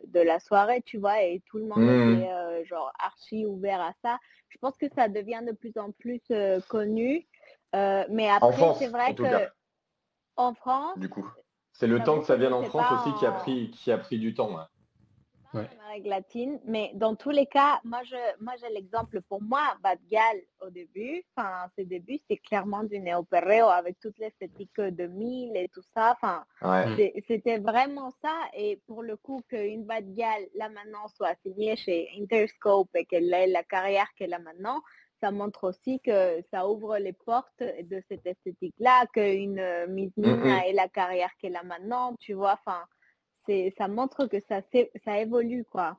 de 0.09 0.21
la 0.21 0.41
soirée, 0.41 0.83
tu 0.83 0.99
vois, 0.99 1.23
et 1.23 1.43
tout 1.47 1.59
le 1.59 1.67
monde 1.67 1.85
mmh. 1.85 2.13
était 2.15 2.33
euh, 2.33 2.65
genre 2.65 2.93
archi 2.99 3.47
ouvert 3.47 3.81
à 3.81 3.93
ça. 4.03 4.19
Je 4.49 4.59
pense 4.59 4.77
que 4.77 4.87
ça 4.95 5.09
devient 5.09 5.43
de 5.47 5.53
plus 5.53 5.73
en 5.77 5.93
plus 5.93 6.23
euh, 6.31 6.61
connu. 6.69 7.27
mais 7.73 8.29
après, 8.29 8.75
c'est 8.79 8.89
vrai 8.89 9.15
que 9.15 9.49
en 10.37 10.55
France, 10.55 10.99
du 10.99 11.09
coup, 11.09 11.29
c'est 11.73 11.87
le 11.87 12.03
temps 12.03 12.19
que 12.19 12.27
ça 12.27 12.37
vienne 12.37 12.53
en 12.53 12.65
France 12.65 12.87
aussi 13.01 13.17
qui 13.19 13.27
a 13.27 13.33
pris 13.33 13.71
qui 13.71 13.93
a 13.93 13.99
pris 13.99 14.19
du 14.19 14.35
temps. 14.35 14.59
Amérique 15.59 16.07
latine, 16.07 16.61
mais 16.65 16.91
dans 16.95 17.15
tous 17.15 17.31
les 17.31 17.47
cas, 17.47 17.81
moi 17.85 18.01
je, 18.05 18.17
moi 18.41 18.55
j'ai 18.61 18.73
l'exemple 18.73 19.21
pour 19.23 19.43
moi, 19.43 19.63
Bad 19.83 19.99
Gal 20.11 20.37
au 20.61 20.71
début, 20.71 21.23
enfin 21.37 21.69
ses 21.77 21.85
débuts 21.85 22.19
c'est 22.29 22.39
clairement 22.39 22.85
du 22.85 22.99
néo-perreo 22.99 23.67
avec 23.69 23.99
toute 24.01 24.19
l'esthétique 24.19 24.81
de 24.81 25.07
mille 25.07 25.57
et 25.57 25.69
tout 25.69 25.83
ça, 25.95 26.13
enfin 26.13 26.45
c'était 27.29 27.59
vraiment 27.59 28.11
ça 28.23 28.35
et 28.55 28.81
pour 28.87 29.03
le 29.03 29.17
coup 29.17 29.43
qu'une 29.49 29.85
Bad 29.85 30.13
Gal 30.15 30.43
là 30.55 30.69
maintenant 30.69 31.09
soit 31.09 31.35
signée 31.43 31.77
chez 31.77 32.09
Interscope 32.19 32.91
et 32.95 33.05
qu'elle 33.05 33.33
ait 33.33 33.47
la 33.47 33.63
carrière 33.63 34.09
qu'elle 34.17 34.35
a 34.35 34.39
maintenant, 34.39 34.83
ça 35.21 35.31
montre 35.31 35.65
aussi 35.65 36.01
que 36.01 36.43
ça 36.51 36.69
ouvre 36.69 36.99
les 36.99 37.15
portes 37.15 37.63
de 37.63 38.03
cette 38.09 38.27
esthétique-là, 38.27 39.07
qu'une 39.15 39.59
euh, 39.59 39.87
Miss 39.87 40.13
Mm, 40.17 40.23
Nina 40.23 40.67
ait 40.69 40.73
la 40.73 40.89
carrière 40.89 41.31
qu'elle 41.39 41.57
a 41.57 41.63
maintenant, 41.63 42.15
tu 42.21 42.35
vois. 42.35 42.59
Enfin, 42.61 42.85
ça 43.77 43.89
montre 43.89 44.27
que 44.27 44.41
ça, 44.41 44.61
ça 45.05 45.21
évolue, 45.21 45.65
quoi. 45.71 45.97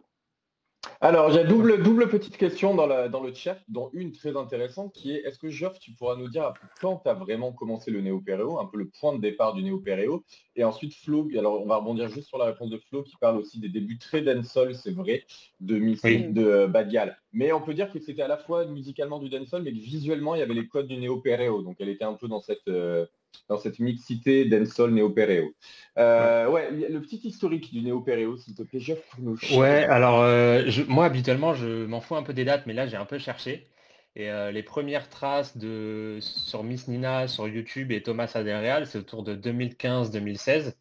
Alors, 1.01 1.31
j'ai 1.31 1.43
double, 1.43 1.81
double 1.81 2.07
petite 2.09 2.37
question 2.37 2.75
dans, 2.75 2.85
la- 2.85 3.09
dans 3.09 3.21
le 3.21 3.33
chat, 3.33 3.57
dont 3.67 3.89
une 3.93 4.11
très 4.11 4.37
intéressante 4.37 4.93
qui 4.93 5.11
est 5.13 5.23
est-ce 5.25 5.39
que 5.39 5.49
Geoff, 5.49 5.79
tu 5.79 5.91
pourras 5.93 6.15
nous 6.15 6.29
dire 6.29 6.53
quand 6.79 6.97
tu 6.97 7.09
as 7.09 7.15
vraiment 7.15 7.51
commencé 7.51 7.89
le 7.89 8.01
néo-péréo, 8.01 8.59
un 8.59 8.65
peu 8.65 8.77
le 8.77 8.89
point 8.99 9.13
de 9.15 9.19
départ 9.19 9.55
du 9.55 9.63
néo-péréo, 9.63 10.23
et 10.55 10.63
ensuite 10.63 10.93
Flo, 10.93 11.27
alors 11.37 11.59
on 11.61 11.65
va 11.65 11.77
rebondir 11.77 12.07
juste 12.09 12.27
sur 12.27 12.37
la 12.37 12.45
réponse 12.45 12.69
de 12.69 12.77
Flo 12.77 13.01
qui 13.03 13.15
parle 13.17 13.37
aussi 13.37 13.59
des 13.59 13.69
débuts 13.69 13.97
très 13.97 14.21
dancehall, 14.21 14.75
c'est 14.75 14.91
vrai, 14.93 15.25
de, 15.59 15.75
Oui. 16.03 16.27
de 16.27 16.45
euh, 16.45 16.67
Badial. 16.67 17.17
Mais 17.33 17.51
on 17.51 17.61
peut 17.61 17.73
dire 17.73 17.91
que 17.91 17.99
c'était 17.99 18.21
à 18.21 18.27
la 18.27 18.37
fois 18.37 18.65
musicalement 18.65 19.17
du 19.19 19.27
dancehall, 19.29 19.63
mais 19.63 19.71
que 19.71 19.79
visuellement 19.79 20.35
il 20.35 20.39
y 20.39 20.43
avait 20.43 20.53
les 20.53 20.67
codes 20.67 20.87
du 20.87 20.97
néo-péréo, 20.97 21.63
donc 21.63 21.77
elle 21.79 21.89
était 21.89 22.05
un 22.05 22.13
peu 22.13 22.27
dans 22.27 22.41
cette, 22.41 22.67
euh, 22.67 23.05
dans 23.49 23.57
cette 23.57 23.79
mixité 23.79 24.45
dancehall 24.45 24.91
néo-péréo. 24.91 25.53
Euh, 25.97 26.47
ouais, 26.49 26.71
le 26.71 27.01
petit 27.01 27.17
historique 27.17 27.71
du 27.73 27.81
néo-péréo, 27.81 28.37
s'il 28.37 28.55
te 28.55 28.63
plaît, 28.63 28.79
Geoff, 28.79 28.99
pour 29.11 29.21
nous. 29.23 29.37
Ouais, 29.55 29.85
alors 29.85 30.21
euh, 30.21 30.63
je- 30.67 30.83
moi 30.83 31.05
habituellement 31.05 31.53
je 31.53 31.85
m'en 31.85 32.01
fous 32.01 32.15
un 32.15 32.23
peu 32.23 32.33
des 32.33 32.45
dates, 32.45 32.65
mais 32.65 32.73
là 32.73 32.87
j'ai 32.87 32.97
un 32.97 33.05
peu 33.05 33.17
cherché. 33.17 33.67
Et 34.15 34.29
euh, 34.31 34.51
les 34.51 34.63
premières 34.63 35.09
traces 35.09 35.57
de 35.57 36.19
sur 36.21 36.63
Miss 36.63 36.87
Nina 36.87 37.27
sur 37.27 37.47
YouTube 37.47 37.91
et 37.91 38.01
Thomas 38.01 38.31
Adelreal, 38.33 38.87
c'est 38.87 38.97
autour 38.97 39.23
de 39.23 39.35
2015-2016. 39.35 40.77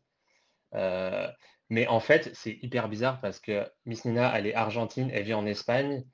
Euh, 0.74 1.28
mais 1.68 1.86
en 1.88 2.00
fait, 2.00 2.30
c'est 2.34 2.58
hyper 2.62 2.88
bizarre 2.88 3.20
parce 3.20 3.40
que 3.40 3.66
Miss 3.86 4.04
Nina, 4.04 4.32
elle 4.36 4.46
est 4.46 4.54
argentine, 4.54 5.10
elle 5.12 5.24
vit 5.24 5.34
en 5.34 5.46
Espagne. 5.46 6.04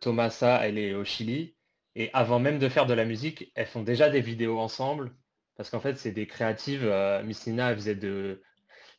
Thomasa, 0.00 0.66
elle 0.66 0.78
est 0.78 0.94
au 0.94 1.04
Chili. 1.04 1.54
Et 1.94 2.10
avant 2.14 2.38
même 2.40 2.58
de 2.58 2.68
faire 2.68 2.86
de 2.86 2.94
la 2.94 3.04
musique, 3.04 3.52
elles 3.54 3.66
font 3.66 3.82
déjà 3.82 4.10
des 4.10 4.20
vidéos 4.20 4.58
ensemble. 4.58 5.14
Parce 5.56 5.70
qu'en 5.70 5.80
fait, 5.80 5.96
c'est 5.96 6.12
des 6.12 6.26
créatives. 6.26 6.84
euh, 6.84 7.22
Miss 7.22 7.46
Nina, 7.46 7.70
elle 7.70 7.76
faisait 7.76 7.94
de, 7.94 8.42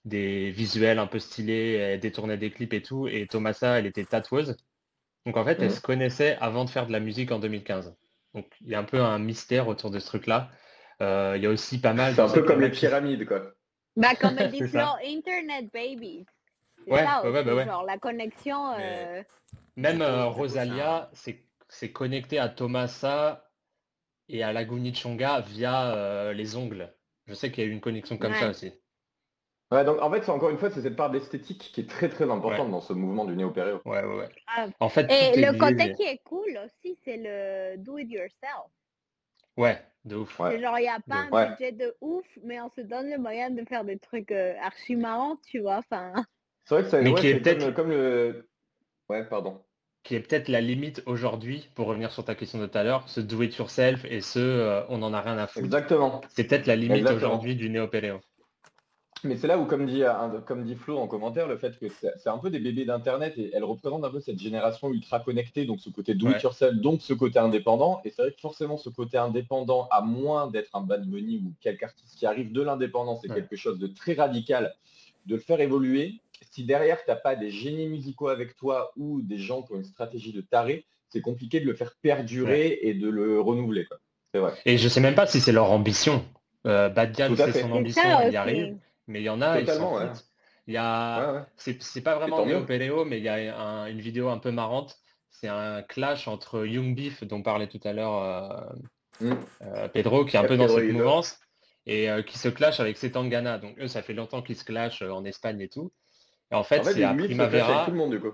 des 0.06 0.51
visuels 0.51 0.99
un 0.99 1.08
peu 1.08 1.20
stylés, 1.20 1.74
elle 1.74 1.99
détournait 1.99 2.38
des 2.38 2.51
clips 2.51 2.74
et 2.74 2.82
tout. 2.82 3.08
Et 3.08 3.28
Thomasa, 3.28 3.80
elle 3.80 3.86
était 3.86 4.06
tatoueuse. 4.06 4.58
Donc 5.26 5.38
en 5.38 5.45
fait, 5.45 5.60
elles 5.62 5.70
Mhm. 5.70 5.76
se 5.76 5.82
connaissaient 5.82 6.38
avant 6.41 6.66
de 6.66 6.70
faire 6.70 6.88
de 6.88 6.91
la 6.91 6.99
musique 6.99 7.32
en 7.32 7.39
2015. 7.39 7.95
Donc 8.34 8.45
il 8.62 8.70
y 8.70 8.76
a 8.76 8.80
un 8.80 8.84
peu 8.84 8.99
un 9.01 9.20
mystère 9.20 9.68
autour 9.68 9.91
de 9.91 9.99
ce 9.99 10.08
truc-là. 10.08 10.49
Euh, 11.01 11.34
il 11.38 11.43
y 11.43 11.45
a 11.45 11.49
aussi 11.49 11.80
pas 11.80 11.93
mal. 11.93 12.14
C'est 12.14 12.22
un 12.22 12.30
peu 12.30 12.43
comme 12.43 12.62
les 12.62 12.70
pyramides, 12.70 13.26
quoi. 13.26 13.54
Bah, 13.95 14.16
comme 14.20 14.38
elle 14.38 14.51
dit. 14.51 14.62
Internet 14.62 15.72
Babies. 15.74 16.26
C'est 16.86 16.93
Ouais, 16.93 17.04
ça 17.04 17.24
ouais, 17.24 17.32
ouais, 17.32 17.43
bah 17.43 17.56
ouais. 17.56 17.66
genre 17.66 17.84
la 17.84 17.97
connexion. 17.97 18.76
Mais- 18.78 18.84
euh, 18.84 19.24
Même 19.78 20.01
euh, 20.01 20.26
Rosalia, 20.26 21.10
c'est 21.70 21.91
connecté 21.91 22.38
à 22.39 22.49
Thomasa 22.49 23.49
et 24.34 24.44
à 24.44 24.52
Laguni 24.52 24.94
Chonga 24.96 25.42
via 25.42 25.96
euh, 25.96 26.34
les 26.34 26.56
ongles. 26.56 26.92
Je 27.28 27.34
sais 27.34 27.52
qu'il 27.52 27.64
y 27.64 27.68
a 27.68 27.70
eu 27.70 27.74
une 27.74 27.82
connexion 27.82 28.18
comme 28.18 28.34
ça 28.34 28.50
aussi. 28.50 28.74
Ouais, 29.72 29.86
donc 29.86 30.02
en 30.02 30.12
fait, 30.12 30.24
c'est 30.24 30.32
encore 30.32 30.50
une 30.50 30.58
fois, 30.58 30.70
c'est 30.70 30.82
cette 30.82 30.96
part 30.96 31.10
d'esthétique 31.10 31.72
qui 31.74 31.82
est 31.82 31.90
très 31.90 32.10
très 32.10 32.26
importante 32.30 32.66
Ouais. 32.66 32.72
dans 32.72 32.82
ce 32.82 32.94
mouvement 32.94 33.26
du 33.26 33.36
néo-péréo. 33.36 33.82
Ouais, 33.86 34.04
ouais, 34.04 34.16
ouais. 34.18 34.30
Ah. 34.56 34.68
En 34.80 34.90
fait, 34.90 35.10
Et 35.12 35.40
le 35.40 35.58
côté 35.58 35.74
mais- 35.76 35.94
qui 35.94 36.04
est 36.04 36.20
cool 36.24 36.60
aussi, 36.66 36.98
c'est 37.04 37.18
le 37.18 37.78
do 37.78 37.98
it 37.98 38.10
yourself. 38.10 38.70
Ouais, 39.58 39.80
de 40.06 40.16
ouf. 40.18 40.40
Ouais. 40.40 40.60
Genre, 40.60 40.78
il 40.80 40.82
n'y 40.84 40.88
a 40.90 41.00
pas 41.08 41.16
un 41.16 41.30
Ouais. 41.30 41.50
budget 41.50 41.72
de 41.72 41.96
ouf, 42.02 42.26
mais 42.44 42.60
on 42.62 42.70
se 42.72 42.82
donne 42.82 43.10
le 43.10 43.18
moyen 43.18 43.52
de 43.52 43.64
faire 43.66 43.84
des 43.84 43.98
trucs 44.00 44.32
euh, 44.32 44.54
archi 44.62 44.96
marrants, 44.96 45.38
tu 45.48 45.60
vois. 45.60 45.78
Enfin, 45.78 46.12
C'est 46.66 46.76
vrai 46.76 46.84
que 46.84 46.90
ça 46.90 47.02
Mais 47.02 47.12
ouais, 47.12 47.20
qui 47.22 47.28
est 47.28 47.34
c'est 47.34 47.40
peut-être- 47.42 47.66
comme, 47.66 47.74
comme 47.74 47.90
le. 47.90 48.48
Ouais, 49.10 49.24
pardon. 49.26 49.62
Qui 50.04 50.16
est 50.16 50.20
peut-être 50.20 50.49
la 50.49 50.60
limite 50.60 51.01
aujourd'hui, 51.06 51.70
pour 51.76 51.88
revenir 51.88 52.12
sur 52.12 52.26
ta 52.26 52.36
question 52.36 52.60
de 52.60 52.66
tout 52.66 52.78
à 52.78 52.84
l'heure, 52.84 53.04
ce 53.08 53.22
do 53.22 53.41
it 53.41 53.56
yourself 53.56 54.04
et 54.04 54.20
ce 54.20 54.39
euh, 54.39 54.82
on 54.89 55.01
en 55.01 55.14
a 55.14 55.22
rien 55.22 55.38
à 55.38 55.47
foutre. 55.47 55.64
Exactement. 55.66 56.20
C'est 56.30 56.43
peut-être 56.43 56.68
la 56.68 56.76
limite 56.76 57.10
aujourd'hui 57.10 57.56
du 57.56 57.70
néo-péléo. 57.70 58.20
Mais 59.24 59.38
c'est 59.38 59.47
là 59.47 59.58
où, 59.58 59.64
comme 59.66 59.86
dit, 59.86 60.04
un- 60.04 60.41
comme 60.45 60.66
dit 60.66 60.76
Flo 60.76 60.97
en 60.97 61.08
commentaire, 61.08 61.47
le 61.47 61.56
fait 61.58 61.80
que 61.80 61.88
c'est 61.88 62.12
c'est 62.18 62.28
un 62.28 62.38
peu 62.38 62.49
des 62.49 62.60
bébés 62.60 62.84
d'Internet 62.84 63.34
et 63.38 63.51
elle 63.54 63.64
représente 63.64 64.04
un 64.04 64.10
peu 64.10 64.20
cette 64.20 64.38
génération 64.39 64.91
ultra 64.91 65.22
connectée, 65.22 65.64
donc 65.64 65.80
ce 65.80 65.89
côté 65.89 66.14
do 66.14 66.28
it 66.28 66.34
Ouais. 66.36 66.41
yourself, 66.41 66.74
donc 66.76 67.01
ce 67.01 67.14
côté 67.14 67.39
indépendant. 67.39 68.01
Et 68.04 68.10
c'est 68.10 68.24
vrai 68.24 68.32
que 68.34 68.41
forcément, 68.41 68.76
ce 68.76 68.89
côté 68.89 69.18
indépendant, 69.18 69.88
à 69.91 70.01
moins 70.01 70.47
d'être 70.51 70.76
un 70.76 70.82
Bad 70.82 71.06
Bunny 71.08 71.38
ou 71.45 71.54
quelque 71.62 71.84
artiste 71.84 72.18
qui 72.20 72.26
arrive 72.26 72.51
de 72.51 72.62
l'indépendance, 72.62 73.20
c'est 73.22 73.30
Ouais. 73.30 73.36
quelque 73.36 73.56
chose 73.56 73.80
de 73.80 73.88
très 73.88 74.16
radical, 74.16 74.76
de 75.28 75.36
le 75.36 75.39
faire 75.41 75.62
évoluer. 75.62 76.16
Si 76.52 76.66
derrière, 76.66 77.04
tu 77.04 77.10
n'as 77.10 77.16
pas 77.16 77.36
des 77.36 77.50
génies 77.50 77.88
musicaux 77.88 78.28
avec 78.28 78.56
toi 78.56 78.91
ou 78.98 79.22
des 79.22 79.38
gens 79.38 79.62
qui 79.64 79.74
ont 79.74 79.78
une 79.78 79.84
stratégie 79.86 80.34
de 80.34 80.41
taré, 80.41 80.86
c'est 81.10 81.22
compliqué 81.22 81.60
de 81.60 81.66
le 81.66 81.76
faire 81.76 81.94
perdurer 82.02 82.80
et 82.82 82.94
de 82.94 83.10
le 83.10 83.39
renouveler. 83.39 83.86
quoi. 83.86 83.98
C'est 84.34 84.39
vrai. 84.39 84.54
Et 84.66 84.78
je 84.78 84.88
sais 84.88 85.00
même 85.00 85.16
pas 85.16 85.28
si 85.28 85.39
c'est 85.41 85.52
leur 85.52 85.72
ambition. 85.72 86.26
Euh, 86.66 86.89
Badian, 86.89 87.36
c'est 87.36 87.52
fait. 87.52 87.62
son 87.62 87.72
ambition, 87.72 88.02
ça 88.02 88.28
il 88.28 88.34
y 88.34 88.38
arrive. 88.38 88.78
Mais 89.08 89.22
il 89.22 89.26
y 89.26 89.30
en 89.30 89.41
a, 89.41 89.60
ils 89.60 89.70
ouais. 89.70 90.08
Il 90.66 90.74
y 90.74 90.78
a, 90.78 91.34
Ouais, 91.34 91.39
ouais. 91.39 91.78
c'est 91.86 92.02
pas 92.02 92.16
vraiment 92.16 92.46
mieux. 92.46 92.54
néo-péléo, 92.56 93.04
mais 93.04 93.18
il 93.18 93.24
y 93.24 93.28
a 93.30 93.60
un- 93.60 93.88
une 93.88 94.00
vidéo 94.00 94.30
un 94.30 94.38
peu 94.38 94.50
marrante. 94.52 94.98
C'est 95.30 95.50
un 95.50 95.82
clash 95.82 96.28
entre 96.30 96.66
Young 96.66 96.96
Beef, 96.96 97.24
dont 97.26 97.41
parlait 97.41 97.68
tout 97.68 97.82
à 97.84 97.91
l'heure 97.91 98.24
euh, 98.24 99.26
Mm. 99.26 99.34
euh, 99.64 99.88
Pedro, 99.89 100.26
qui 100.26 100.38
est 100.38 100.39
un 100.39 100.46
peu 100.46 100.56
dans 100.58 100.68
cette 100.70 100.91
mouvance, 100.91 101.38
et 101.86 102.10
euh, 102.10 102.22
qui 102.24 102.38
se 102.39 102.48
clash 102.48 102.80
avec 102.80 102.98
Setangana. 102.98 103.58
Donc 103.60 103.78
eux, 103.80 103.88
ça 103.89 104.02
fait 104.02 104.14
longtemps 104.14 104.41
qu'ils 104.41 104.56
se 104.56 104.64
clashent 104.64 105.02
euh, 105.02 105.12
en 105.12 105.26
Espagne 105.26 105.60
et 105.60 105.68
tout. 105.70 105.91
Et 106.54 106.56
en 106.56 106.64
fait, 106.64 106.80
En 106.80 106.84
fait, 106.84 106.93
c'est 106.93 107.04
à 107.04 107.14
clash 107.14 107.20
avec 107.24 107.36
Primavera. 107.38 107.86
tout 107.86 107.91
le 107.91 107.97
monde, 107.97 108.12
du 108.12 108.20
coup. 108.20 108.32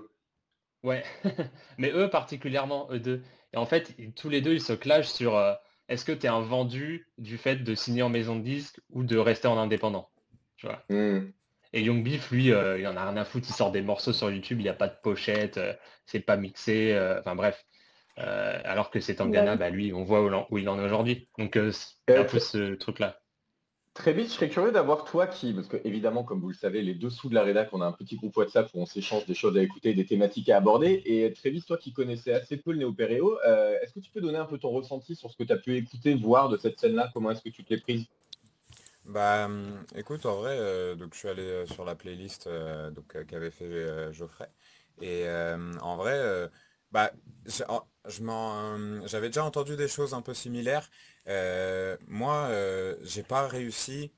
Ouais, 0.82 1.02
mais 1.78 1.90
eux 1.92 2.08
particulièrement, 2.08 2.86
eux 2.92 3.00
deux. 3.00 3.22
Et 3.52 3.56
en 3.56 3.66
fait, 3.66 3.94
ils- 3.98 4.12
tous 4.12 4.28
les 4.28 4.40
deux, 4.40 4.52
ils 4.52 4.60
se 4.62 4.72
clashent 4.74 5.10
sur 5.12 5.36
euh, 5.36 5.54
est-ce 5.88 6.04
que 6.04 6.12
tu 6.12 6.26
es 6.26 6.28
un 6.28 6.40
vendu 6.40 7.08
du 7.18 7.36
fait 7.38 7.56
de 7.56 7.74
signer 7.74 8.02
en 8.02 8.08
maison 8.10 8.36
de 8.36 8.42
disque 8.42 8.80
ou 8.90 9.02
de 9.02 9.16
rester 9.16 9.48
en 9.48 9.58
indépendant. 9.58 10.10
Tu 10.56 10.66
vois? 10.66 10.82
Mm. 10.90 11.32
Et 11.72 11.82
Young 11.82 12.02
Beef, 12.02 12.30
lui, 12.30 12.52
euh, 12.52 12.78
il 12.78 12.86
en 12.86 12.96
a 12.96 13.04
rien 13.08 13.16
à 13.16 13.24
foutre, 13.24 13.46
il 13.48 13.54
sort 13.54 13.70
des 13.72 13.82
morceaux 13.82 14.12
sur 14.12 14.30
YouTube, 14.30 14.60
il 14.60 14.64
n'y 14.64 14.68
a 14.68 14.74
pas 14.74 14.88
de 14.88 14.96
pochette, 15.02 15.56
euh, 15.56 15.72
c'est 16.06 16.20
pas 16.20 16.36
mixé, 16.36 16.94
enfin 17.18 17.34
bref. 17.34 17.64
Alors 18.16 18.90
que 18.90 19.00
c'est 19.00 19.14
Tangana, 19.14 19.52
Ouais. 19.52 19.56
bah 19.56 19.70
lui, 19.70 19.94
on 19.94 20.04
voit 20.04 20.20
où, 20.22 20.30
où 20.50 20.58
il 20.58 20.68
en 20.68 20.78
est 20.78 20.84
aujourd'hui. 20.84 21.28
Donc 21.38 21.58
c'est 21.72 22.18
un 22.18 22.24
peu 22.24 22.38
ce 22.38 22.74
truc-là. 22.74 23.18
Très 24.00 24.14
vite, 24.14 24.28
je 24.28 24.32
serais 24.32 24.48
curieux 24.48 24.72
d'avoir 24.72 25.04
toi 25.04 25.26
qui, 25.26 25.52
parce 25.52 25.68
que 25.68 25.76
évidemment, 25.84 26.24
comme 26.24 26.40
vous 26.40 26.48
le 26.48 26.54
savez, 26.54 26.80
les 26.80 26.94
dessous 26.94 27.28
de 27.28 27.34
la 27.34 27.42
rédac, 27.42 27.68
on 27.72 27.82
a 27.82 27.84
un 27.84 27.92
petit 27.92 28.16
groupe 28.16 28.34
WhatsApp 28.34 28.70
où 28.72 28.80
on 28.80 28.86
s'échange 28.86 29.26
des 29.26 29.34
choses 29.34 29.58
à 29.58 29.62
écouter, 29.62 29.92
des 29.92 30.06
thématiques 30.06 30.48
à 30.48 30.56
aborder. 30.56 31.02
Et 31.04 31.30
très 31.34 31.50
vite, 31.50 31.66
toi 31.66 31.76
qui 31.76 31.92
connaissais 31.92 32.32
assez 32.32 32.56
peu 32.56 32.72
le 32.72 32.78
néo-péréo, 32.78 33.38
euh, 33.46 33.76
est-ce 33.82 33.92
que 33.92 34.00
tu 34.00 34.10
peux 34.10 34.22
donner 34.22 34.38
un 34.38 34.46
peu 34.46 34.56
ton 34.56 34.70
ressenti 34.70 35.14
sur 35.14 35.30
ce 35.30 35.36
que 35.36 35.42
tu 35.42 35.52
as 35.52 35.58
pu 35.58 35.76
écouter, 35.76 36.14
voir 36.14 36.48
de 36.48 36.56
cette 36.56 36.80
scène-là? 36.80 37.10
Comment 37.12 37.32
est-ce 37.32 37.42
que 37.42 37.50
tu 37.50 37.62
te 37.62 37.74
l'es 37.74 37.78
prise? 37.78 38.06
Bah 39.04 39.44
hum, 39.44 39.66
écoute, 39.94 40.24
en 40.24 40.36
vrai, 40.36 40.56
euh, 40.58 40.94
donc 40.94 41.12
je 41.12 41.18
suis 41.18 41.28
allé 41.28 41.42
euh, 41.42 41.66
sur 41.66 41.84
la 41.84 41.94
playlist 41.94 42.46
euh, 42.46 42.90
euh, 43.16 43.24
qu'avait 43.24 43.50
fait 43.50 43.66
euh, 43.66 44.14
Geoffrey. 44.14 44.48
Et 45.02 45.24
euh, 45.26 45.74
en 45.82 45.96
vrai, 45.96 46.14
euh, 46.14 46.48
bah, 46.92 47.12
euh, 47.46 49.00
j'avais 49.06 49.28
déjà 49.28 49.44
entendu 49.44 49.76
des 49.76 49.88
choses 49.88 50.14
un 50.14 50.22
peu 50.22 50.34
similaires. 50.34 50.90
Euh, 51.28 51.96
moi, 52.08 52.46
euh, 52.50 52.96
j'ai 53.02 53.22
pas 53.22 53.46
réussi 53.46 54.12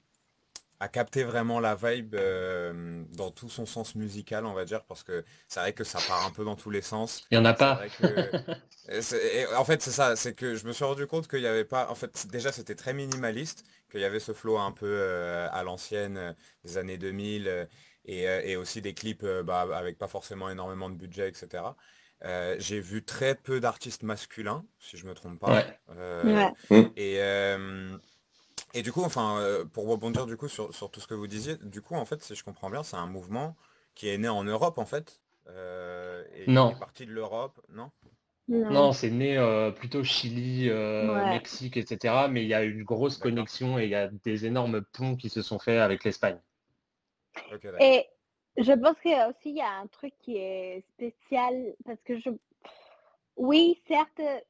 à 0.80 0.88
capter 0.88 1.24
vraiment 1.24 1.60
la 1.60 1.76
vibe 1.76 2.14
euh, 2.16 3.04
dans 3.16 3.30
tout 3.30 3.48
son 3.48 3.66
sens 3.66 3.94
musical, 3.94 4.46
on 4.46 4.54
va 4.54 4.64
dire, 4.64 4.84
parce 4.84 5.02
que 5.04 5.24
c'est 5.48 5.60
vrai 5.60 5.72
que 5.74 5.84
ça 5.84 6.02
part 6.02 6.24
un 6.26 6.30
peu 6.30 6.44
dans 6.44 6.56
tous 6.56 6.70
les 6.70 6.82
sens. 6.82 7.24
Il 7.30 7.38
n'y 7.38 7.42
en 7.42 7.44
a 7.50 7.54
pas. 7.54 7.76
vrai 7.76 7.90
que- 7.90 8.32
et 8.88 9.02
c'est- 9.02 9.36
et 9.42 9.46
en 9.54 9.64
fait, 9.64 9.82
c'est 9.82 9.92
ça, 9.92 10.16
c'est 10.16 10.34
que 10.34 10.56
je 10.56 10.66
me 10.66 10.72
suis 10.72 10.84
rendu 10.84 11.06
compte 11.06 11.28
qu'il 11.28 11.40
n'y 11.40 11.46
avait 11.46 11.64
pas. 11.64 11.88
En 11.90 11.94
fait, 11.94 12.26
déjà, 12.28 12.52
c'était 12.52 12.74
très 12.74 12.94
minimaliste, 12.94 13.64
qu'il 13.90 14.00
y 14.00 14.04
avait 14.04 14.20
ce 14.20 14.32
flow 14.32 14.58
un 14.58 14.72
peu 14.72 14.86
euh, 14.88 15.48
à 15.52 15.62
l'ancienne 15.64 16.34
des 16.64 16.78
années 16.78 16.98
2000 16.98 17.48
euh, 17.48 17.66
et, 18.04 18.22
et 18.24 18.56
aussi 18.56 18.82
des 18.82 18.94
clips 18.94 19.24
bah, 19.44 19.62
avec 19.74 19.98
pas 19.98 20.08
forcément 20.08 20.50
énormément 20.50 20.90
de 20.90 20.96
budget, 20.96 21.28
etc. 21.30 21.76
Euh, 22.24 22.56
j'ai 22.58 22.80
vu 22.80 23.04
très 23.04 23.34
peu 23.34 23.60
d'artistes 23.60 24.02
masculins, 24.04 24.64
si 24.78 24.96
je 24.96 25.06
me 25.06 25.14
trompe 25.14 25.38
pas. 25.40 25.52
Ouais. 25.52 25.78
Euh, 25.90 26.48
Ouais. 26.70 26.90
et, 26.96 27.16
euh, 27.20 27.96
et 28.74 28.82
du 28.82 28.92
coup, 28.92 29.02
enfin, 29.02 29.40
pour 29.72 29.88
rebondir 29.88 30.26
du 30.26 30.36
coup 30.36 30.48
sur, 30.48 30.74
sur 30.74 30.90
tout 30.90 31.00
ce 31.00 31.06
que 31.06 31.14
vous 31.14 31.26
disiez, 31.26 31.56
du 31.62 31.82
coup, 31.82 31.94
en 31.94 32.04
fait, 32.04 32.22
si 32.22 32.34
je 32.34 32.44
comprends 32.44 32.70
bien, 32.70 32.82
c'est 32.82 32.96
un 32.96 33.06
mouvement 33.06 33.56
qui 33.94 34.08
est 34.08 34.18
né 34.18 34.28
en 34.28 34.44
Europe, 34.44 34.78
en 34.78 34.86
fait. 34.86 35.20
euh, 35.48 36.24
et 36.36 36.46
Non. 36.46 36.68
qui 36.68 36.76
est 36.76 36.78
parti 36.78 37.06
de 37.06 37.12
l'Europe, 37.12 37.60
non? 37.68 37.90
Non. 38.48 38.70
Non, 38.70 38.92
c'est 38.92 39.10
né 39.10 39.38
euh, 39.38 39.70
plutôt 39.70 40.04
Chili, 40.04 40.68
euh, 40.68 41.12
Ouais. 41.12 41.30
Mexique, 41.30 41.76
etc. 41.76 42.28
Mais 42.28 42.42
il 42.42 42.48
y 42.48 42.54
a 42.54 42.62
une 42.62 42.84
grosse 42.84 43.16
connexion 43.18 43.78
et 43.78 43.84
il 43.84 43.90
y 43.90 43.94
a 43.94 44.08
des 44.08 44.46
énormes 44.46 44.82
ponts 44.92 45.16
qui 45.16 45.30
se 45.30 45.42
sont 45.42 45.58
faits 45.58 45.80
avec 45.80 46.04
l'Espagne. 46.04 46.38
Ok, 47.52 47.62
d'accord. 47.62 47.80
Et 47.80 48.06
je 48.56 48.72
pense 48.72 48.98
qu'il 49.00 49.12
y 49.12 49.14
a 49.14 49.28
aussi 49.28 49.50
il 49.50 49.56
y 49.56 49.60
a 49.60 49.70
un 49.72 49.86
truc 49.86 50.14
qui 50.20 50.36
est 50.36 50.84
spécial 50.94 51.74
parce 51.84 52.00
que 52.02 52.18
je 52.18 52.30
oui, 53.36 53.82
certes, 53.88 54.20
je 54.20 54.40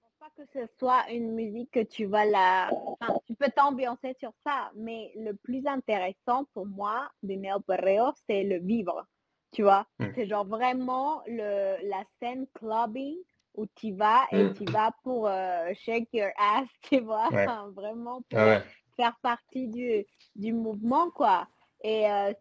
pense 0.00 0.12
pas 0.18 0.30
que 0.36 0.46
ce 0.52 0.66
soit 0.78 1.10
une 1.10 1.32
musique 1.34 1.70
que 1.70 1.82
tu 1.82 2.06
vas 2.06 2.24
la 2.24 2.70
enfin, 3.00 3.18
tu 3.26 3.34
peux 3.34 3.50
t'ambiancer 3.54 4.14
sur 4.18 4.32
ça, 4.44 4.70
mais 4.74 5.12
le 5.16 5.34
plus 5.34 5.66
intéressant 5.66 6.44
pour 6.54 6.66
moi 6.66 7.10
du 7.22 7.36
Neo 7.36 7.60
Perreo, 7.60 8.12
c'est 8.26 8.42
le 8.44 8.58
vivre. 8.58 9.06
Tu 9.52 9.62
vois, 9.62 9.86
Mm. 9.98 10.06
c'est 10.14 10.26
genre 10.26 10.46
vraiment 10.46 11.22
le 11.26 11.76
la 11.88 12.04
scène 12.20 12.46
clubbing 12.54 13.16
où 13.54 13.66
tu 13.74 13.92
vas 13.94 14.24
et 14.32 14.44
Mm. 14.44 14.54
tu 14.54 14.66
vas 14.66 14.92
pour 15.02 15.28
euh, 15.28 15.72
shake 15.74 16.08
your 16.12 16.30
ass, 16.38 16.68
tu 16.82 17.00
vois, 17.00 17.30
Ouais. 17.30 17.46
vraiment 17.74 18.22
pour 18.22 18.38
Ah 18.38 18.46
ouais. 18.46 18.62
faire 18.96 19.16
partie 19.22 19.68
du, 19.68 20.04
du 20.34 20.52
mouvement, 20.52 21.10
quoi. 21.10 21.48
Et 21.86 22.10
euh, 22.10 22.32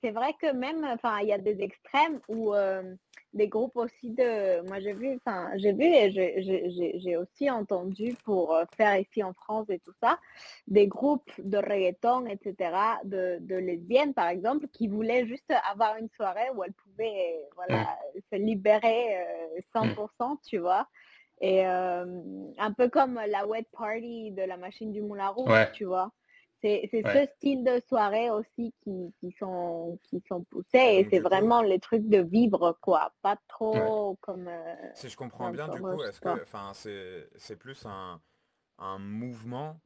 c'est 0.00 0.12
vrai 0.12 0.32
que 0.40 0.52
même, 0.52 0.84
enfin, 0.84 1.18
il 1.22 1.26
y 1.26 1.32
a 1.32 1.38
des 1.38 1.60
extrêmes 1.60 2.20
où 2.28 2.54
euh, 2.54 2.94
des 3.34 3.48
groupes 3.48 3.74
aussi 3.74 4.10
de, 4.10 4.60
moi 4.68 4.78
j'ai 4.78 4.92
vu, 4.92 5.16
enfin, 5.16 5.50
j'ai 5.56 5.72
vu 5.72 5.82
et 5.86 6.12
j'ai- 6.12 7.16
aussi 7.16 7.50
entendu 7.50 8.14
pour 8.24 8.54
euh, 8.54 8.62
faire 8.76 8.96
ici 8.96 9.24
en 9.24 9.32
France 9.32 9.66
et 9.70 9.80
tout 9.80 9.94
ça, 10.00 10.20
des 10.68 10.86
groupes 10.86 11.32
de 11.38 11.58
reggaeton, 11.58 12.26
etc., 12.26 13.00
de, 13.02 13.38
de 13.40 13.56
lesbiennes 13.56 14.14
par 14.14 14.28
exemple, 14.28 14.68
qui 14.68 14.86
voulaient 14.86 15.26
juste 15.26 15.52
avoir 15.68 15.96
une 15.96 16.08
soirée 16.10 16.50
où 16.54 16.62
elles 16.62 16.72
pouvaient, 16.72 17.40
voilà, 17.56 17.98
se 18.32 18.36
libérer 18.36 19.16
euh, 19.16 19.60
100%, 19.74 20.38
tu 20.46 20.58
vois. 20.58 20.86
Et 21.40 21.64
un 21.64 22.72
peu 22.76 22.88
comme 22.88 23.20
la 23.26 23.48
wet 23.48 23.66
party 23.76 24.30
de 24.30 24.42
la 24.42 24.56
machine 24.56 24.92
du 24.92 25.00
Moulin 25.00 25.26
Rouge, 25.30 25.50
Ouais. 25.50 25.72
tu 25.72 25.86
vois. 25.86 26.12
C'est 26.62 26.88
Ouais. 26.92 27.26
ce 27.26 27.32
style 27.36 27.64
de 27.64 27.80
soirée 27.88 28.30
aussi 28.30 28.72
qui, 28.84 29.12
qui 29.20 29.32
sont, 29.38 29.98
qui 30.04 30.22
sont 30.28 30.44
poussés 30.44 30.78
Et 30.78 31.06
c'est 31.10 31.18
coup- 31.18 31.28
vraiment 31.28 31.60
les 31.62 31.80
trucs 31.80 32.08
de 32.08 32.18
vivre, 32.18 32.78
quoi. 32.80 33.12
Pas 33.22 33.36
trop 33.48 34.16
comme... 34.20 34.46
euh, 34.48 34.74
Si 34.94 35.08
je 35.08 35.16
comprends 35.16 35.50
bien, 35.50 35.68
du 35.68 35.80
coup, 35.80 36.02
est-ce 36.02 36.20
que, 36.20 36.42
enfin, 36.42 36.70
c'est 36.74 37.28
c'est 37.36 37.56
plus 37.56 37.84
un, 37.86 38.20
un 38.78 38.98
mouvement 38.98 39.80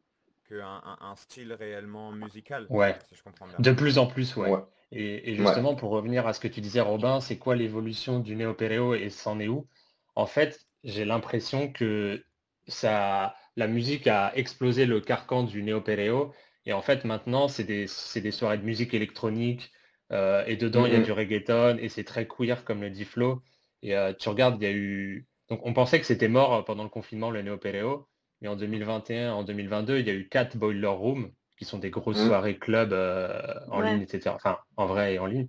qu'un 0.48 0.82
un, 0.84 0.98
un 1.00 1.16
style 1.16 1.52
réellement 1.52 2.12
musical, 2.12 2.66
Ouais. 2.70 2.96
si 3.08 3.14
je 3.14 3.22
comprends 3.22 3.46
bien. 3.46 3.58
De 3.60 3.72
plus 3.72 3.98
en 3.98 4.06
plus, 4.06 4.36
ouais. 4.36 4.50
Ouais. 4.50 4.60
Et, 4.92 5.30
et 5.30 5.36
Ouais. 5.36 5.44
justement, 5.44 5.74
pour 5.74 5.90
revenir 5.90 6.26
à 6.26 6.32
ce 6.32 6.40
que 6.40 6.48
tu 6.48 6.60
disais, 6.60 6.80
Robin, 6.80 7.20
c'est 7.20 7.38
quoi 7.38 7.56
l'évolution 7.56 8.20
du 8.20 8.36
néo-péréo 8.36 8.94
et 8.94 9.10
c'en 9.10 9.40
est 9.40 9.48
où? 9.48 9.66
En 10.14 10.26
fait, 10.26 10.60
j'ai 10.84 11.04
l'impression 11.04 11.72
que 11.72 12.24
ça, 12.68 13.34
la 13.56 13.66
musique 13.66 14.06
a 14.06 14.32
explosé 14.36 14.86
le 14.86 15.00
carcan 15.00 15.42
du 15.42 15.62
néo-péréo. 15.62 16.32
Et 16.66 16.72
en 16.72 16.82
fait, 16.82 17.04
maintenant, 17.04 17.48
c'est 17.48 17.64
des, 17.64 17.86
c'est 17.86 18.20
des 18.20 18.30
soirées 18.32 18.58
de 18.58 18.64
musique 18.64 18.94
électronique. 18.94 19.72
euh, 20.12 20.44
et 20.46 20.56
dedans, 20.56 20.86
il 20.86 20.92
y 20.92 20.94
a 20.96 21.00
Mhm. 21.00 21.02
du 21.02 21.10
reggaeton 21.12 21.78
et 21.78 21.88
c'est 21.88 22.04
très 22.04 22.26
queer, 22.28 22.64
comme 22.64 22.80
le 22.82 22.90
dit 22.90 23.04
Flo. 23.04 23.42
Et 23.82 23.96
euh, 23.96 24.12
tu 24.12 24.28
regardes, 24.28 24.60
il 24.62 24.64
y 24.64 24.68
a 24.68 24.72
eu. 24.72 25.26
Donc, 25.48 25.60
on 25.64 25.72
pensait 25.72 25.98
que 26.00 26.06
c'était 26.06 26.28
mort 26.28 26.54
euh, 26.54 26.62
pendant 26.62 26.84
le 26.84 26.88
confinement, 26.90 27.30
le 27.30 27.42
néo-péréo. 27.42 28.08
Mais 28.40 28.48
en 28.48 28.56
2021, 28.56 29.32
en 29.32 29.42
2022, 29.44 29.98
il 29.98 30.06
y 30.06 30.10
a 30.10 30.14
eu 30.14 30.28
quatre 30.28 30.56
Boiler 30.56 30.86
Room, 30.88 31.32
qui 31.58 31.64
sont 31.64 31.78
des 31.78 31.90
grosses 31.90 32.18
Mhm. 32.18 32.22
soirées 32.22 32.58
club 32.58 32.92
euh, 32.92 33.54
en 33.70 33.80
Ouais. 33.80 33.82
ligne, 33.82 34.02
etc. 34.02 34.34
Enfin, 34.36 34.58
en 34.76 34.86
vrai 34.86 35.14
et 35.14 35.18
en 35.18 35.26
ligne. 35.26 35.48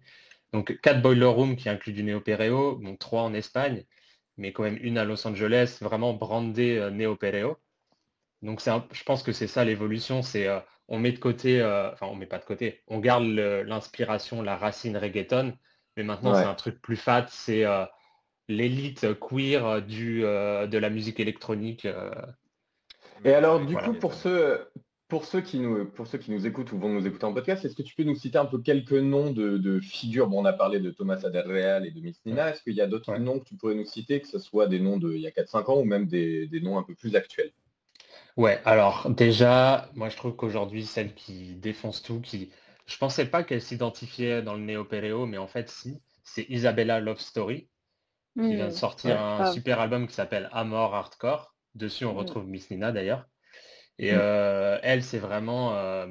Donc, 0.54 0.80
quatre 0.82 1.02
Boiler 1.02 1.26
Room 1.26 1.56
qui 1.56 1.70
incluent 1.70 1.94
du 1.94 2.04
néo-péréo, 2.04 2.80
donc 2.84 3.00
trois 3.00 3.24
en 3.24 3.34
Espagne, 3.34 3.86
mais 4.38 4.54
quand 4.54 4.64
même 4.64 4.78
une 4.82 4.98
à 4.98 5.06
Los 5.06 5.28
Angeles, 5.28 5.80
vraiment 5.82 6.14
brandée 6.14 6.78
euh, 6.78 6.90
néo-péréo. 6.92 7.58
Donc, 8.42 8.62
c'est 8.62 8.72
je 8.92 9.04
pense 9.04 9.24
que 9.24 9.32
c'est 9.32 9.48
ça 9.48 9.66
l'évolution, 9.66 10.22
c'est 10.22 10.48
euh, 10.48 10.60
on 10.88 11.00
met 11.00 11.12
de 11.12 11.20
côté, 11.20 11.60
euh, 11.60 11.92
enfin, 11.92 12.08
on 12.08 12.16
met 12.16 12.28
pas 12.28 12.38
de 12.38 12.46
côté, 12.46 12.82
on 12.88 13.00
garde 13.00 13.26
l'inspiration, 13.26 14.42
la 14.42 14.56
racine 14.56 14.96
reggaeton, 14.96 15.54
mais 15.96 16.04
maintenant, 16.04 16.34
Ouais. 16.34 16.42
c'est 16.42 16.48
un 16.48 16.54
truc 16.56 16.82
plus 16.82 16.96
fat, 16.96 17.26
c'est 17.30 17.66
euh, 17.66 17.86
l'élite 18.48 19.20
queer 19.20 19.82
du, 19.82 20.22
de 20.22 20.78
la 20.78 20.90
musique 20.90 21.20
électronique. 21.20 21.88
Et 23.26 23.34
alors, 23.34 23.66
du 23.66 23.76
coup, 23.76 23.94
pour 23.94 24.14
ceux, 24.14 24.68
pour, 25.08 25.26
ceux 25.26 25.42
qui 25.42 25.60
nous, 25.60 25.86
pour 25.86 26.08
ceux 26.08 26.18
qui 26.18 26.32
nous 26.32 26.46
écoutent 26.46 26.72
ou 26.72 26.78
vont 26.78 26.90
nous 26.90 27.08
écouter 27.08 27.26
en 27.26 27.34
podcast, 27.34 27.66
est-ce 27.66 27.76
que 27.76 27.82
tu 27.82 27.96
peux 27.96 28.04
nous 28.04 28.16
citer 28.16 28.38
un 28.38 28.46
peu 28.46 28.60
quelques 28.60 28.94
noms 28.94 29.32
de, 29.32 29.58
de 29.58 29.80
figures? 29.80 30.28
Bon, 30.28 30.42
on 30.42 30.46
a 30.46 30.54
parlé 30.54 30.80
de 30.80 30.92
Thomas 30.92 31.20
Aderreal 31.26 31.86
et 31.86 31.92
de 31.92 32.00
Miss 32.00 32.24
Nina. 32.26 32.52
Est-ce 32.52 32.62
qu'il 32.62 32.74
y 32.74 32.82
a 32.82 32.88
d'autres 32.88 33.12
Ouais. 33.12 33.20
noms 33.20 33.40
que 33.40 33.46
tu 33.46 33.56
pourrais 33.56 33.76
nous 33.76 33.86
citer, 33.86 34.22
que 34.22 34.28
ce 34.28 34.40
soit 34.40 34.68
des 34.68 34.80
noms 34.80 34.98
d'il 34.98 35.18
y 35.20 35.28
a 35.28 35.32
4-5 35.32 35.70
ans 35.70 35.80
ou 35.80 35.86
même 35.86 36.06
des, 36.06 36.48
des 36.48 36.62
noms 36.62 36.78
un 36.78 36.84
peu 36.84 36.94
plus 36.94 37.16
actuels? 37.16 37.52
Ouais, 38.38 38.62
alors 38.66 39.10
déjà, 39.10 39.90
moi 39.96 40.10
je 40.10 40.16
trouve 40.16 40.36
qu'aujourd'hui, 40.36 40.86
celle 40.86 41.14
qui 41.16 41.56
défonce 41.56 42.02
tout, 42.04 42.22
qui 42.22 42.52
je 42.86 42.98
pensais 42.98 43.26
pas 43.26 43.44
qu'elle 43.44 43.62
s'identifiait 43.62 44.42
dans 44.42 44.54
le 44.54 44.62
néo-péréo, 44.62 45.26
mais 45.26 45.38
en 45.38 45.48
fait 45.48 45.70
si, 45.70 46.02
c'est 46.24 46.46
Isabella 46.50 47.00
Love 47.00 47.20
Story, 47.20 47.70
qui 48.42 48.56
vient 48.56 48.68
de 48.68 48.72
Hmm, 48.72 48.74
sortir 48.74 49.20
Ouais. 49.20 49.22
un 49.22 49.46
grave. 49.46 49.46
super 49.46 49.80
album 49.82 50.08
qui 50.08 50.14
s'appelle 50.16 50.50
Amor 50.54 50.96
Hardcore. 50.96 51.56
Dessus, 51.76 52.06
on 52.06 52.14
Mm. 52.14 52.16
retrouve 52.16 52.48
Miss 52.48 52.72
Nina 52.72 52.92
d'ailleurs. 52.94 53.28
Et 54.00 54.14
Mm. 54.14 54.16
euh, 54.16 54.80
elle, 54.84 55.04
c'est 55.04 55.20
vraiment, 55.20 55.76
euh, 55.76 56.08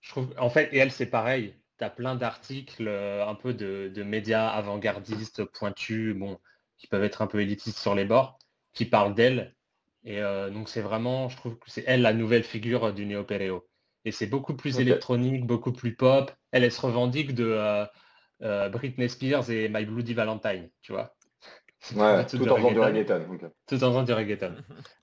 je 0.00 0.10
trouve, 0.10 0.34
en 0.38 0.50
fait, 0.50 0.72
et 0.74 0.78
elle, 0.78 0.92
c'est 0.92 1.06
pareil. 1.10 1.54
Tu 1.78 1.84
as 1.84 1.90
plein 1.90 2.14
d'articles, 2.16 2.88
euh, 2.88 3.26
un 3.26 3.34
peu 3.34 3.54
de, 3.54 3.90
de 3.94 4.02
médias 4.02 4.48
avant-gardistes, 4.48 5.44
pointus, 5.44 6.14
bon, 6.16 6.38
qui 6.78 6.86
peuvent 6.86 7.04
être 7.04 7.22
un 7.22 7.26
peu 7.26 7.40
élitistes 7.40 7.78
sur 7.78 7.94
les 7.94 8.04
bords, 8.04 8.38
qui 8.72 8.84
parlent 8.84 9.14
d'elle. 9.14 9.54
Et 10.04 10.20
euh, 10.22 10.50
donc, 10.50 10.68
c'est 10.68 10.80
vraiment, 10.80 11.28
je 11.28 11.36
trouve 11.36 11.58
que 11.58 11.70
c'est 11.70 11.84
elle 11.86 12.02
la 12.02 12.12
nouvelle 12.12 12.42
figure 12.44 12.92
du 12.92 13.06
néo-péréo. 13.06 13.66
Et 14.04 14.12
c'est 14.12 14.26
beaucoup 14.26 14.54
plus 14.56 14.80
électronique, 14.80 15.46
beaucoup 15.46 15.72
plus 15.72 15.94
pop. 15.94 16.32
Elle, 16.52 16.64
elle 16.64 16.72
se 16.72 16.80
revendique 16.80 17.34
de 17.34 17.44
euh, 17.44 17.84
euh, 18.42 18.68
Britney 18.70 19.08
Spears 19.10 19.50
et 19.50 19.68
My 19.68 19.84
Bloody 19.84 20.14
Valentine, 20.14 20.70
tu 20.82 20.92
vois. 20.92 21.14
Ouais, 21.96 22.26
tout 22.26 22.36
en 22.50 22.56
faisant 22.56 22.72
du 22.72 22.78
reggaeton, 22.78 23.38
tout 23.66 23.74
en 23.76 23.88
faisant 23.88 24.02
du 24.02 24.12
reggaeton. 24.12 24.54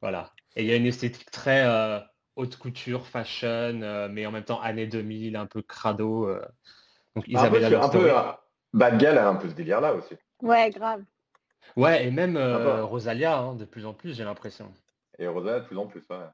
Voilà. 0.01 0.31
Et 0.55 0.63
il 0.63 0.69
y 0.69 0.71
a 0.71 0.75
une 0.75 0.85
esthétique 0.85 1.31
très 1.31 1.63
euh, 1.65 1.99
haute 2.35 2.55
couture, 2.57 3.07
fashion, 3.07 3.81
euh, 3.81 4.07
mais 4.11 4.27
en 4.27 4.31
même 4.31 4.43
temps 4.43 4.61
années 4.61 4.85
2000, 4.85 5.35
un 5.35 5.47
peu 5.47 5.63
crado. 5.63 6.27
euh. 6.27 6.39
Donc 7.15 7.25
Un 7.33 7.49
peu, 7.49 7.57
Isabella 7.57 7.83
un 7.83 7.89
peu, 7.89 8.15
euh, 8.15 8.21
Bad 8.73 8.99
Gal 8.99 9.17
a 9.17 9.27
un 9.27 9.35
peu 9.35 9.49
ce 9.49 9.55
délire-là 9.55 9.93
aussi. 9.95 10.15
Ouais, 10.41 10.69
grave. 10.69 11.03
Ouais, 11.75 12.05
et 12.05 12.11
même 12.11 12.37
euh. 12.37 12.83
Rosalia, 12.85 13.39
hein, 13.39 13.55
de 13.55 13.65
plus 13.65 13.85
en 13.87 13.93
plus, 13.93 14.15
j'ai 14.15 14.23
l'impression. 14.23 14.71
Et 15.19 15.27
Rosa, 15.27 15.59
de 15.59 15.65
plus 15.65 15.77
en 15.77 15.87
plus, 15.87 16.03
ouais. 16.09 16.25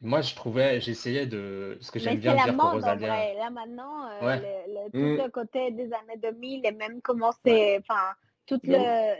Moi, 0.00 0.20
je 0.20 0.34
trouvais, 0.34 0.80
j'essayais 0.80 1.26
de... 1.26 1.76
Parce 1.78 1.90
que 1.90 1.98
Mais 1.98 2.04
j'aime 2.04 2.16
c'est 2.16 2.20
bien 2.20 2.34
la 2.34 2.44
dire 2.44 2.54
mode 2.54 2.66
en 2.66 2.70
Rosalia... 2.72 3.16
vrai. 3.16 3.34
Là 3.34 3.50
maintenant, 3.50 4.08
euh, 4.10 4.26
Ouais. 4.26 4.40
le, 4.66 4.74
le- 4.86 4.90
tout 4.98 5.10
Mm. 5.16 5.16
le 5.16 5.30
côté 5.30 5.70
des 5.70 5.92
années 5.92 6.16
2000 6.18 6.66
et 6.66 6.72
même 6.72 7.00
comment 7.00 7.32
c'est, 7.44 7.78
enfin, 7.78 8.14
toute 8.46 8.66
le, 8.66 8.72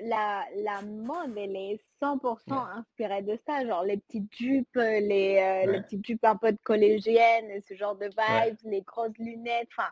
la, 0.09 0.45
la 0.57 0.83
mode, 0.83 1.37
elle 1.39 1.57
est 1.57 1.81
100% 2.01 2.55
Ouais. 2.55 2.67
inspirée 2.67 3.23
de 3.23 3.39
ça. 3.47 3.65
Genre 3.67 3.85
les 3.85 3.97
petites 3.99 4.35
jupes, 4.35 4.75
les, 4.75 5.39
euh, 5.39 5.67
les 5.67 5.81
petites 5.81 6.05
jupes 6.07 6.25
un 6.25 6.37
peu 6.37 6.53
de 6.53 6.59
collégienne, 6.65 7.61
ce 7.67 7.75
genre 7.75 7.97
de 7.97 8.07
Ouais. 8.29 8.49
vibes, 8.49 8.59
les 8.65 8.83
grosses 8.83 9.17
lunettes. 9.19 9.69
Enfin, 9.77 9.91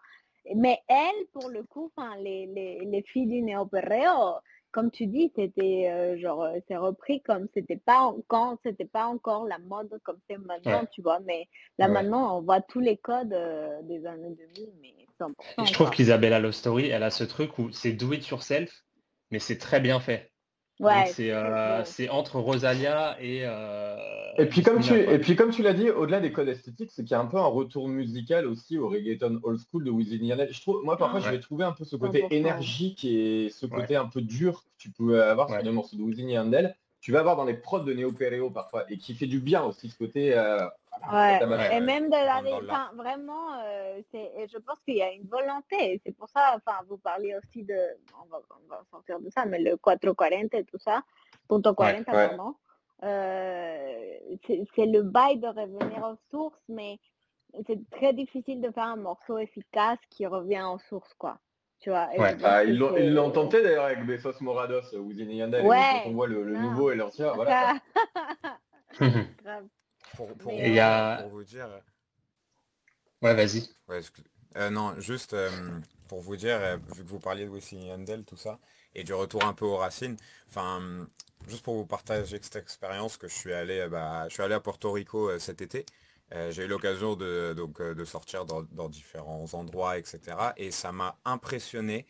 mais 0.56 0.80
elle, 0.88 1.26
pour 1.32 1.48
le 1.48 1.62
coup, 1.62 1.90
enfin, 1.96 2.16
les, 2.16 2.46
les, 2.46 2.80
les 2.84 3.02
filles 3.02 3.26
du 3.28 3.42
néo-perreo, 3.42 4.38
comme 4.72 4.90
tu 4.90 5.06
dis, 5.06 5.30
c'était 5.36 5.88
euh, 5.90 6.18
genre, 6.18 6.42
euh, 6.42 6.58
c'est 6.66 6.76
repris 6.76 7.22
comme 7.22 7.46
c'était 7.54 7.76
pas 7.76 8.00
encore, 8.00 8.58
c'était 8.64 8.86
pas 8.86 9.06
encore 9.06 9.46
la 9.46 9.58
mode 9.58 10.00
comme 10.02 10.18
c'est 10.28 10.38
maintenant, 10.38 10.80
Ouais. 10.80 10.88
tu 10.92 11.02
vois. 11.02 11.20
Mais 11.20 11.48
là 11.78 11.86
Ouais. 11.86 11.94
maintenant, 11.94 12.38
on 12.38 12.42
voit 12.42 12.60
tous 12.62 12.80
les 12.80 12.96
codes 12.96 13.32
euh, 13.32 13.80
des 13.82 14.04
années 14.06 14.34
2000, 14.56 14.70
mais 14.80 14.94
100%. 15.20 15.62
Et 15.62 15.66
je 15.66 15.72
trouve 15.72 15.90
qu'Isabella 15.90 16.40
Love 16.40 16.52
Story, 16.52 16.88
elle 16.88 17.02
a 17.02 17.10
ce 17.10 17.24
truc 17.24 17.58
où 17.58 17.70
c'est 17.70 17.92
do 17.92 18.12
it 18.12 18.26
yourself, 18.28 18.84
mais 19.30 19.38
c'est 19.38 19.58
très 19.58 19.80
bien 19.80 20.00
fait. 20.00 20.31
Donc 20.80 20.88
Ouais, 20.88 21.04
c'est 21.06 21.12
c'est 21.14 21.30
euh, 21.30 21.84
c'est 21.84 22.08
entre 22.08 22.40
Rosalia 22.40 23.16
et, 23.20 23.42
euh, 23.44 23.96
Et 24.38 24.46
puis, 24.46 24.62
comme 24.62 24.80
tu, 24.80 24.94
et 24.94 25.18
puis 25.18 25.36
comme 25.36 25.50
tu 25.50 25.62
l'as 25.62 25.74
dit, 25.74 25.90
au-delà 25.90 26.20
des 26.20 26.32
codes 26.32 26.48
esthétiques, 26.48 26.90
c'est 26.90 27.02
qu'il 27.04 27.12
y 27.12 27.14
a 27.14 27.20
un 27.20 27.26
peu 27.26 27.36
un 27.36 27.46
retour 27.46 27.88
musical 27.88 28.46
aussi 28.46 28.78
au 28.78 28.88
reggaeton 28.88 29.38
old 29.44 29.60
school 29.60 29.84
de 29.84 29.90
Wisin 29.90 30.24
Yandel. 30.24 30.52
Je 30.52 30.60
trouve, 30.60 30.82
moi, 30.82 30.96
parfois, 30.96 31.20
je 31.20 31.30
vais 31.30 31.38
trouver 31.40 31.64
un 31.64 31.72
peu 31.72 31.84
ce 31.84 31.96
côté 31.96 32.20
100%. 32.22 32.28
énergique 32.32 33.04
et 33.04 33.48
ce 33.50 33.66
Ouais. 33.66 33.72
côté 33.82 33.96
un 33.96 34.06
peu 34.06 34.22
dur 34.22 34.62
que 34.64 34.70
tu 34.78 34.90
peux 34.90 35.22
avoir 35.22 35.48
sur 35.48 35.62
les 35.62 35.70
morceaux 35.70 35.96
de 35.96 36.02
Wisin 36.02 36.28
Yandel. 36.28 36.74
Tu 37.00 37.12
vas 37.12 37.20
avoir 37.20 37.36
dans 37.36 37.44
les 37.44 37.54
prods 37.54 37.80
de 37.80 37.92
Neo 37.94 38.12
Pereo 38.12 38.50
parfois 38.50 38.84
et 38.90 38.96
qui 38.96 39.14
fait 39.14 39.26
du 39.26 39.40
bien 39.40 39.62
aussi 39.62 39.88
ce 39.90 39.96
côté. 39.98 40.34
euh, 40.36 40.66
Ouais. 41.12 41.40
Et 41.76 41.80
même 41.80 42.06
de 42.10 42.12
la, 42.12 42.42
enfin, 42.62 42.90
vraiment, 42.94 43.54
euh, 43.64 44.00
et 44.14 44.46
je 44.46 44.58
pense 44.58 44.78
qu'il 44.84 44.96
y 44.96 45.02
a 45.02 45.10
une 45.12 45.26
volonté. 45.26 46.00
C'est 46.04 46.12
pour 46.16 46.28
ça, 46.28 46.54
enfin, 46.56 46.78
vous 46.88 46.98
parliez 46.98 47.34
aussi 47.36 47.64
de, 47.64 47.74
on 48.22 48.26
va, 48.28 48.40
on 48.50 48.68
va 48.68 48.82
sortir 48.90 49.18
de 49.20 49.28
ça, 49.30 49.44
mais 49.46 49.58
le 49.58 49.76
440 49.78 50.54
et 50.54 50.64
tout 50.64 50.78
ça, 50.78 51.02
punto 51.48 51.74
40, 51.74 51.98
ouais. 51.98 52.04
pardon. 52.28 52.54
Euh, 53.04 54.16
c'est, 54.46 54.64
c'est 54.76 54.86
le 54.86 55.02
bail 55.02 55.38
de 55.38 55.48
revenir 55.48 56.04
aux 56.04 56.16
sources, 56.30 56.62
mais 56.68 56.98
c'est 57.66 57.78
très 57.90 58.12
difficile 58.12 58.60
de 58.60 58.70
faire 58.70 58.84
un 58.84 58.96
morceau 58.96 59.38
efficace 59.38 59.98
qui 60.08 60.26
revient 60.26 60.64
aux 60.72 60.78
sources, 60.88 61.12
quoi. 61.14 61.38
Tu 61.80 61.90
vois. 61.90 62.08
Ouais. 62.16 62.36
Ah, 62.44 62.62
que 62.62 62.68
ils 62.68 62.78
l'ont 62.78 62.94
c'est- 62.94 63.06
ils 63.06 63.12
l'ont 63.12 63.30
tenté 63.32 63.60
d'ailleurs 63.60 63.86
avec 63.86 64.06
Bessos 64.06 64.40
Morados, 64.40 64.94
Wisin 64.94 65.24
Yandel. 65.24 65.64
et 65.64 65.68
Ouais, 65.68 65.78
quand 66.04 66.10
on 66.10 66.12
voit 66.12 66.28
le, 66.28 66.44
le 66.44 66.56
nouveau 66.58 66.92
et 66.92 66.94
l'ancien, 66.94 67.32
voilà. 67.32 67.74
Pour, 70.16 70.28
Et 70.48 70.72
y 70.72 70.80
a- 70.80 71.16
pour 71.16 71.28
vous 71.28 71.44
dire, 71.44 71.68
Ouais, 73.22 73.34
vas-y. 73.34 73.68
Ouais, 73.88 74.00
euh, 74.56 74.70
non, 74.70 74.98
juste 75.00 75.34
euh, 75.34 75.50
pour 76.08 76.20
vous 76.20 76.36
dire, 76.36 76.56
euh, 76.60 76.76
vu 76.94 77.04
que 77.04 77.08
vous 77.08 77.18
parliez 77.20 77.44
de 77.44 77.50
Wisin 77.50 77.78
Yandel, 77.78 78.24
tout 78.24 78.36
ça, 78.36 78.58
et 78.94 79.04
du 79.04 79.12
retour 79.14 79.44
un 79.44 79.54
peu 79.54 79.64
aux 79.64 79.76
racines, 79.76 80.16
enfin, 80.48 80.80
euh, 80.82 81.04
juste 81.48 81.62
pour 81.64 81.74
vous 81.74 81.86
partager 81.86 82.38
cette 82.42 82.56
expérience 82.56 83.16
que 83.16 83.28
je 83.28 83.34
suis 83.34 83.52
allé, 83.52 83.80
euh, 83.80 83.88
bah, 83.88 84.28
je 84.28 84.34
suis 84.34 84.42
allé 84.42 84.54
à 84.54 84.60
Porto 84.60 84.92
Rico 84.92 85.28
euh, 85.30 85.38
cet 85.38 85.62
été. 85.62 85.84
Euh, 86.32 86.50
j'ai 86.50 86.64
eu 86.64 86.68
l'occasion 86.68 87.16
de, 87.16 87.52
donc, 87.56 87.82
de 87.82 88.04
sortir 88.04 88.44
dans, 88.46 88.62
dans 88.62 88.88
différents 88.88 89.44
endroits, 89.54 89.98
etc. 89.98 90.54
Et 90.56 90.70
ça 90.70 90.92
m'a 90.92 91.18
impressionné 91.24 92.06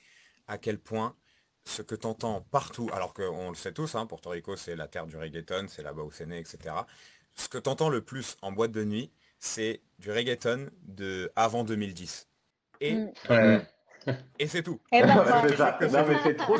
à 0.46 0.58
quel 0.58 0.78
point 0.78 1.16
ce 1.64 1.82
que 1.82 1.94
tu 1.94 2.06
entends 2.06 2.40
partout, 2.42 2.88
alors 2.92 3.14
qu'on 3.14 3.50
le 3.50 3.54
sait 3.56 3.72
tous, 3.72 3.94
hein, 3.94 4.06
Porto 4.06 4.30
Rico 4.30 4.56
c'est 4.56 4.74
la 4.76 4.88
terre 4.88 5.06
du 5.06 5.16
reggaeton, 5.16 5.66
c'est 5.68 5.82
là-bas 5.82 6.02
où 6.02 6.10
c'est 6.10 6.26
né, 6.26 6.40
etc. 6.40 6.86
Ce 7.34 7.48
que 7.48 7.58
tu 7.58 7.68
entends 7.68 7.88
le 7.88 8.02
plus 8.04 8.36
en 8.42 8.52
boîte 8.52 8.72
de 8.72 8.84
nuit, 8.84 9.10
c'est 9.38 9.82
du 9.98 10.10
reggaeton 10.12 10.70
de 10.82 11.30
avant 11.36 11.64
2010. 11.64 12.28
Et, 12.80 12.94
Mm. 12.94 13.12
euh, 13.30 13.60
et 14.38 14.46
c'est 14.48 14.62
tout. 14.62 14.80
Et 14.92 15.00
ben, 15.02 15.24
c'est 15.48 15.56
ça. 15.56 15.78
Non, 15.80 16.06
mais 16.08 16.18
c'est 16.22 16.34
trop 16.36 16.56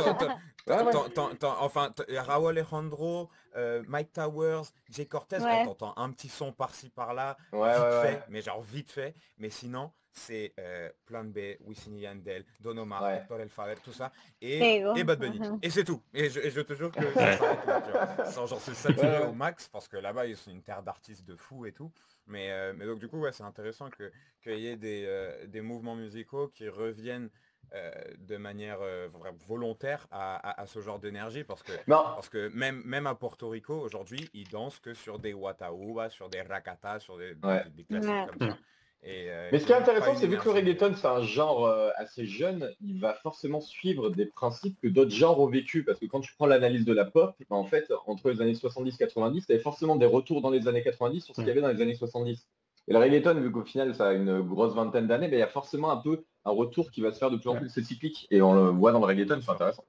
Enfin, 1.61 1.91
Raúl 2.09 2.51
Alejandro, 2.51 3.29
euh, 3.57 3.83
Mike 3.89 4.13
Towers, 4.13 4.63
Jay 4.91 5.07
Cortez, 5.07 5.39
Ouais. 5.41 5.65
t'entends 5.65 5.93
un 5.97 6.11
petit 6.13 6.29
son 6.29 6.53
par-ci 6.53 6.89
par-là, 6.89 7.37
Ouais, 7.53 7.73
vite 7.73 7.83
ouais, 7.83 8.03
fait, 8.03 8.15
ouais. 8.15 8.23
mais 8.29 8.43
genre 8.43 8.63
vite 8.63 8.91
fait. 8.93 9.15
Mais 9.39 9.51
sinon, 9.51 9.91
c'est 10.13 10.53
euh, 10.59 10.91
Plan 11.07 11.25
B, 11.25 11.39
Wisin 11.61 11.97
Yandel, 11.97 12.45
Don 12.61 12.77
Omar, 12.77 13.03
Ouais. 13.03 13.19
Héctor 13.19 13.41
El 13.41 13.49
Father, 13.49 13.75
tout 13.83 13.93
ça, 13.93 14.13
et, 14.41 14.77
et 14.97 15.05
Bad 15.05 15.19
Bunny. 15.19 15.39
Mhm. 15.41 15.59
Et 15.63 15.71
c'est 15.71 15.85
tout. 15.85 16.03
Et 16.13 16.29
je, 16.31 16.41
et 16.41 16.51
je 16.51 16.61
te 16.61 16.75
jure 16.75 16.91
que 16.93 17.03
ça 17.15 17.37
s'arrête 17.37 17.67
là, 17.67 17.81
tu 17.81 17.91
vois. 17.91 18.25
Sans- 18.27 18.47
genre 18.47 18.61
c'est 18.61 18.75
saturé 18.75 19.07
Ouais, 19.09 19.19
ouais. 19.21 19.27
au 19.27 19.33
max, 19.33 19.69
parce 19.69 19.89
que 19.89 19.97
là-bas, 19.97 20.27
ils 20.27 20.37
sont 20.37 20.51
une 20.51 20.63
terre 20.63 20.83
d'artistes 20.83 21.25
de 21.25 21.37
fous 21.37 21.67
et 21.67 21.73
tout. 21.73 21.91
Mais, 22.27 22.51
euh, 22.53 22.73
mais 22.77 22.87
donc 22.87 22.99
du 22.99 23.09
coup, 23.09 23.19
ouais, 23.21 23.33
c'est 23.33 23.43
intéressant 23.43 23.89
que- 23.91 24.13
qu'il 24.43 24.59
y 24.59 24.69
ait 24.69 24.77
des, 24.77 25.05
euh, 25.07 25.47
des 25.47 25.61
mouvements 25.61 25.97
musicaux 25.97 26.49
qui 26.49 26.69
reviennent 26.69 27.31
euh, 27.75 27.91
de 28.19 28.37
manière 28.37 28.79
euh, 28.83 29.09
volontaire 29.47 30.07
à, 30.11 30.35
à- 30.37 30.61
à 30.61 30.67
ce 30.67 30.81
genre 30.81 30.99
d'énergie, 30.99 31.43
parce 31.43 31.63
que 31.63 31.73
Non, 31.87 32.03
parce 32.03 32.29
que 32.29 32.49
même, 32.49 32.83
même 32.85 33.07
à 33.07 33.15
Porto 33.15 33.49
Rico, 33.49 33.75
aujourd'hui, 33.81 34.29
ils 34.35 34.47
dansent 34.49 34.79
que 34.79 34.93
sur 34.93 35.19
des 35.19 35.33
wataouba, 35.33 36.11
sur 36.11 36.29
des 36.29 36.43
rakata, 36.43 36.99
sur 37.01 37.17
des, 37.17 37.35
Ouais. 37.43 37.65
des, 37.65 37.71
des 37.71 37.85
classiques 37.85 38.11
Ouais. 38.11 38.27
comme 38.39 38.49
ça. 38.51 38.59
Et, 39.05 39.25
euh, 39.31 39.49
Mais 39.51 39.59
ce 39.59 39.67
qui 39.67 39.73
est 39.73 39.77
intéressant, 39.77 40.15
c'est 40.15 40.29
vu 40.29 40.37
que 40.39 40.45
le 40.45 40.53
reggaeton, 40.53 40.95
c'est 40.95 41.09
un 41.09 41.23
genre 41.23 41.67
euh, 41.67 41.91
assez 41.97 42.25
jeune, 42.25 42.71
il 42.81 43.01
va 43.01 43.15
forcément 43.15 43.61
suivre 43.61 44.11
des 44.11 44.27
principes 44.27 44.79
que 44.81 44.87
d'autres 44.87 45.11
genres 45.11 45.41
ont 45.41 45.47
vécu. 45.49 45.83
Parce 45.85 45.99
que 45.99 46.07
quand 46.07 46.21
tu 46.21 46.33
prends 46.35 46.47
l'analyse 46.47 46.85
de 46.85 46.93
la 46.93 47.05
pop, 47.05 47.35
ben, 47.51 47.57
en 47.57 47.65
fait, 47.65 47.93
entre 48.07 48.31
les 48.31 48.41
années 48.41 48.55
70 48.55 48.95
et 48.95 48.99
90, 48.99 49.47
tu 49.47 49.53
avais 49.53 49.61
forcément 49.61 49.97
des 49.97 50.07
retours 50.07 50.41
dans 50.41 50.51
les 50.51 50.69
années 50.69 50.83
90 50.85 51.21
sur 51.21 51.35
ce 51.35 51.41
qu'il 51.41 51.49
y 51.49 51.51
avait 51.51 51.61
dans 51.61 51.69
les 51.73 51.83
années 51.83 51.97
70. 51.97 52.47
Et 52.89 52.93
le 52.93 52.99
reggaeton, 52.99 53.35
vu 53.41 53.51
qu'au 53.51 53.65
final, 53.65 53.93
ça 53.95 54.09
a 54.09 54.13
une 54.13 54.41
grosse 54.41 54.75
vingtaine 54.75 55.09
d'années, 55.09 55.27
ben, 55.29 55.37
il 55.37 55.41
y 55.41 55.43
a 55.43 55.49
forcément 55.49 55.91
un 55.91 55.97
peu 55.97 56.23
un 56.45 56.51
retour 56.53 56.91
qui 56.93 57.01
va 57.01 57.13
se 57.13 57.19
faire 57.19 57.31
de 57.33 57.37
plus 57.37 57.49
en 57.49 57.57
plus. 57.57 57.69
C'est 57.71 57.83
cyclique. 57.83 58.29
Et 58.31 58.41
on 58.41 58.55
le 58.55 58.71
voit 58.71 58.93
dans 58.93 59.01
le 59.01 59.07
reggaeton, 59.07 59.41
c'est 59.41 59.51
intéressant. 59.51 59.85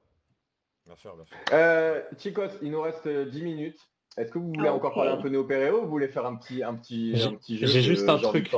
Bien 0.88 0.96
sûr, 0.96 1.16
bien 1.16 1.26
sûr. 1.26 1.38
Euh, 1.54 2.02
Chicos, 2.18 2.50
il 2.64 2.72
nous 2.72 2.82
reste 2.82 3.06
euh, 3.08 3.26
10 3.26 3.42
minutes. 3.44 3.80
Est-ce 4.18 4.32
que 4.32 4.38
vous 4.40 4.50
voulez 4.54 4.68
Ah, 4.70 4.74
encore 4.74 4.94
parler 4.94 5.12
un 5.12 5.18
peu 5.18 5.30
néo-péréo 5.30 5.80
ou 5.80 5.82
vous 5.84 5.90
voulez 5.90 6.08
faire 6.08 6.26
un 6.26 6.36
petit, 6.36 6.62
un 6.62 6.76
petit, 6.76 7.16
J'ai- 7.16 7.26
un 7.28 7.34
petit 7.36 7.58
jeu 7.58 7.68
j'ai 7.68 7.82
juste 7.82 8.08
un 8.10 8.18
truc. 8.18 8.52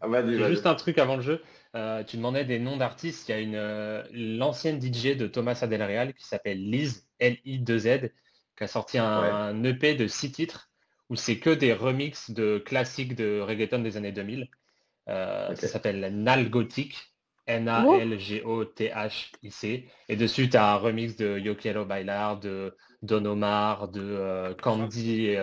Ah, 0.00 0.08
juste 0.48 0.66
un 0.66 0.74
truc 0.74 0.98
avant 0.98 1.16
le 1.16 1.22
jeu. 1.22 1.42
Euh, 1.76 2.02
tu 2.02 2.16
demandais 2.16 2.44
des 2.44 2.58
noms 2.58 2.76
d'artistes. 2.76 3.28
Il 3.28 3.32
y 3.32 3.34
a 3.34 3.40
une 3.40 3.54
euh, 3.54 4.02
l'ancienne 4.12 4.80
DJ 4.80 5.16
de 5.16 5.26
Thomas 5.26 5.58
Adel 5.62 5.82
Real 5.82 6.14
qui 6.14 6.24
s'appelle 6.24 6.58
Liz, 6.58 7.06
L-I-2-Z, 7.18 8.10
qui 8.56 8.64
a 8.64 8.66
sorti 8.66 8.98
un, 8.98 9.62
EP 9.64 9.94
de 9.94 10.06
six 10.06 10.32
titres 10.32 10.70
où 11.10 11.16
c'est 11.16 11.38
que 11.38 11.50
des 11.50 11.72
remixes 11.74 12.30
de 12.30 12.58
classiques 12.58 13.14
de 13.14 13.40
reggaeton 13.40 13.80
des 13.80 13.96
années 13.96 14.12
2000. 14.12 14.48
Euh. 15.08 15.54
Ça 15.54 15.68
s'appelle 15.68 16.22
Nalgotic, 16.22 16.96
N-A-L-G-O-T-H-I-C. 17.46 18.28
Et 20.08 20.16
dessus, 20.16 20.48
tu 20.48 20.56
as 20.56 20.72
un 20.72 20.76
remix 20.76 21.16
de 21.16 21.38
Yo 21.38 21.54
Quiero 21.56 21.84
Bailar, 21.84 22.38
de 22.38 22.76
Don 23.02 23.24
Omar, 23.26 23.88
de 23.88 24.54
Candy, 24.62 25.36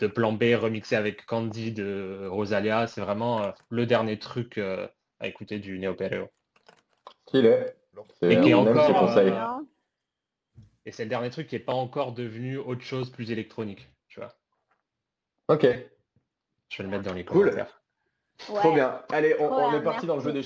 de 0.00 0.06
Plan 0.06 0.32
B 0.32 0.44
remixé 0.54 0.96
avec 0.96 1.26
Candy 1.26 1.72
de 1.72 2.26
Rosalia. 2.30 2.86
C'est 2.86 3.00
vraiment 3.00 3.42
euh, 3.42 3.50
le 3.70 3.86
dernier 3.86 4.18
truc 4.18 4.58
euh, 4.58 4.86
à 5.20 5.26
écouter 5.28 5.58
du 5.58 5.78
Neo 5.78 5.94
Perreo. 5.94 6.28
Qu'il 7.26 7.46
est. 7.46 7.74
Et 8.22 8.40
qui 8.40 8.50
est 8.50 8.54
encore, 8.54 9.18
euh. 9.18 9.58
Et 10.86 10.92
c'est 10.92 11.02
le 11.02 11.10
dernier 11.10 11.30
truc 11.30 11.48
qui 11.48 11.56
n'est 11.56 11.60
pas 11.60 11.74
encore 11.74 12.12
devenu 12.12 12.56
autre 12.56 12.82
chose 12.82 13.10
plus 13.10 13.32
électronique. 13.32 13.88
Tu 14.08 14.20
vois. 14.20 14.32
Ok, 15.48 15.66
Je 16.68 16.78
vais 16.78 16.84
le 16.84 16.90
mettre 16.90 17.02
dans 17.04 17.14
les 17.14 17.24
Cool. 17.24 17.50
commentaires. 17.50 17.82
trop 18.38 18.72
bien. 18.72 19.02
Allez, 19.10 19.34
on, 19.40 19.74
est 19.74 19.82
parti 19.82 20.06
dans 20.06 20.16
le 20.16 20.22
jeu 20.22 20.32
des 20.32 20.42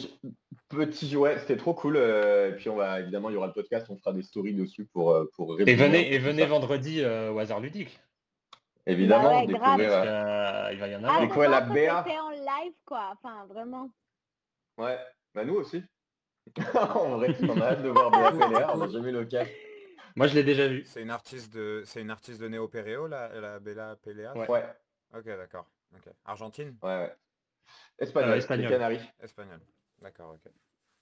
petits 0.71 1.11
jouets. 1.11 1.39
C'était 1.41 1.57
trop 1.59 1.75
cool. 1.75 1.97
euh, 1.97 2.51
et 2.51 2.57
puis 2.57 2.71
on 2.71 2.77
va 2.77 3.01
évidemment, 3.01 3.29
il 3.29 3.35
y 3.35 3.37
aura 3.37 3.49
le 3.49 3.53
podcast. 3.53 3.87
On 3.91 3.99
fera 3.99 4.13
des 4.13 4.23
stories 4.23 4.55
dessus 4.55 4.87
pour 4.87 5.15
pour 5.35 5.61
Et 5.61 5.75
venez, 5.75 6.15
et 6.15 6.19
venez 6.19 6.43
ça. 6.43 6.49
vendredi 6.49 7.03
euh, 7.03 7.31
au 7.33 7.39
hasard 7.39 7.61
ludique. 7.61 8.01
Évidemment, 8.87 9.23
Bah 9.25 9.41
ouais, 9.41 9.47
grave. 9.47 9.79
découvrir. 9.79 9.93
Euh, 9.93 10.71
il 10.73 10.79
va 10.79 10.89
y 10.89 10.97
en 10.97 11.05
Ah, 11.05 11.15
avoir. 11.15 11.29
Quoi, 11.31 11.49
la 11.49 11.61
BA? 11.61 12.03
c'était 12.05 12.19
en 12.19 12.31
live, 12.31 12.75
quoi. 12.85 13.11
Enfin, 13.13 13.47
vraiment. 13.47 13.91
Ouais, 14.79 14.99
bah 15.35 15.45
nous 15.45 15.55
aussi. 15.55 15.85
en 16.75 17.17
vrai, 17.19 17.37
on 17.43 17.61
a 17.61 17.65
hâte 17.67 17.83
de 17.83 17.89
voir 17.91 18.11
Béa 18.11 18.33
Pelléa, 18.51 18.75
on 18.75 18.79
n'a 18.79 18.89
jamais 18.89 19.11
eu 19.11 19.13
l'occasion. 19.13 19.55
Moi, 20.17 20.27
je 20.27 20.35
l'ai 20.35 20.43
déjà 20.45 20.67
vu. 20.67 20.85
C'est 20.85 21.01
une 21.03 21.11
artiste 21.11 21.53
de, 21.55 21.83
c'est 21.87 22.01
une 22.03 22.11
artiste 22.11 22.41
de 22.41 22.49
Néo 22.49 22.67
Perreo, 22.69 23.07
la, 23.07 23.29
la 23.41 23.59
Bella 23.61 23.97
Pelea. 24.03 24.37
Ouais. 24.37 24.51
Ouais, 24.51 24.65
Ok, 25.15 25.25
d'accord. 25.27 25.71
Ok. 25.95 26.13
Argentine, 26.25 26.77
ouais, 26.83 26.97
ouais. 26.99 27.17
Espagnol, 27.99 28.31
Euh, 28.33 28.37
espagnol. 28.37 28.71
Canaries. 28.71 29.11
espagnole. 29.21 29.61
D'accord, 30.01 30.35
ok. 30.35 30.53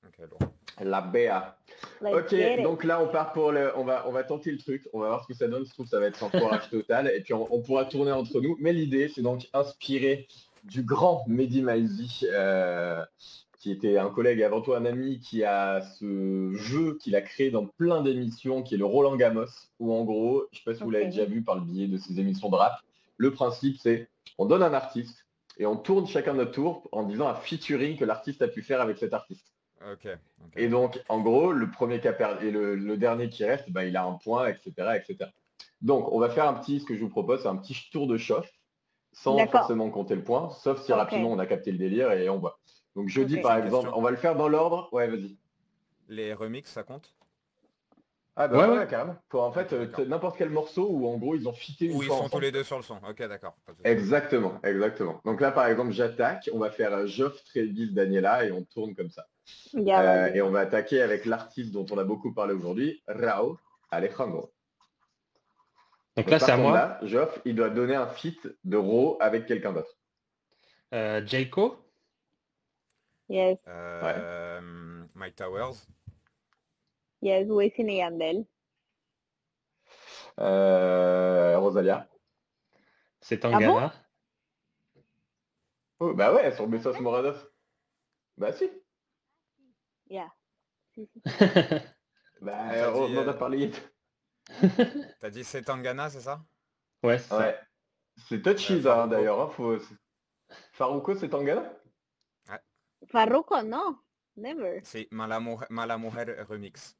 Ok, 0.07 0.18
lourd. 0.28 0.39
La 0.83 1.01
BA. 1.01 1.57
Ok, 2.03 2.35
donc 2.62 2.85
là 2.85 3.03
on 3.03 3.09
part 3.09 3.33
pour 3.33 3.53
le, 3.53 3.73
on 3.77 3.85
va, 3.85 4.05
on 4.07 4.12
va 4.12 4.25
tenter 4.25 4.51
le 4.51 4.59
truc, 4.59 4.89
on 4.93 5.01
va 5.01 5.09
voir 5.09 5.23
ce 5.23 5.29
que 5.29 5.35
ça 5.35 5.49
donne. 5.49 5.64
Je 5.64 5.71
trouve 5.71 5.87
que 5.87 5.91
ça 5.91 6.01
va 6.01 6.07
être 6.07 6.16
sans 6.16 6.31
foirage 6.31 6.68
total 6.71 7.11
et 7.14 7.21
puis 7.21 7.35
on, 7.35 7.53
on 7.55 7.61
pourra 7.61 7.85
tourner 7.85 8.12
entre 8.12 8.41
nous. 8.41 8.57
Mais 8.61 8.73
l'idée, 8.73 9.09
c'est 9.09 9.23
donc 9.23 9.49
inspiré 9.53 10.27
du 10.64 10.83
grand 10.83 11.25
Mehdi 11.27 11.62
Maizi, 11.62 12.27
euh, 12.33 13.05
qui 13.59 13.71
était 13.71 13.99
un 13.99 14.11
collègue 14.11 14.41
et 14.41 14.45
avant 14.45 14.61
tout 14.61 14.73
un 14.75 14.85
ami, 14.85 15.21
qui 15.21 15.45
a 15.45 15.83
ce 15.83 16.53
jeu 16.55 16.97
qu'il 17.01 17.16
a 17.16 17.23
créé 17.23 17.51
dans 17.51 17.66
plein 17.66 18.03
d'émissions, 18.03 18.62
qui 18.62 18.75
est 18.75 18.79
le 18.79 18.85
Roland 18.85 19.16
Gamos, 19.16 19.47
où 19.79 19.93
en 19.93 20.05
gros, 20.05 20.47
je 20.53 20.59
sais 20.59 20.64
pas 20.64 20.75
si 20.75 20.83
vous 20.83 20.91
l'avez 20.91 21.07
déjà 21.07 21.25
vu 21.25 21.43
par 21.43 21.57
le 21.57 21.62
biais 21.62 21.89
de 21.89 21.99
ces 21.99 22.21
émissions 22.21 22.49
de 22.49 22.57
rap. 22.57 22.81
Le 23.16 23.33
principe, 23.33 23.77
c'est 23.79 24.09
on 24.39 24.47
donne 24.47 24.62
un 24.62 24.73
artiste 24.73 25.27
et 25.59 25.66
on 25.66 25.77
tourne 25.77 26.07
chacun 26.07 26.33
notre 26.35 26.53
tour 26.53 26.89
en 26.93 27.03
disant 27.03 27.29
un 27.29 27.35
featuring 27.35 27.99
que 27.99 28.05
l'artiste 28.05 28.41
a 28.41 28.49
pu 28.49 28.62
faire 28.62 28.81
avec 28.81 28.97
cet 28.97 29.12
artiste. 29.12 29.47
Et 30.57 30.68
donc, 30.68 31.01
en 31.09 31.20
gros, 31.20 31.53
le 31.53 31.70
premier 31.70 32.01
qui 32.01 32.09
a 32.09 32.12
perdu 32.12 32.49
et 32.49 32.51
le, 32.51 32.74
le 32.74 32.97
dernier 32.97 33.28
qui 33.28 33.45
reste, 33.45 33.70
bah, 33.70 33.85
il 33.85 33.97
a 33.97 34.05
un 34.05 34.14
point, 34.14 34.49
etc., 34.49 34.72
etc. 34.97 35.31
Donc, 35.81 36.12
on 36.12 36.18
va 36.18 36.28
faire 36.28 36.47
un 36.47 36.55
petit, 36.55 36.81
ce 36.81 36.85
que 36.85 36.95
je 36.95 37.01
vous 37.01 37.09
propose, 37.09 37.43
c'est 37.43 37.49
un 37.49 37.57
petit 37.57 37.74
tour 37.91 38.07
de 38.07 38.18
chauffe, 38.18 38.51
sans 39.12 39.39
forcément 39.47 39.91
compter 39.91 40.14
le 40.14 40.22
point, 40.22 40.51
sauf 40.51 40.83
si 40.83 40.93
rapidement 40.93 41.31
on 41.33 41.39
a 41.39 41.47
capté 41.47 41.72
le 41.72 41.78
délire 41.78 42.12
et 42.12 42.28
on 42.28 42.39
voit. 42.39 42.59
Donc, 42.97 43.09
je 43.09 43.22
dis 43.22 43.39
par 43.39 43.57
exemple, 43.57 43.85
question. 43.85 43.99
on 43.99 44.03
va 44.03 44.11
le 44.11 44.16
faire 44.16 44.37
dans 44.37 44.49
l'ordre. 44.49 44.89
Ouais, 44.93 45.09
vas-y. 45.09 45.37
Les 46.09 46.35
remixes, 46.35 46.72
ça 46.72 46.83
compte? 46.83 47.14
Ah 48.37 48.49
bah 48.49 48.59
Ouais, 48.59 48.72
ouais, 48.72 48.78
ouais. 48.78 48.87
carrément. 48.87 49.16
Pour 49.28 49.43
en 49.43 49.53
fait, 49.53 49.72
euh, 49.72 49.87
n'importe 50.07 50.39
quel 50.39 50.51
morceau 50.51 50.89
où 50.89 51.07
en 51.09 51.18
gros 51.18 51.35
ils 51.35 51.47
ont 51.49 51.53
fité 51.53 51.87
une 51.87 51.97
Ou 51.97 52.03
ils 52.03 52.09
sont 52.09 52.28
tous 52.28 52.41
les 52.41 52.53
deux 52.53 52.62
sur 52.62 52.76
le 52.76 52.83
son. 52.83 52.97
Ok, 53.09 53.18
d'accord. 53.18 53.57
Exactement, 53.85 54.61
exactement. 54.64 55.20
Donc 55.24 55.41
là, 55.41 55.51
par 55.51 55.66
exemple, 55.66 55.93
j'attaque. 55.93 56.49
On 56.53 56.59
va 56.59 56.70
faire 56.70 56.93
euh, 56.95 57.07
Geoff, 57.07 57.43
Travis, 57.45 57.93
Daniela 57.93 58.45
et 58.45 58.53
on 58.53 58.62
tourne 58.64 58.95
comme 58.95 59.11
ça. 59.11 59.26
Euh, 59.74 60.32
et 60.34 60.42
on 60.42 60.51
va 60.51 60.61
attaquer 60.61 61.01
avec 61.03 61.24
l'artiste 61.26 61.70
dont 61.72 61.86
on 61.90 61.98
a 61.98 62.05
beaucoup 62.05 62.32
parlé 62.34 62.55
aujourd'hui, 62.55 63.03
Rao 63.07 63.59
Alejandro. 63.90 64.53
Donc 66.16 66.28
là, 66.28 66.38
c'est 66.38 66.51
à 66.53 66.57
moi. 66.57 66.72
Là, 66.72 66.98
Geoff, 67.03 67.40
il 67.44 67.55
doit 67.55 67.70
donner 67.70 67.94
un 67.94 68.09
feat 68.09 68.48
de 68.64 68.76
Ro 68.76 69.16
avec 69.20 69.46
quelqu'un 69.46 69.72
d'autre. 69.72 69.96
Euh, 70.92 71.24
Jayco, 71.24 71.76
Yes, 73.28 73.59
Euh, 73.68 74.61
Mike 75.14 75.36
Towers. 75.36 75.76
yes, 77.22 77.46
Wisin 77.48 77.86
y 77.86 77.98
Yandel. 77.98 78.44
Euh, 80.40 81.57
Rosalia. 81.59 82.09
c'est 83.20 83.36
bon? 83.36 83.53
Tangana. 83.53 83.92
Oh, 86.01 86.14
bah 86.14 86.32
ouais, 86.34 86.51
sur 86.53 86.66
Bessos 86.66 86.98
Morados. 87.01 87.36
Bah 88.36 88.53
si. 88.53 88.68
Yeah. 90.11 90.29
Bah, 92.43 92.53
T'as 92.73 92.93
on 92.95 93.07
dit, 93.09 93.19
en 93.19 93.29
a 93.29 93.31
euh, 93.31 93.33
parlé. 93.35 93.71
T'as 95.21 95.31
dit 95.31 95.45
c'est 95.45 95.63
Tangana, 95.63 96.11
c'est 96.11 96.21
ça? 96.21 96.43
Ouais, 97.03 97.19
c'est 97.19 97.29
ça. 97.29 97.39
Ouais. 97.39 97.59
C'est 98.29 98.43
touchy, 98.43 98.75
Euh, 98.75 98.83
ça, 98.83 99.03
hein, 99.03 99.07
d'ailleurs. 99.09 99.41
hein, 99.41 99.49
faut... 99.51 99.79
Farouko, 100.73 101.15
c'est 101.15 101.29
Tangana? 101.29 101.63
Farruko, 103.07 103.63
non. 103.63 103.97
Never. 104.37 104.81
C'est 104.85 105.09
Mala 105.11 105.41
Mala 105.71 105.99
Mujer 105.99 106.43
Remix. 106.49 106.97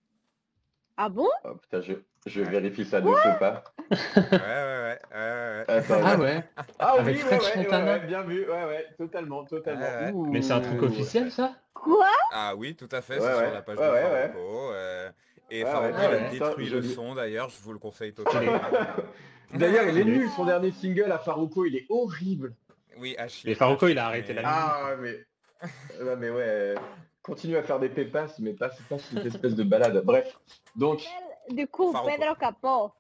Ah 0.97 1.09
bon? 1.09 1.29
Oh 1.45 1.55
putain, 1.57 1.81
je, 1.81 1.95
je 2.27 2.43
Ouais. 2.43 2.51
vérifie 2.51 2.85
ça 2.85 3.01
de 3.01 3.07
ce 3.07 3.39
pas. 3.39 3.65
Ouais, 3.91 3.97
ouais, 4.33 4.39
ouais. 4.39 4.99
ouais, 5.13 5.19
ouais, 5.19 5.65
ouais. 5.69 5.69
Attends, 5.69 6.01
Ah 6.05 6.17
ouais. 6.19 6.45
Ah 6.79 6.93
Avec 6.99 7.17
oui, 7.17 7.23
ouais, 7.23 7.29
French 7.29 7.43
ouais, 7.45 7.51
ouais, 7.51 7.63
Montana. 7.65 7.93
ouais, 7.95 8.07
bien 8.07 8.23
vu, 8.23 8.41
ouais, 8.51 8.65
ouais, 8.65 8.95
totalement, 8.99 9.45
totalement. 9.45 9.81
Ouais, 9.83 10.13
ouais. 10.13 10.31
Mais 10.31 10.43
c'est 10.43 10.53
un 10.53 10.61
truc 10.61 10.83
officiel, 10.83 11.31
ça? 11.33 11.60
Quoi? 11.83 12.07
Ah 12.33 12.55
oui, 12.57 12.75
tout 12.77 12.89
à 12.93 13.01
fait, 13.01 13.15
Ouais, 13.15 13.21
c'est 13.21 13.35
ouais. 13.39 13.45
sur 13.47 13.55
la 13.55 13.63
page 13.63 13.79
Ouais, 13.79 13.87
de 13.87 13.91
ouais, 13.93 14.03
ouais. 14.05 14.29
Farouko. 14.33 14.73
euh, 14.73 15.11
et 15.51 15.65
Ouais, 15.65 15.71
Farouko, 15.71 15.99
ouais, 15.99 16.09
il 16.09 16.15
a 16.15 16.31
détruit 16.49 16.69
le 16.69 16.83
je- 16.83 16.89
son 16.89 17.15
d'ailleurs, 17.15 17.49
je 17.49 17.61
vous 17.63 17.73
le 17.73 17.79
conseille 17.79 18.13
totalement. 18.15 18.61
D'ailleurs, 19.55 19.85
il 19.89 19.99
est 19.99 20.05
nul, 20.05 20.29
son 20.37 20.45
dernier 20.45 20.71
single 20.71 21.11
à 21.11 21.19
Farouko, 21.19 21.65
il 21.65 21.77
est 21.77 21.87
horrible. 21.89 22.55
Oui, 22.99 23.17
à 23.19 23.27
chier. 23.27 23.51
Mais 23.51 23.55
Farouko, 23.57 23.87
à 23.87 23.91
il 23.91 23.99
a 23.99 24.07
arrêté 24.07 24.33
mais- 24.35 24.43
la 24.43 24.49
musique. 24.49 24.63
Ah, 24.65 24.85
ouais, 24.91 24.97
mais... 25.01 25.25
Ouais, 26.05 26.17
mais 26.17 26.31
ouais... 26.31 26.75
continue 27.23 27.57
à 27.57 27.63
faire 27.63 27.79
des 27.81 27.89
pépas, 27.89 28.29
mais 28.39 28.53
pas, 28.53 28.71
pas 28.89 28.99
cette 28.99 29.27
espèce 29.27 29.55
de 29.55 29.63
balade. 29.65 30.03
Bref, 30.05 30.39
donc, 30.77 31.05
Du 31.49 31.67
coup. 31.67 31.93
Pedro 32.07 32.35
Capó. 32.37 32.93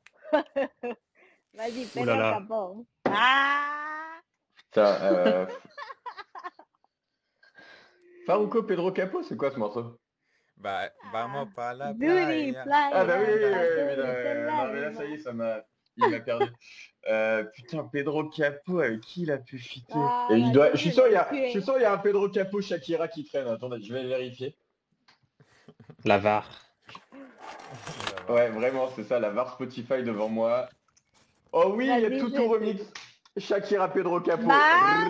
Vas-y, 1.54 1.84
Pedro. 1.92 2.16
Capó. 2.16 2.86
Ah 3.08 4.20
ça, 4.74 5.02
euh... 5.02 5.46
Farouco 8.30 8.62
Pedro 8.62 8.92
Capo, 8.92 9.24
c'est 9.24 9.36
quoi 9.36 9.50
ce 9.50 9.58
morceau? 9.58 9.98
Bah, 10.56 10.82
vamos 11.12 11.46
pa 11.46 11.74
la 11.74 11.92
Duty 11.92 12.06
playa. 12.06 12.62
playa. 12.62 12.90
Ah 12.92 13.04
bah 13.04 13.14
oui, 13.18 13.26
oui, 13.26 13.34
oui, 13.34 13.50
oui, 13.50 13.50
Duty 13.50 13.82
mais 13.86 13.96
là, 13.96 14.50
non, 14.52 14.72
mais 14.72 14.80
là, 14.82 14.94
ça 14.94 15.04
y 15.04 15.14
est, 15.14 15.18
ça 15.18 15.32
m'a... 15.32 15.56
Il 15.96 16.08
m'a 16.08 16.20
perdu. 16.20 16.46
Euh, 17.08 17.42
putain, 17.42 17.82
Pedro 17.92 18.28
Capo, 18.28 18.78
avec 18.78 19.00
qui 19.00 19.22
il 19.22 19.32
a 19.32 19.38
pu 19.38 19.58
fitter? 19.58 19.94
Ah, 19.96 20.28
Et 20.30 20.36
il 20.36 20.46
la 20.46 20.52
doit... 20.52 20.70
Je 20.74 20.76
suis 20.76 20.92
sûr, 20.92 21.08
il 21.08 21.14
y 21.14 21.16
a... 21.16 21.28
il 21.32 21.38
est 21.40 21.46
je 21.46 21.50
suis 21.50 21.62
sûr, 21.62 21.74
il 21.76 21.82
y 21.82 21.84
a 21.84 21.92
un 21.92 21.98
Pedro 21.98 22.28
Capo 22.28 22.60
Shakira 22.60 23.08
qui 23.08 23.24
traîne. 23.24 23.48
Attendez, 23.48 23.82
je 23.82 23.92
vais 23.92 24.06
vérifier. 24.06 24.54
La 26.04 26.18
VAR. 26.18 26.48
Ouais, 28.28 28.48
vraiment, 28.50 28.90
c'est 28.94 29.02
ça, 29.02 29.18
la 29.18 29.30
VAR 29.30 29.54
Spotify 29.54 30.04
devant 30.04 30.28
moi. 30.28 30.68
Oh 31.50 31.72
oui, 31.74 31.90
il 31.92 32.00
y 32.00 32.06
a 32.06 32.20
tout 32.20 32.30
tout 32.30 32.48
remix. 32.48 32.80
Shakira 33.36 33.88
Pedro 33.92 34.20
Capo. 34.20 34.46
Bah. 34.46 35.08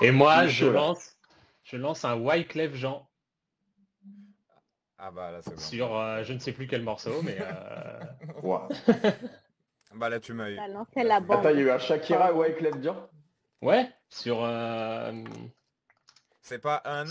Et 0.00 0.12
moi, 0.12 0.46
je 0.46 0.66
lance, 0.66 1.16
je 1.70 1.76
lance 1.76 2.04
un 2.04 2.16
Wyclef 2.16 2.74
Jean 2.74 3.08
Ah 4.98 5.10
bah 5.10 5.30
là 5.30 5.40
c'est 5.42 5.54
bon. 5.54 5.60
sur 5.60 5.96
euh, 5.96 6.22
je 6.24 6.32
ne 6.32 6.38
sais 6.38 6.52
plus 6.52 6.66
quel 6.66 6.82
morceau, 6.82 7.22
mais 7.22 7.38
euh. 7.40 8.00
Bah 9.94 10.08
là 10.08 10.20
tu 10.20 10.32
m'as 10.32 10.50
eu. 10.50 10.56
Lancé 10.56 11.02
la 11.02 11.20
bombe. 11.20 11.38
Attends, 11.38 11.50
il 11.50 11.56
y 11.56 11.58
a 11.60 11.62
eu 11.62 11.70
un 11.70 11.78
Shakira 11.78 12.32
Wyclef 12.32 12.80
Jean 12.82 13.08
ouais, 13.62 13.88
sur 14.08 14.38
euh, 14.42 15.12
C'est 16.40 16.58
pas 16.60 16.80
un. 16.84 17.04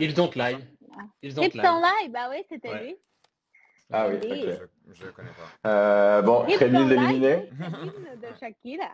Ils 0.00 0.14
Don't 0.14 0.30
Lie. 0.36 0.58
Ils 1.22 1.34
Don't 1.34 1.42
Lie. 1.54 1.60
on 1.66 1.80
live, 1.80 2.12
bah 2.12 2.28
oui, 2.30 2.42
c'était 2.48 2.68
Ouais. 2.70 2.84
lui. 2.84 2.96
Ah 3.92 4.08
oui. 4.08 4.18
Je, 4.22 4.94
je 4.94 5.06
connais 5.10 5.30
pas. 5.62 5.68
Euh, 5.70 6.22
bon, 6.22 6.44
live, 6.44 6.62
éliminé. 6.62 7.50
de 8.16 8.28
Shakira. 8.40 8.90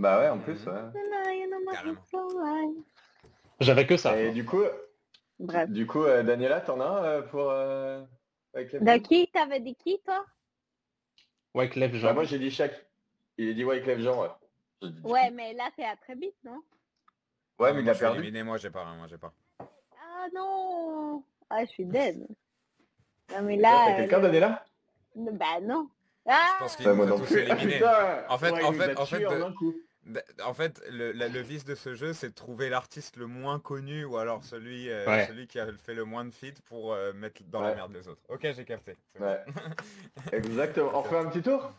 Bah 0.00 0.18
ouais, 0.18 0.28
en 0.30 0.38
plus, 0.38 0.58
ouais. 0.66 0.82
J'avais 3.60 3.86
que 3.86 3.96
ça. 3.98 4.18
Et 4.18 4.30
du 4.32 4.44
coup, 4.46 4.62
Bref. 5.38 5.68
du 5.68 5.86
coup, 5.86 6.04
euh, 6.04 6.22
Daniela, 6.22 6.60
t'en 6.62 6.80
as 6.80 6.84
un 6.86 7.04
euh, 7.04 7.22
pour 7.22 7.50
euh, 7.50 8.02
Wyclef 8.54 8.82
De 8.82 8.96
qui 8.98 9.28
T'avais 9.30 9.60
dit 9.60 9.74
qui, 9.74 10.00
toi? 10.04 10.24
Wyclef 11.54 11.92
Bah 11.92 11.98
Jean. 11.98 12.14
moi 12.14 12.24
j'ai 12.24 12.38
dit 12.38 12.50
Shak. 12.50 12.72
Il 13.36 13.50
a 13.50 13.52
dit 13.52 13.64
Wyclef 13.64 14.00
Jean, 14.00 14.22
ouais. 14.22 14.28
Dit- 14.82 15.00
Ouais, 15.04 15.30
mais 15.30 15.52
là, 15.52 15.64
c'est 15.76 15.84
à 15.84 15.96
très 15.96 16.14
vite, 16.14 16.36
non? 16.44 16.62
Ouais, 17.58 17.74
mais 17.74 17.82
il 17.82 17.90
a 17.90 17.94
perdu. 17.94 18.20
éliminé, 18.20 18.42
moi 18.42 18.56
j'ai 18.56 18.70
pas, 18.70 18.84
moi 18.94 19.06
j'ai 19.06 19.18
pas. 19.18 19.34
Ah 19.60 20.26
non 20.34 21.22
Ah, 21.50 21.62
je 21.64 21.70
suis 21.70 21.84
dead. 21.84 22.26
Non, 23.32 23.42
mais 23.42 23.56
là... 23.58 23.84
T'as 23.86 23.96
quelqu'un, 23.96 24.18
euh, 24.18 24.22
Daniela? 24.22 24.64
Bah 25.14 25.60
non. 25.62 25.88
Ah 26.26 26.54
Je 26.58 26.64
pense 26.64 26.76
qu'ils 26.76 26.84
Bah, 26.86 26.94
nous 26.96 27.06
non 27.06 27.16
tous 27.18 27.26
plus. 27.26 27.38
éliminés. 27.38 27.74
Putain 27.78 28.24
En 28.28 28.38
fait- 28.38 28.50
Ouais, 28.50 28.64
en 28.64 28.72
fait- 28.72 28.90
a 28.96 29.00
en 29.00 29.06
fait, 29.06 29.16
tués 29.18 29.26
de- 29.26 29.42
un 29.42 29.52
coup. 29.52 29.72
D- 29.72 29.78
En 30.44 30.54
fait, 30.54 30.82
le, 30.90 31.12
la- 31.12 31.28
le 31.28 31.40
vice 31.40 31.64
de 31.64 31.74
ce 31.74 31.94
jeu, 31.94 32.12
c'est 32.14 32.30
de 32.30 32.34
trouver 32.34 32.68
l'artiste 32.70 33.16
le 33.16 33.26
moins 33.26 33.58
connu 33.60 34.04
ou 34.04 34.16
alors 34.16 34.42
celui, 34.44 34.88
euh, 34.90 35.06
Ouais. 35.06 35.26
celui 35.26 35.46
qui 35.46 35.60
a 35.60 35.66
fait 35.74 35.94
le 35.94 36.04
moins 36.04 36.24
de 36.24 36.30
feats 36.30 36.60
pour 36.66 36.92
euh, 36.94 37.12
mettre 37.12 37.42
dans 37.48 37.60
Ouais. 37.60 37.68
la 37.68 37.74
merde 37.74 37.92
les 37.92 38.08
autres. 38.08 38.22
Ok, 38.28 38.40
j'ai 38.54 38.64
capté. 38.64 38.96
Ouais. 39.20 39.38
Exactement. 40.32 40.90
On 40.94 41.02
fait 41.02 41.16
un 41.18 41.26
petit 41.26 41.42
tour? 41.42 41.70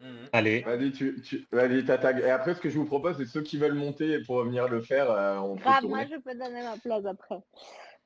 Mhm. 0.00 0.28
Allez. 0.32 0.60
Vas-y, 0.62 0.92
tu, 0.92 1.20
tu... 1.22 1.46
vas-y, 1.52 1.84
t'attaques. 1.84 2.20
Et 2.20 2.30
après, 2.30 2.54
ce 2.54 2.60
que 2.60 2.70
je 2.70 2.78
vous 2.78 2.86
propose, 2.86 3.16
c'est 3.18 3.26
ceux 3.26 3.42
qui 3.42 3.58
veulent 3.58 3.74
monter 3.74 4.20
pour 4.24 4.42
venir 4.44 4.68
le 4.68 4.80
faire, 4.80 5.10
euh, 5.10 5.38
on 5.38 5.56
peut 5.56 5.62
Grave, 5.64 5.84
moi, 5.84 6.04
je 6.10 6.16
peux 6.16 6.32
donner 6.34 6.62
ma 6.62 6.76
place 6.78 7.04
après. 7.04 7.36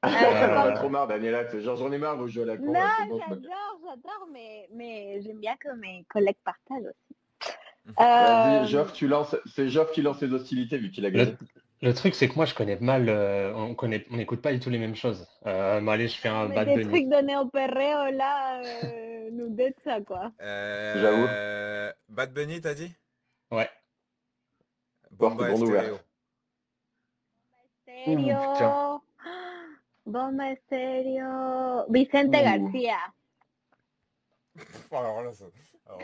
J'en 0.03 0.09
Euh, 0.69 0.71
ai 0.71 0.75
trop 0.75 0.89
marre, 0.89 1.07
Daniela. 1.07 1.49
c'est 1.51 1.61
Genre, 1.63 1.77
j'en 1.77 1.93
ai 1.93 1.99
marre, 1.99 2.17
vous 2.17 2.29
jouez 2.29 2.43
à 2.43 2.47
la 2.47 2.57
con. 2.57 2.73
Non, 2.73 2.81
j'adore, 3.29 3.79
j'adore, 3.85 4.29
mais, 4.33 4.69
mais 4.73 5.21
j'aime 5.23 5.39
bien 5.39 5.57
que 5.57 5.69
mes 5.77 6.05
collègues 6.09 6.37
partagent 6.45 6.85
aussi. 6.87 7.14
Euh, 8.01 8.65
Geoff, 8.67 8.93
tu 8.93 9.07
lances. 9.09 9.37
C'est 9.47 9.69
Geoff 9.69 9.93
qui 9.93 10.03
lance 10.03 10.21
les 10.23 10.33
hostilités 10.33 10.79
vu 10.79 10.91
qu'il 10.91 11.05
a 11.07 11.11
gagné. 11.11 11.37
Le, 11.83 11.89
le 11.89 11.95
truc, 11.95 12.15
c'est 12.15 12.29
que 12.29 12.35
moi, 12.35 12.47
je 12.47 12.55
connais 12.55 12.77
mal. 12.81 13.09
euh, 13.09 13.53
on 13.55 13.75
connaît, 13.75 14.07
on 14.11 14.17
n'écoute 14.17 14.41
pas 14.41 14.53
du 14.53 14.61
tout 14.61 14.71
les 14.71 14.79
mêmes 14.79 14.95
choses. 14.97 15.27
Euh, 15.47 15.81
mais 15.81 15.93
allez, 15.93 16.09
je 16.09 16.17
fais 16.17 16.29
un 16.29 16.49
mais 16.49 16.55
Bad 16.55 16.69
des 16.75 16.83
trucs 16.83 17.09
de 17.09 17.23
Néo 17.23 17.45
Perreo, 17.47 18.11
là, 18.17 18.63
euh, 18.63 19.29
nous 19.33 19.49
d'être 19.51 19.79
ça, 19.85 20.01
quoi. 20.01 20.33
Euh, 20.41 20.95
J'avoue. 21.01 21.95
Bad 22.09 22.33
Bunny, 22.33 22.61
t'as 22.61 22.75
dit? 22.75 22.93
Ouais. 23.51 23.69
Porte 25.19 25.37
Bomba 25.37 25.51
Estéreo. 25.51 25.69
ouverte. 25.69 26.05
Stereo. 27.83 28.53
putain. 28.53 29.01
Bomba 30.07 30.51
Estéreo. 30.53 31.85
Vicente 31.89 32.29
Ouh. 32.29 32.43
García. 32.43 32.97
Alors 34.93 35.23
là, 35.23 35.33
ça- 35.33 35.45
alors- 35.87 36.01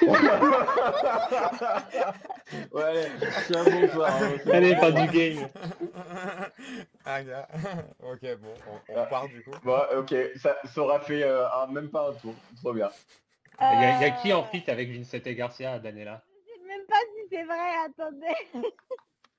ouais, 2.72 2.82
allez, 2.82 3.06
c'est 3.46 3.56
un 3.56 3.64
bon 3.64 3.88
soir. 3.88 4.10
hein, 4.22 4.36
Allez, 4.52 4.74
bon. 4.74 4.80
pas 4.80 4.90
du 4.92 5.06
game. 5.08 5.48
ah, 7.04 7.22
gars. 7.22 7.48
ok, 8.02 8.20
bon, 8.38 8.54
on, 8.68 8.92
on 8.92 8.96
Ah. 8.96 9.04
repart 9.04 9.28
du 9.28 9.42
coup. 9.42 9.50
Bon, 9.64 9.78
ok, 9.96 10.14
ça, 10.36 10.56
ça 10.64 10.80
aura 10.80 11.00
fait 11.00 11.22
euh, 11.22 11.46
un- 11.50 11.66
même 11.68 11.90
pas 11.90 12.08
un 12.10 12.14
tour. 12.14 12.34
Trop 12.62 12.72
bien. 12.72 12.90
Il 13.60 13.64
y, 13.64 13.84
a- 13.84 13.96
il 13.96 14.02
y 14.02 14.04
a 14.04 14.10
qui 14.12 14.32
en 14.32 14.42
Euh, 14.42 14.46
fit 14.46 14.64
avec 14.70 14.90
Vincent 14.90 15.18
Garcia, 15.24 15.78
Daniela? 15.78 16.22
Je 16.46 16.52
sais 16.54 16.60
même 16.66 16.86
pas 16.86 17.00
si 17.14 17.26
c'est 17.30 17.44
vrai, 17.44 17.76
attendez. 17.86 18.36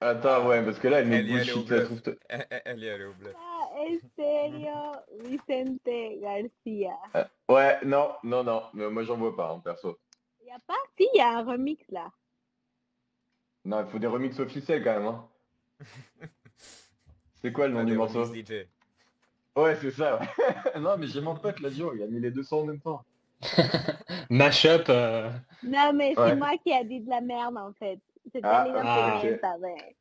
Attends, 0.02 0.46
ouais, 0.48 0.62
parce 0.64 0.80
que 0.80 0.88
là, 0.88 1.00
elle 1.00 1.12
Elle 1.14 1.26
nous 1.26 1.34
y 1.34 1.38
est 1.38 1.42
allée 1.42 1.52
au 1.54 1.64
bluff. 1.64 1.90
Elle, 2.30 2.46
elle- 2.66 2.84
est 2.84 2.90
allée 2.92 3.06
au 3.06 3.14
bluff. 3.14 3.34
Ah, 3.38 3.59
Estéreo 3.88 4.92
Vicente 5.24 6.20
García. 6.22 6.96
Ouais, 7.50 7.78
non, 7.86 8.12
non, 8.24 8.44
non. 8.44 8.64
Mais 8.74 8.90
moi, 8.90 9.04
j'en 9.04 9.18
vois 9.18 9.36
pas, 9.36 9.50
hein, 9.52 9.60
perso. 9.64 9.98
Y 10.46 10.52
a 10.52 10.60
pas 10.68 10.74
Si, 10.98 11.08
il 11.14 11.18
y 11.18 11.22
a 11.22 11.38
un 11.38 11.44
remix 11.44 11.84
là. 11.90 12.12
Non, 13.66 13.82
il 13.82 13.88
faut 13.92 14.00
des 14.00 14.08
remixes 14.08 14.40
officiels 14.40 14.84
quand 14.84 14.94
même. 15.00 15.08
Hein. 15.08 15.28
C'est 17.42 17.52
quoi 17.54 17.68
le 17.68 17.74
nom 17.74 17.82
Ah, 17.82 17.86
du 17.86 17.96
morceau 17.96 18.26
DJ. 18.26 18.68
Ouais, 19.56 19.76
c'est 19.76 19.92
ça. 19.92 20.20
ouais. 20.20 20.80
non, 20.80 20.98
mais 20.98 21.08
j'ai 21.08 21.22
mon 21.22 21.36
pote, 21.36 21.60
là, 21.60 21.70
Gio, 21.70 21.94
il 21.96 22.04
a 22.04 22.08
mis 22.08 22.20
les 22.20 22.32
200 22.32 22.60
en 22.62 22.66
même 22.66 22.80
temps. 22.80 23.04
Mashup. 24.30 24.90
euh, 24.90 25.30
Non, 25.64 25.92
mais 25.94 26.18
Ouais. 26.20 26.30
c'est 26.30 26.36
moi 26.36 26.52
qui 26.64 26.74
a 26.74 26.84
dit 26.84 27.00
de 27.00 27.10
la 27.10 27.22
merde 27.22 27.58
en 27.58 27.72
fait. 27.74 28.00
C'est 28.32 28.42
Ah, 28.44 28.66
ah, 28.76 29.20
gens 29.22 29.30
ok. 29.30 29.40
savaient. 29.40 29.96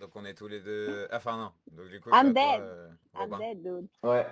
Donc 0.00 0.10
on 0.16 0.24
est 0.24 0.34
tous 0.34 0.48
les 0.48 0.60
deux... 0.60 1.06
Enfin 1.12 1.36
non. 1.36 1.52
Donc 1.76 1.88
du 1.88 2.00
coup, 2.00 2.10
I'm 2.10 2.32
toi, 2.32 2.42
dead. 2.42 2.60
euh, 2.60 2.88
I'm 3.14 3.20
Robin. 3.20 3.38
dead, 3.38 3.62
dude. 3.62 3.88
Ouais. 4.02 4.26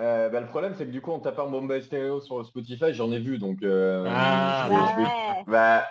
Euh, 0.00 0.30
bah, 0.30 0.40
le 0.40 0.46
problème, 0.46 0.74
c'est 0.76 0.86
que 0.86 0.90
du 0.90 1.02
coup, 1.02 1.10
on 1.12 1.20
tape 1.20 1.38
un 1.38 1.46
Bomba 1.46 1.80
Stereo 1.80 2.20
sur 2.20 2.44
Spotify, 2.46 2.94
j'en 2.94 3.12
ai 3.12 3.18
vu, 3.18 3.38
donc... 3.38 3.62
euh, 3.62 4.06
Ah, 4.08 4.64
je 4.64 4.68
vais- 4.70 4.80
Bah 4.80 4.86
je 4.90 4.96
vais- 4.96 5.02
ouais. 5.02 5.44
Bah, 5.46 5.86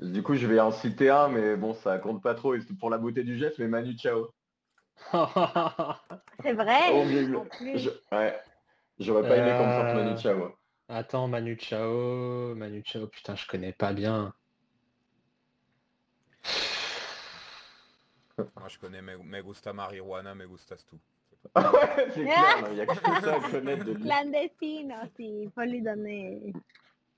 du 0.00 0.22
coup, 0.22 0.36
je 0.36 0.46
vais 0.46 0.60
en 0.60 0.70
citer 0.70 1.10
un, 1.10 1.28
mais 1.28 1.56
bon, 1.56 1.74
ça 1.74 1.98
compte 1.98 2.22
pas 2.22 2.34
trop. 2.34 2.54
Et 2.54 2.60
c'est 2.60 2.78
pour 2.78 2.88
la 2.88 2.98
beauté 2.98 3.24
du 3.24 3.36
geste, 3.36 3.58
mais 3.58 3.66
Manu 3.66 3.98
Chao. 3.98 4.28
C'est 6.42 6.52
vrai? 6.52 6.78
Plus. 7.58 7.78
Je- 7.78 7.90
Ouais. 8.12 8.40
J'aurais 8.98 9.26
pas 9.26 9.36
aimé 9.36 9.56
qu'on 9.56 9.66
me 9.66 9.72
sorte 9.72 9.94
Manu 9.94 10.18
Chao. 10.18 10.54
Attends, 10.88 11.26
Manu 11.28 11.58
Chao. 11.58 12.54
Manu 12.54 12.82
Chao, 12.84 13.06
putain, 13.08 13.34
je 13.34 13.46
connais 13.46 13.72
pas 13.72 13.92
bien. 13.92 14.32
Moi 18.58 18.68
je 18.68 18.78
connais 18.78 19.02
Me, 19.02 19.16
me 19.18 19.42
gusta 19.42 19.72
marijuana, 19.72 20.34
me 20.34 20.46
gustas 20.46 20.84
tout. 20.88 20.98
ouais, 21.56 22.10
c'est 22.14 22.22
clair, 22.24 22.68
il 22.70 22.76
y 22.76 22.80
a 22.82 22.86
que 22.86 22.94
ça 23.24 23.34
à 23.36 23.40
connaître 23.50 23.84
de 23.84 23.92
lui. 23.92 24.02
Clandestine 24.02 24.94
aussi, 25.02 25.42
il 25.44 25.50
faut 25.54 25.62
lui 25.62 25.80
donner. 25.82 26.52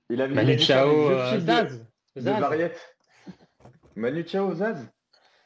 Il 0.09 0.21
avait 0.21 0.33
Manu 0.33 0.57
Chao, 0.59 1.09
euh, 1.09 1.39
Zaz. 1.39 1.79
de 2.15 2.21
Zaz. 2.21 2.39
variette. 2.39 2.95
Manu 3.95 4.25
Chao, 4.27 4.53
Zaz? 4.53 4.89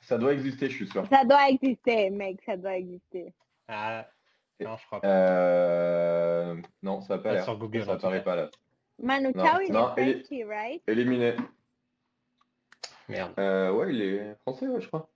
Ça 0.01 0.17
doit 0.17 0.33
exister, 0.33 0.69
je 0.69 0.75
suis 0.75 0.87
sûr. 0.87 1.05
Ça 1.07 1.25
doit 1.25 1.49
exister, 1.49 2.09
mec, 2.11 2.39
ça 2.45 2.55
doit 2.55 2.75
exister. 2.77 3.33
Ah, 3.67 4.07
non, 4.59 4.77
je 4.77 4.85
crois 4.85 5.01
pas. 5.01 5.07
Euh... 5.07 6.55
Non, 6.81 7.01
ça 7.01 7.17
va 7.17 7.23
pas 7.23 7.33
l'air. 7.33 7.43
sur 7.43 7.57
Google, 7.57 7.83
Ça 7.83 7.93
apparaît 7.93 8.23
pas 8.23 8.35
là. 8.35 8.49
Manu 9.01 9.33
Chao, 9.35 9.59
il 9.67 9.73
non, 9.73 9.93
est 9.95 10.01
il 10.03 10.09
est- 10.09 10.13
Frenchy, 10.23 10.43
right? 10.45 10.81
Éliminé. 10.87 11.35
Merde. 13.09 13.33
Euh, 13.39 13.71
ouais, 13.71 13.93
il 13.93 14.01
est 14.01 14.35
français, 14.41 14.67
ouais, 14.67 14.81
je 14.81 14.87
crois. 14.87 15.09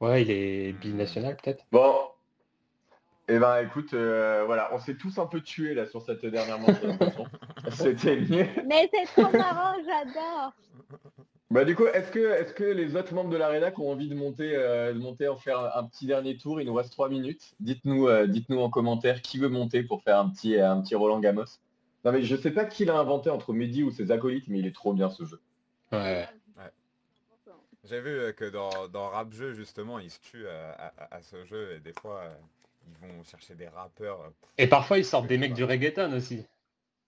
Ouais, 0.00 0.22
il 0.22 0.30
est 0.30 0.72
binational 0.72 1.36
peut-être. 1.36 1.64
Bon. 1.72 1.94
Eh 3.28 3.38
ben, 3.38 3.58
écoute, 3.58 3.92
euh, 3.94 4.44
voilà, 4.46 4.70
on 4.72 4.78
s'est 4.78 4.94
tous 4.96 5.18
un 5.18 5.26
peu 5.26 5.40
tués 5.40 5.74
là 5.74 5.86
sur 5.86 6.00
cette 6.02 6.24
dernière 6.24 6.60
manche. 6.60 6.76
C'était 7.72 8.20
mieux. 8.20 8.46
Mais 8.66 8.88
c'est 8.92 9.20
trop 9.20 9.36
marrant, 9.36 9.74
j'adore. 9.84 10.52
Bah 11.50 11.64
du 11.64 11.74
coup, 11.76 11.86
est-ce 11.86 12.10
que, 12.10 12.32
est-ce 12.34 12.52
que 12.52 12.64
les 12.64 12.96
autres 12.96 13.14
membres 13.14 13.30
de 13.30 13.36
la 13.36 13.48
rédac 13.48 13.78
ont 13.78 13.90
envie 13.90 14.08
de 14.08 14.14
monter, 14.14 14.54
euh, 14.54 14.92
de 14.92 14.98
monter, 14.98 15.28
en 15.28 15.36
faire 15.36 15.60
un, 15.60 15.80
un 15.80 15.84
petit 15.84 16.06
dernier 16.06 16.36
tour 16.36 16.60
Il 16.60 16.66
nous 16.66 16.74
reste 16.74 16.92
trois 16.92 17.08
minutes. 17.08 17.54
Dites-nous, 17.60 18.08
euh, 18.08 18.26
dites-nous 18.26 18.60
en 18.60 18.68
commentaire 18.68 19.22
qui 19.22 19.38
veut 19.38 19.48
monter 19.48 19.82
pour 19.82 20.02
faire 20.02 20.18
un 20.18 20.28
petit, 20.28 20.60
un 20.60 20.80
petit 20.80 20.94
Roland 20.94 21.20
Gamos. 21.20 21.60
Non 22.04 22.12
mais 22.12 22.22
je 22.22 22.36
sais 22.36 22.52
pas 22.52 22.64
qui 22.64 22.84
l'a 22.84 22.96
inventé 22.96 23.30
entre 23.30 23.52
Mehdi 23.52 23.82
ou 23.82 23.90
ses 23.90 24.12
acolytes, 24.12 24.46
mais 24.46 24.60
il 24.60 24.66
est 24.66 24.74
trop 24.74 24.92
bien 24.92 25.10
ce 25.10 25.24
jeu. 25.24 25.40
Ouais. 25.90 26.28
J'ai 27.88 28.00
vu 28.00 28.10
euh, 28.10 28.32
que 28.32 28.44
dans, 28.44 28.88
dans 28.88 29.08
Rap 29.10 29.32
Jeu, 29.32 29.52
justement, 29.54 29.98
ils 29.98 30.10
se 30.10 30.20
tuent 30.20 30.46
euh, 30.46 30.72
à, 30.78 30.92
à- 30.98 31.16
à 31.16 31.22
ce 31.22 31.44
jeu 31.44 31.72
et 31.74 31.80
des 31.80 31.92
fois, 31.92 32.20
euh, 32.22 32.34
ils 33.02 33.08
vont 33.08 33.22
chercher 33.24 33.54
des 33.54 33.68
rappeurs. 33.68 34.32
Et 34.58 34.66
parfois, 34.66 34.98
ils 34.98 35.04
sortent 35.04 35.26
des 35.26 35.38
mecs 35.38 35.54
du 35.54 35.64
reggaeton 35.64 36.12
aussi. 36.14 36.44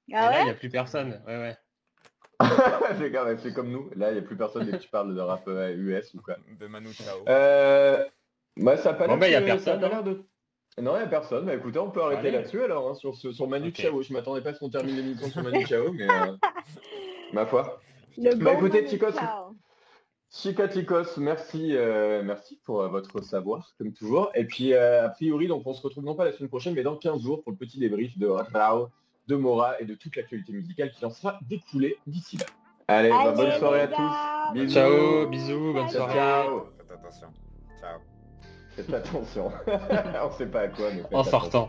Et 0.08 0.14
Ah 0.14 0.30
là, 0.30 0.32
il 0.32 0.38
ouais 0.38 0.44
n'y 0.44 0.50
a 0.50 0.54
plus 0.54 0.70
personne. 0.70 1.20
Ouais, 1.26 1.36
ouais. 1.38 1.56
C'est 3.42 3.52
comme 3.52 3.70
nous. 3.70 3.90
Là, 3.96 4.10
il 4.10 4.14
n'y 4.14 4.20
a 4.20 4.22
plus 4.22 4.36
personne 4.36 4.64
dès 4.64 4.72
que 4.72 4.82
tu 4.82 4.88
parles 4.88 5.14
de 5.14 5.20
rap 5.20 5.42
euh, 5.48 5.74
US 5.76 6.14
ou 6.14 6.22
quoi. 6.22 6.36
de 6.58 6.66
Manu 6.66 6.92
Chao. 6.92 7.24
Euh... 7.28 8.04
Bah, 8.56 8.76
ça 8.76 8.90
a 8.90 8.94
pas 8.94 9.06
Bon, 9.06 9.12
l'air 9.16 9.20
bah, 9.20 9.28
y 9.28 9.34
a 9.34 9.40
que- 9.40 9.46
personne, 9.46 9.64
ça 9.64 9.74
a 9.74 9.78
pas 9.78 9.86
hein. 9.86 10.02
l'air 10.02 10.04
de... 10.04 10.24
Non, 10.80 10.94
il 10.94 10.98
n'y 10.98 11.04
a 11.04 11.08
personne. 11.08 11.44
Bah 11.46 11.54
écoutez, 11.54 11.78
on 11.80 11.90
peut 11.90 12.02
arrêter 12.02 12.20
Allez. 12.28 12.30
là-dessus 12.32 12.62
alors, 12.62 12.88
hein, 12.88 12.94
sur, 12.94 13.16
ce, 13.16 13.32
sur 13.32 13.48
Manu. 13.48 13.72
Chao. 13.74 14.00
Je 14.02 14.12
m'attendais 14.12 14.40
pas 14.42 14.50
à 14.50 14.54
ce 14.54 14.60
qu'on 14.60 14.70
termine 14.70 14.94
l'émission 14.96 15.28
sur 15.28 15.42
Manu 15.42 15.66
Chao, 15.66 15.92
mais 15.92 16.08
euh, 16.08 16.36
ma 17.32 17.46
foi. 17.46 17.80
Le 18.16 18.34
Bah, 18.36 18.52
bon 18.52 18.58
écoutez, 18.58 18.78
Manu 18.82 18.88
Chicos, 18.90 19.12
Chao. 19.12 19.56
Chica 20.30 20.68
Chicos, 20.68 21.16
merci, 21.16 21.74
euh, 21.74 22.22
merci 22.22 22.60
pour 22.64 22.82
euh, 22.82 22.88
votre 22.88 23.22
savoir, 23.22 23.72
comme 23.78 23.92
toujours. 23.92 24.30
Et 24.34 24.44
puis, 24.44 24.74
euh, 24.74 25.06
a 25.06 25.08
priori, 25.08 25.48
donc 25.48 25.66
on 25.66 25.72
se 25.72 25.80
retrouve 25.80 26.04
non 26.04 26.14
pas 26.14 26.24
la 26.26 26.32
semaine 26.32 26.50
prochaine, 26.50 26.74
mais 26.74 26.82
dans 26.82 26.96
15 26.96 27.22
jours 27.22 27.42
pour 27.42 27.52
le 27.52 27.56
petit 27.56 27.78
débrief 27.78 28.16
de 28.18 28.26
Rao, 28.26 28.90
de 29.26 29.36
Mora 29.36 29.80
et 29.80 29.86
de 29.86 29.94
toute 29.94 30.16
l'actualité 30.16 30.52
musicale 30.52 30.90
qui 30.90 31.04
en 31.04 31.10
sera 31.10 31.38
découlée 31.48 31.96
d'ici 32.06 32.36
là. 32.36 32.46
Allez, 32.88 33.10
bah, 33.10 33.32
bonne 33.32 33.52
soirée 33.52 33.80
à 33.82 33.88
tous. 33.88 34.54
Bisous. 34.54 34.74
Ciao, 34.74 35.28
bisous, 35.28 35.72
bonne 35.72 35.88
soirée. 35.88 36.14
Ciao. 36.14 36.66
Faites 36.76 36.90
attention. 36.90 37.28
Ciao. 37.80 38.00
Faites 38.70 38.94
attention. 38.94 39.52
on 40.24 40.30
sait 40.32 40.46
pas 40.46 40.60
à 40.60 40.68
quoi, 40.68 40.90
mais 40.94 41.02
En 41.04 41.20
attention. 41.20 41.30
sortant. 41.30 41.68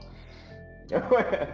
ouais. 0.91 1.47